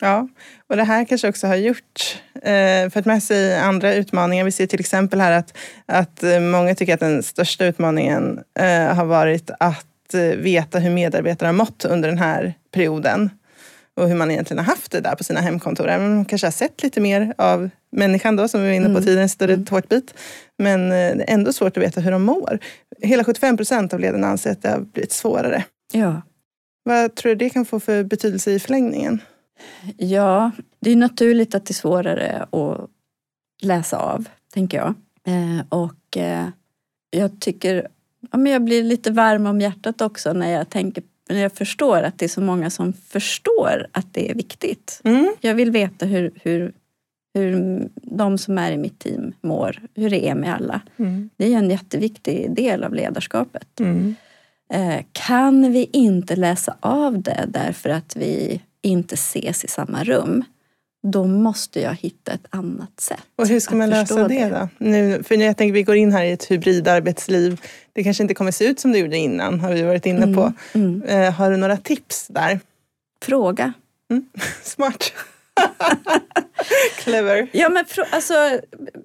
Ja, 0.00 0.28
och 0.66 0.76
det 0.76 0.84
här 0.84 1.04
kanske 1.04 1.28
också 1.28 1.46
har 1.46 1.56
gjort, 1.56 2.22
eh, 2.42 2.90
fört 2.90 3.04
med 3.04 3.22
sig 3.22 3.58
andra 3.58 3.94
utmaningar. 3.94 4.44
Vi 4.44 4.52
ser 4.52 4.66
till 4.66 4.80
exempel 4.80 5.20
här 5.20 5.32
att, 5.32 5.56
att 5.86 6.22
eh, 6.22 6.40
många 6.40 6.74
tycker 6.74 6.94
att 6.94 7.00
den 7.00 7.22
största 7.22 7.64
utmaningen 7.64 8.40
eh, 8.58 8.94
har 8.94 9.04
varit 9.04 9.50
att 9.60 10.14
eh, 10.14 10.20
veta 10.20 10.78
hur 10.78 10.90
medarbetare 10.90 11.46
har 11.46 11.52
mått 11.52 11.84
under 11.84 12.08
den 12.08 12.18
här 12.18 12.54
perioden. 12.70 13.30
Och 13.98 14.08
hur 14.08 14.14
man 14.14 14.30
egentligen 14.30 14.58
har 14.58 14.74
haft 14.74 14.92
det 14.92 15.00
där 15.00 15.14
på 15.14 15.24
sina 15.24 15.40
hemkontor. 15.40 15.88
Även 15.88 16.06
om 16.06 16.14
man 16.14 16.24
kanske 16.24 16.46
har 16.46 16.52
sett 16.52 16.82
lite 16.82 17.00
mer 17.00 17.34
av 17.38 17.70
människan 17.90 18.36
då, 18.36 18.48
som 18.48 18.62
vi 18.62 18.66
var 18.66 18.74
inne 18.74 18.84
på 18.84 18.90
mm. 18.90 19.02
tidigare, 19.02 19.22
en 19.22 19.28
större 19.28 19.52
mm. 19.52 19.66
tårtbit. 19.66 20.14
Men 20.58 20.84
eh, 20.84 21.16
det 21.16 21.30
är 21.30 21.34
ändå 21.34 21.52
svårt 21.52 21.76
att 21.76 21.82
veta 21.82 22.00
hur 22.00 22.10
de 22.10 22.22
mår. 22.22 22.58
Hela 23.00 23.24
75 23.24 23.56
procent 23.56 23.94
av 23.94 24.00
ledarna 24.00 24.26
anser 24.26 24.52
att 24.52 24.62
det 24.62 24.70
har 24.70 24.80
blivit 24.80 25.12
svårare. 25.12 25.64
Ja. 25.92 26.22
Vad 26.82 27.14
tror 27.14 27.30
du 27.30 27.36
det 27.36 27.50
kan 27.50 27.64
få 27.64 27.80
för 27.80 28.04
betydelse 28.04 28.52
i 28.52 28.58
förlängningen? 28.58 29.20
Ja, 29.96 30.50
det 30.80 30.90
är 30.90 30.96
naturligt 30.96 31.54
att 31.54 31.66
det 31.66 31.72
är 31.72 31.74
svårare 31.74 32.46
att 32.52 32.90
läsa 33.62 33.98
av, 33.98 34.28
tänker 34.54 34.78
jag. 34.78 34.94
Eh, 35.26 35.66
och 35.68 36.16
eh, 36.16 36.48
jag 37.10 37.40
tycker, 37.40 37.88
ja, 38.30 38.38
men 38.38 38.52
jag 38.52 38.64
blir 38.64 38.82
lite 38.82 39.10
varm 39.10 39.46
om 39.46 39.60
hjärtat 39.60 40.00
också 40.00 40.32
när 40.32 40.50
jag 40.50 40.70
tänker 40.70 41.02
när 41.28 41.40
jag 41.40 41.52
förstår 41.52 42.02
att 42.02 42.18
det 42.18 42.26
är 42.26 42.28
så 42.28 42.40
många 42.40 42.70
som 42.70 42.92
förstår 42.92 43.86
att 43.92 44.14
det 44.14 44.30
är 44.30 44.34
viktigt. 44.34 45.00
Mm. 45.04 45.34
Jag 45.40 45.54
vill 45.54 45.70
veta 45.70 46.06
hur, 46.06 46.30
hur 46.42 46.72
hur 47.34 47.88
de 47.94 48.38
som 48.38 48.58
är 48.58 48.72
i 48.72 48.76
mitt 48.76 48.98
team 48.98 49.32
mår, 49.40 49.80
hur 49.94 50.10
det 50.10 50.28
är 50.28 50.34
med 50.34 50.54
alla. 50.54 50.80
Mm. 50.96 51.30
Det 51.36 51.54
är 51.54 51.58
en 51.58 51.70
jätteviktig 51.70 52.54
del 52.54 52.84
av 52.84 52.94
ledarskapet. 52.94 53.80
Mm. 53.80 54.14
Eh, 54.72 55.04
kan 55.12 55.72
vi 55.72 55.90
inte 55.92 56.36
läsa 56.36 56.76
av 56.80 57.22
det 57.22 57.44
därför 57.48 57.90
att 57.90 58.16
vi 58.16 58.62
inte 58.82 59.14
ses 59.14 59.64
i 59.64 59.68
samma 59.68 60.04
rum, 60.04 60.44
då 61.02 61.24
måste 61.24 61.80
jag 61.80 61.94
hitta 61.94 62.32
ett 62.32 62.46
annat 62.50 63.00
sätt. 63.00 63.22
Och 63.36 63.48
hur 63.48 63.60
ska 63.60 63.76
man 63.76 63.90
lösa 63.90 64.28
det, 64.28 64.48
då? 64.48 64.68
Nu, 64.78 65.22
för 65.22 65.34
jag 65.34 65.56
tänker 65.56 65.72
vi 65.72 65.82
går 65.82 65.96
in 65.96 66.12
här 66.12 66.24
i 66.24 66.32
ett 66.32 66.50
hybridarbetsliv. 66.50 67.60
Det 67.92 68.04
kanske 68.04 68.22
inte 68.22 68.34
kommer 68.34 68.50
se 68.50 68.64
ut 68.64 68.80
som 68.80 68.92
det 68.92 68.98
gjorde 68.98 69.16
innan, 69.16 69.60
har 69.60 69.72
vi 69.72 69.82
varit 69.82 70.06
inne 70.06 70.34
på. 70.34 70.52
Mm. 70.72 71.02
Eh, 71.02 71.32
har 71.32 71.50
du 71.50 71.56
några 71.56 71.76
tips 71.76 72.26
där? 72.28 72.60
Fråga. 73.22 73.72
Smart. 74.62 75.12
Clever. 76.98 77.48
Ja, 77.52 77.68
men 77.68 77.84
alltså, 78.10 78.34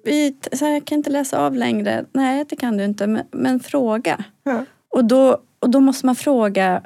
vi, 0.04 0.36
så 0.52 0.64
här, 0.64 0.72
jag 0.72 0.84
kan 0.84 0.98
inte 0.98 1.10
läsa 1.10 1.38
av 1.38 1.54
längre. 1.54 2.04
Nej, 2.12 2.44
det 2.48 2.56
kan 2.56 2.76
du 2.76 2.84
inte. 2.84 3.06
Men, 3.06 3.26
men 3.30 3.60
fråga. 3.60 4.24
Ja. 4.42 4.64
Och, 4.88 5.04
då, 5.04 5.42
och 5.58 5.70
då 5.70 5.80
måste 5.80 6.06
man 6.06 6.16
fråga. 6.16 6.82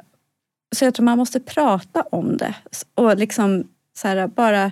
Så 0.75 0.85
jag 0.85 0.93
tror 0.93 1.03
man 1.03 1.17
måste 1.17 1.39
prata 1.39 2.01
om 2.01 2.37
det. 2.37 2.55
Och 2.95 3.17
liksom 3.17 3.67
så 3.97 4.07
här, 4.07 4.27
bara 4.27 4.71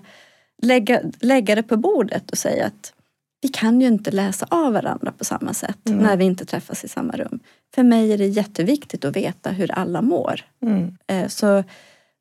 lägga, 0.61 1.01
lägga 1.19 1.55
det 1.55 1.63
på 1.63 1.77
bordet 1.77 2.31
och 2.31 2.37
säga 2.37 2.65
att 2.65 2.93
vi 3.41 3.49
kan 3.49 3.81
ju 3.81 3.87
inte 3.87 4.11
läsa 4.11 4.45
av 4.49 4.73
varandra 4.73 5.11
på 5.17 5.25
samma 5.25 5.53
sätt 5.53 5.77
Mm. 5.89 5.99
när 5.99 6.17
vi 6.17 6.25
inte 6.25 6.45
träffas 6.45 6.83
i 6.83 6.87
samma 6.87 7.13
rum. 7.13 7.39
För 7.75 7.83
mig 7.83 8.13
är 8.13 8.17
det 8.17 8.25
jätteviktigt 8.27 9.05
att 9.05 9.15
veta 9.15 9.49
hur 9.49 9.71
alla 9.71 10.01
mår. 10.01 10.41
Mm. 10.61 10.97
Eh, 11.07 11.27
Så 11.27 11.63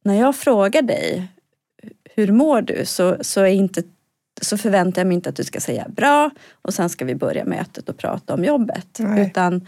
när 0.04 0.14
jag 0.14 0.36
frågar 0.36 0.82
dig 0.82 1.26
hur 2.14 2.32
mår 2.32 2.62
du 2.62 2.82
så, 2.86 3.16
så, 3.20 3.40
är 3.40 3.46
inte, 3.46 3.82
så 4.42 4.58
förväntar 4.58 5.00
jag 5.00 5.06
mig 5.06 5.14
inte 5.14 5.28
att 5.30 5.36
du 5.36 5.44
ska 5.44 5.60
säga 5.60 5.86
bra 5.88 6.30
och 6.62 6.74
sen 6.74 6.88
ska 6.88 7.04
vi 7.04 7.14
börja 7.14 7.44
mötet 7.44 7.88
och 7.88 7.96
prata 7.96 8.34
om 8.34 8.44
jobbet. 8.44 8.96
Nej. 8.98 9.26
Utan 9.26 9.66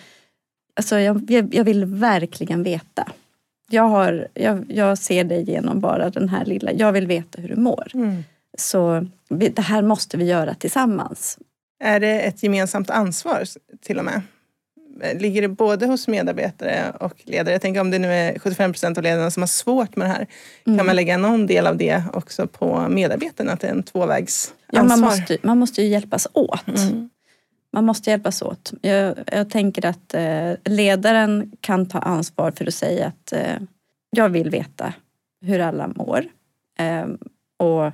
alltså 0.77 0.99
jag, 0.99 1.31
jag 1.31 1.55
jag 1.55 1.65
vill 1.65 1.85
verkligen 1.85 2.63
veta. 2.63 3.13
Jag, 3.71 3.83
har, 3.89 4.29
jag, 4.35 4.65
jag 4.69 4.99
ser 4.99 5.25
dig 5.25 5.51
genom 5.51 5.81
bara 5.81 6.11
den 6.11 6.29
här 6.29 6.45
lilla, 6.45 6.73
jag 6.73 6.93
vill 6.93 7.07
veta 7.07 7.41
hur 7.43 7.49
du 7.49 7.57
mår. 7.57 7.91
Mm. 7.95 8.25
Så 8.61 9.07
det 9.29 9.59
här 9.59 9.83
måste 9.83 10.17
vi 10.17 10.25
göra 10.25 10.55
tillsammans. 10.55 11.39
Är 11.81 12.01
det 12.01 12.21
ett 12.21 12.43
gemensamt 12.43 12.91
ansvar 12.91 13.45
till 13.83 13.99
och 13.99 14.05
med? 14.05 14.23
Ligger 15.15 15.43
det 15.43 15.49
både 15.49 15.87
hos 15.87 16.09
medarbetare 16.09 16.93
och 17.01 17.15
ledare? 17.25 17.53
Jag 17.53 17.63
tänker 17.63 17.81
om 17.81 17.91
det 17.91 17.99
nu 17.99 18.13
är 18.13 18.39
75 18.39 18.73
procent 18.73 18.99
av 18.99 19.05
ledarna 19.05 19.31
som 19.31 19.43
har 19.43 19.49
svårt 19.49 19.97
med 19.97 20.09
det 20.09 20.13
här. 20.13 20.27
Mm. 20.67 20.79
Kan 20.79 20.87
man 20.87 20.97
lägga 20.97 21.17
någon 21.17 21.47
del 21.47 21.67
av 21.67 21.77
det 21.77 22.03
också 22.13 22.47
på 22.47 22.89
medarbetarna? 22.89 23.53
Att 23.53 23.61
det 23.61 23.67
är 23.67 23.71
en 23.73 23.83
tvåvägsansvar? 23.83 24.55
Ja, 24.71 24.83
man, 24.83 25.01
måste, 25.01 25.39
man 25.43 25.59
måste 25.59 25.83
ju 25.83 25.89
hjälpas 25.89 26.29
åt. 26.33 26.69
Mm. 26.69 27.11
Man 27.73 27.85
måste 27.85 28.11
hjälpas 28.11 28.43
åt. 28.43 28.73
Jag, 28.81 29.15
jag 29.33 29.51
tänker 29.51 29.87
att 29.87 30.15
eh, 30.15 30.53
ledaren 30.65 31.53
kan 31.61 31.87
ta 31.87 31.99
ansvar 31.99 32.51
för 32.51 32.67
att 32.67 32.75
säga 32.75 33.07
att 33.07 33.33
eh, 33.33 33.57
jag 34.11 34.29
vill 34.29 34.51
veta 34.51 34.95
hur 35.41 35.61
alla 35.61 35.89
mår. 35.89 36.25
Eh, 36.79 37.07
och 37.59 37.93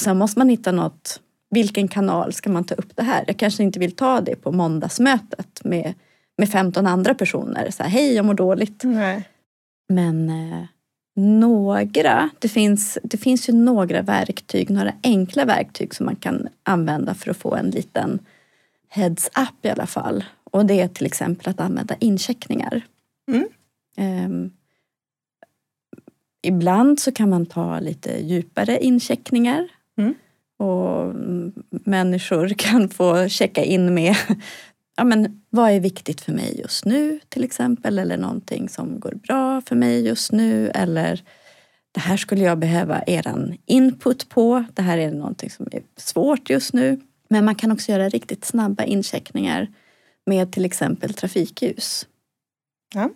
sen 0.00 0.18
måste 0.18 0.38
man 0.38 0.48
hitta 0.48 0.72
något, 0.72 1.20
vilken 1.50 1.88
kanal 1.88 2.32
ska 2.32 2.50
man 2.50 2.64
ta 2.64 2.74
upp 2.74 2.96
det 2.96 3.02
här? 3.02 3.24
Jag 3.26 3.36
kanske 3.36 3.62
inte 3.62 3.78
vill 3.78 3.92
ta 3.92 4.20
det 4.20 4.36
på 4.36 4.52
måndagsmötet 4.52 5.64
med, 5.64 5.94
med 6.38 6.48
15 6.48 6.86
andra 6.86 7.14
personer. 7.14 7.70
Så 7.70 7.82
här, 7.82 7.90
Hej, 7.90 8.14
jag 8.14 8.24
mår 8.24 8.34
dåligt. 8.34 8.84
Nej. 8.84 9.28
Men 9.88 10.28
eh, 10.28 10.64
några, 11.16 12.30
det 12.38 12.48
finns, 12.48 12.98
det 13.02 13.16
finns 13.16 13.48
ju 13.48 13.52
några 13.52 14.02
verktyg, 14.02 14.70
några 14.70 14.92
enkla 15.02 15.44
verktyg 15.44 15.94
som 15.94 16.06
man 16.06 16.16
kan 16.16 16.48
använda 16.62 17.14
för 17.14 17.30
att 17.30 17.36
få 17.36 17.54
en 17.54 17.70
liten 17.70 18.18
heads 18.88 19.26
up 19.26 19.66
i 19.66 19.68
alla 19.68 19.86
fall. 19.86 20.24
Och 20.44 20.66
det 20.66 20.80
är 20.80 20.88
till 20.88 21.06
exempel 21.06 21.48
att 21.48 21.60
använda 21.60 21.96
incheckningar. 22.00 22.82
Mm. 23.28 23.48
Ehm, 23.96 24.50
ibland 26.42 27.00
så 27.00 27.12
kan 27.12 27.30
man 27.30 27.46
ta 27.46 27.80
lite 27.80 28.26
djupare 28.26 28.78
incheckningar. 28.78 29.68
Mm. 29.98 30.14
Och 30.56 31.14
människor 31.70 32.48
kan 32.58 32.88
få 32.88 33.28
checka 33.28 33.64
in 33.64 33.94
med 33.94 34.16
ja, 34.96 35.04
men, 35.04 35.42
vad 35.50 35.70
är 35.70 35.80
viktigt 35.80 36.20
för 36.20 36.32
mig 36.32 36.60
just 36.60 36.84
nu 36.84 37.20
till 37.28 37.44
exempel. 37.44 37.98
Eller 37.98 38.16
någonting 38.16 38.68
som 38.68 39.00
går 39.00 39.14
bra 39.14 39.60
för 39.60 39.76
mig 39.76 40.06
just 40.06 40.32
nu. 40.32 40.70
Eller 40.74 41.22
det 41.92 42.00
här 42.00 42.16
skulle 42.16 42.44
jag 42.44 42.58
behöva 42.58 43.02
eran 43.06 43.56
input 43.66 44.28
på. 44.28 44.64
Det 44.74 44.82
här 44.82 44.98
är 44.98 45.10
någonting 45.10 45.50
som 45.50 45.66
är 45.72 45.82
svårt 45.96 46.50
just 46.50 46.72
nu. 46.72 47.00
Men 47.28 47.44
man 47.44 47.54
kan 47.54 47.72
också 47.72 47.92
göra 47.92 48.08
riktigt 48.08 48.44
snabba 48.44 48.84
incheckningar 48.84 49.68
med 50.26 50.52
till 50.52 50.64
exempel 50.64 51.14
trafikljus. 51.14 52.06
Ja. 52.94 53.10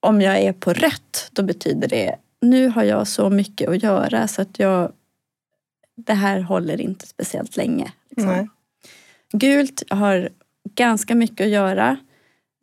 Om 0.00 0.20
jag 0.20 0.38
är 0.38 0.52
på 0.52 0.72
rött, 0.72 1.30
då 1.32 1.42
betyder 1.42 1.88
det 1.88 2.16
nu 2.42 2.68
har 2.68 2.82
jag 2.82 3.08
så 3.08 3.30
mycket 3.30 3.68
att 3.68 3.82
göra 3.82 4.28
så 4.28 4.42
att 4.42 4.58
jag 4.58 4.92
det 5.96 6.14
här 6.14 6.40
håller 6.40 6.80
inte 6.80 7.06
speciellt 7.06 7.56
länge. 7.56 7.92
liksom. 8.10 8.30
Gult 9.32 9.82
har 9.90 10.28
ganska 10.74 11.14
mycket 11.14 11.44
att 11.44 11.50
göra. 11.50 11.96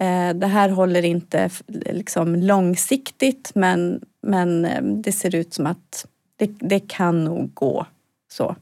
Eh, 0.02 0.34
Det 0.36 0.48
här 0.48 0.70
håller 0.70 1.06
inte 1.06 1.50
liksom 1.68 2.36
långsiktigt 2.36 3.52
men, 3.56 4.02
men 4.22 4.66
eh, 4.66 4.84
det 4.84 5.12
ser 5.12 5.36
ut 5.36 5.54
som 5.54 5.66
att 5.66 6.06
det, 6.36 6.52
det 6.60 6.80
kan 6.80 7.24
nog 7.24 7.54
gå 7.54 7.86
så. 8.32 8.56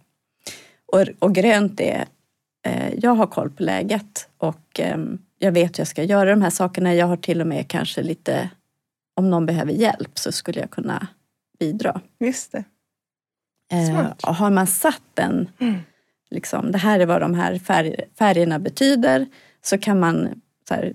Och, 0.86 1.06
och 1.20 1.36
grönt 1.36 1.80
är, 1.80 2.06
eh, 2.66 2.94
jag 2.98 3.12
har 3.12 3.28
koll 3.28 3.50
på 3.50 3.64
läget 3.64 4.30
och 4.38 4.80
eh, 4.80 4.98
jag 5.40 5.52
vet 5.52 5.78
hur 5.78 5.82
jag 5.82 5.88
ska 5.88 6.04
göra 6.04 6.30
de 6.30 6.42
här 6.42 6.50
sakerna. 6.50 6.96
Jag 6.96 7.08
har 7.08 7.18
till 7.18 7.42
och 7.42 7.48
med 7.48 7.68
kanske 7.68 8.04
lite, 8.04 8.50
om 9.16 9.30
någon 9.30 9.46
behöver 9.46 9.72
hjälp 9.72 10.20
så 10.20 10.32
skulle 10.32 10.60
jag 10.60 10.72
kunna 10.72 11.08
bidra. 11.60 12.02
Just 12.20 12.52
det. 12.52 12.64
Eh, 13.72 13.86
Smart. 13.90 14.22
har 14.24 14.50
man 14.50 14.68
satt 14.68 15.02
den, 15.14 15.50
Mm. 15.60 15.76
liksom, 16.30 16.72
det 16.72 16.78
här 16.78 17.00
är 17.00 17.06
vad 17.06 17.22
de 17.22 17.34
här 17.34 17.60
färg, 17.60 17.96
färgerna 18.20 18.60
betyder, 18.60 19.26
så 19.62 19.78
kan 19.78 20.00
man, 20.00 20.42
så 20.68 20.74
här, 20.74 20.94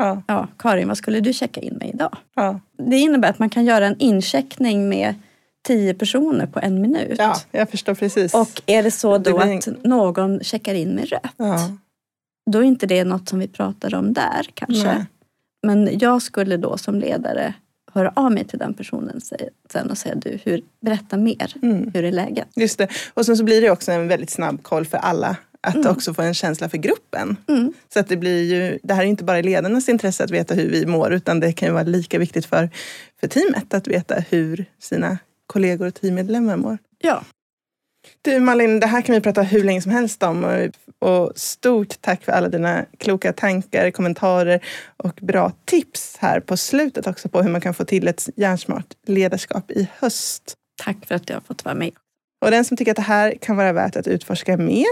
Ja. 0.00 0.22
ja 0.26 0.48
Karin 0.58 0.88
vad 0.88 0.96
skulle 0.96 1.20
du 1.20 1.32
checka 1.32 1.60
in 1.60 1.74
med 1.80 1.88
idag? 1.88 2.16
Ja. 2.34 2.60
Det 2.78 2.96
innebär 2.96 3.30
att 3.30 3.38
man 3.38 3.50
kan 3.50 3.64
göra 3.64 3.86
en 3.86 3.96
incheckning 3.98 4.88
med 4.88 5.14
tio 5.66 5.94
personer 5.94 6.46
på 6.46 6.60
en 6.60 6.80
minut. 6.80 7.18
ja, 7.18 7.34
jag 7.50 7.70
förstår 7.70 7.94
precis. 7.94 8.34
Och 8.34 8.62
är 8.66 8.82
det 8.82 8.90
så 8.90 9.18
Det 9.18 9.30
då 9.30 9.38
blir 9.38 9.56
att 9.58 9.84
någon 9.84 10.40
checkar 10.40 10.74
in 10.74 10.88
med 10.94 11.08
rött, 11.08 11.32
ja. 11.36 11.58
då 12.50 12.58
är 12.58 12.62
inte 12.62 12.86
det 12.86 13.04
något 13.04 13.28
som 13.28 13.38
vi 13.38 13.48
pratar 13.48 13.94
om 13.94 14.12
där 14.12 14.46
kanske. 14.54 14.86
Nej. 14.86 15.04
Men 15.62 15.98
jag 15.98 16.22
skulle 16.22 16.56
då 16.56 16.78
som 16.78 16.94
ledare 17.00 17.54
höra 17.98 18.12
av 18.16 18.32
mig 18.32 18.44
till 18.44 18.58
den 18.58 18.74
personen 18.74 19.20
se- 19.20 19.48
sen 19.72 19.90
och 19.90 19.98
säga 19.98 20.14
du, 20.14 20.38
hur, 20.44 20.62
berätta 20.80 21.16
mer. 21.16 21.54
Mm. 21.62 21.90
Hur 21.94 22.04
är 22.04 22.12
läget? 22.12 22.48
Just 22.56 22.78
det. 22.78 22.88
Och 23.14 23.26
sen 23.26 23.36
så 23.36 23.44
blir 23.44 23.60
det 23.60 23.70
också 23.70 23.92
en 23.92 24.08
väldigt 24.08 24.30
snabb 24.30 24.62
koll 24.62 24.86
för 24.86 24.98
alla. 24.98 25.36
Att 25.60 25.74
Mm. 25.74 25.86
också 25.90 26.14
få 26.14 26.22
en 26.22 26.34
känsla 26.34 26.68
för 26.68 26.78
gruppen. 26.78 27.36
Mm. 27.48 27.72
Så 27.92 28.00
att 28.00 28.08
det 28.08 28.16
blir 28.16 28.54
ju, 28.54 28.78
det 28.82 28.94
här 28.94 29.02
är 29.02 29.06
inte 29.06 29.24
bara 29.24 29.38
i 29.38 29.42
ledarnas 29.42 29.88
intresse 29.88 30.24
att 30.24 30.30
veta 30.30 30.54
hur 30.54 30.70
vi 30.70 30.86
mår 30.86 31.12
utan 31.12 31.40
det 31.40 31.52
kan 31.52 31.68
ju 31.68 31.72
vara 31.72 31.82
lika 31.82 32.18
viktigt 32.18 32.46
för, 32.46 32.70
för 33.20 33.26
teamet 33.28 33.74
att 33.74 33.86
veta 33.88 34.14
hur 34.30 34.64
sina 34.78 35.18
kollegor 35.46 35.86
och 35.86 35.94
teammedlemmar 35.94 36.56
mår. 36.56 36.78
Ja, 36.98 37.22
Du 38.22 38.40
Malin, 38.40 38.80
det 38.80 38.86
här 38.86 39.02
kan 39.02 39.14
vi 39.14 39.20
prata 39.20 39.42
hur 39.42 39.64
länge 39.64 39.82
som 39.82 39.92
helst 39.92 40.22
om. 40.22 40.70
Och, 40.98 41.32
stort 41.38 42.00
tack 42.00 42.24
för 42.24 42.32
alla 42.32 42.48
dina 42.48 42.84
kloka 42.98 43.32
tankar, 43.32 43.90
kommentarer 43.90 44.64
och 44.96 45.18
bra 45.22 45.52
tips 45.64 46.16
här 46.20 46.40
på 46.40 46.56
slutet 46.56 47.06
också 47.06 47.28
på 47.28 47.42
hur 47.42 47.50
man 47.50 47.60
kan 47.60 47.74
få 47.74 47.84
till 47.84 48.08
ett 48.08 48.28
hjärnsmart 48.36 48.86
ledarskap 49.06 49.70
i 49.70 49.88
höst. 49.98 50.54
tack 50.84 51.06
för 51.06 51.14
att 51.14 51.28
jag 51.28 51.36
har 51.36 51.40
fått 51.40 51.64
vara 51.64 51.74
med. 51.74 51.90
Och 52.44 52.50
den 52.50 52.64
som 52.64 52.76
tycker 52.76 52.92
att 52.92 52.96
det 52.96 53.02
här 53.02 53.34
kan 53.40 53.56
vara 53.56 53.72
värt 53.72 53.96
att 53.96 54.06
utforska 54.06 54.56
mer 54.56 54.86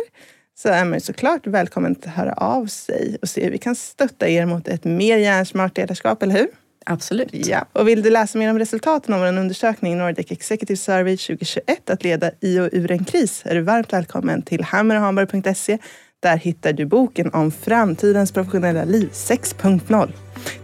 så 0.59 0.69
är 0.69 0.85
man 0.85 0.95
ju 0.95 1.01
såklart 1.01 1.47
välkommen 1.47 1.97
att 2.03 2.05
höra 2.05 2.33
av 2.33 2.67
sig 2.67 3.19
och 3.23 3.29
se 3.29 3.45
hur 3.45 3.51
vi 3.51 3.59
kan 3.59 3.77
stötta 3.77 4.29
er 4.29 4.47
mot 4.47 4.69
ett 4.69 4.85
mer 4.85 5.17
hjärnsmart 5.17 5.77
ledarskap, 5.77 6.23
eller 6.23 6.35
hur? 6.35 6.49
Absolut. 6.91 7.47
Ja. 7.47 7.65
Och 7.73 7.89
vill 7.89 8.03
du 8.03 8.11
läsa 8.11 8.39
mer 8.39 8.51
om 8.51 8.59
resultaten 8.59 9.15
av 9.15 9.21
vår 9.21 9.27
undersökning 9.27 9.99
Nordic 9.99 10.31
Executive 10.31 10.77
Survey 10.77 11.17
2021 11.17 11.91
att 11.91 12.05
leda 12.05 12.31
i 12.41 12.61
och 12.61 12.69
ur 12.73 12.91
en 12.91 13.05
kris 13.05 13.43
är 13.45 13.55
du 13.55 13.61
varmt 13.61 13.93
välkommen 13.93 14.43
till 14.43 14.65
hammerochhamburg.se. 14.65 15.79
Där 16.23 16.37
hittar 16.37 16.73
du 16.73 16.87
boken 16.87 17.35
om 17.35 17.51
framtidens 17.51 18.33
professionella 18.33 18.85
liv 18.85 19.11
6.0. 19.13 20.13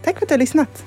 Tack 0.03 0.17
för 0.17 0.25
att 0.25 0.29
du 0.29 0.33
har 0.33 0.39
lyssnat. 0.39 0.85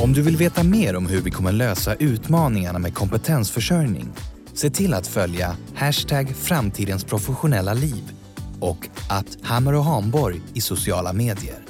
Om 0.00 0.12
du 0.12 0.22
vill 0.22 0.36
veta 0.36 0.62
mer 0.62 0.96
om 0.96 1.06
hur 1.06 1.20
vi 1.20 1.30
kommer 1.30 1.52
lösa 1.52 1.94
utmaningarna 1.94 2.78
med 2.78 2.94
kompetensförsörjning, 2.94 4.08
se 4.54 4.70
till 4.70 4.94
att 4.94 5.06
följa 5.06 5.56
hashtag 5.74 6.36
framtidens 6.36 7.04
professionella 7.04 7.74
liv 7.74 8.12
och 8.60 8.88
att 9.10 9.38
Hammer 9.42 9.74
och 9.74 9.84
Hamborg 9.84 10.40
i 10.54 10.60
sociala 10.60 11.12
medier. 11.12 11.65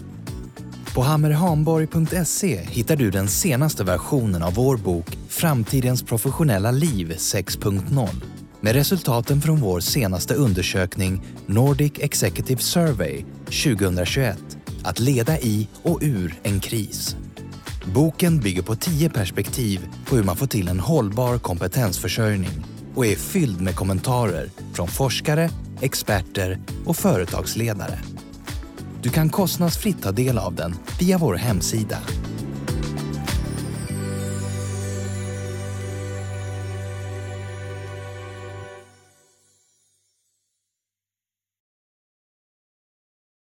På 0.97 1.03
hammerhamborg.se 1.03 2.61
hittar 2.62 2.97
du 2.97 3.11
den 3.11 3.28
senaste 3.28 3.84
versionen 3.84 4.42
av 4.42 4.55
vår 4.55 4.76
bok 4.76 5.18
Framtidens 5.28 6.03
professionella 6.03 6.70
liv 6.70 7.14
6.0 7.16 8.09
med 8.61 8.74
resultaten 8.74 9.40
från 9.40 9.61
vår 9.61 9.80
senaste 9.80 10.34
undersökning 10.34 11.22
Nordic 11.47 11.92
Executive 11.99 12.61
Survey 12.61 13.24
2021 13.44 14.38
Att 14.84 15.01
leda 15.01 15.38
i 15.38 15.68
och 15.82 15.99
ur 16.03 16.34
en 16.42 16.61
kris. 16.61 17.16
Boken 17.94 18.40
bygger 18.40 18.62
på 18.62 18.76
tio 18.76 19.11
perspektiv 19.11 19.88
på 20.07 20.16
hur 20.16 20.22
man 20.22 20.36
får 20.36 20.47
till 20.47 20.68
en 20.68 20.80
hållbar 20.80 21.38
kompetensförsörjning 21.38 22.64
och 22.94 23.07
är 23.07 23.16
fylld 23.16 23.61
med 23.61 23.76
kommentarer 23.76 24.51
från 24.72 24.88
forskare, 24.88 25.51
experter 25.80 26.59
och 26.84 26.97
företagsledare. 26.97 27.99
Du 29.07 29.12
kan 29.12 29.28
kostnadsfritt 29.30 30.02
ta 30.02 30.12
del 30.12 30.38
av 30.38 30.54
den 30.54 30.74
via 30.98 31.18
vår 31.18 31.34
hemsida. 31.34 31.98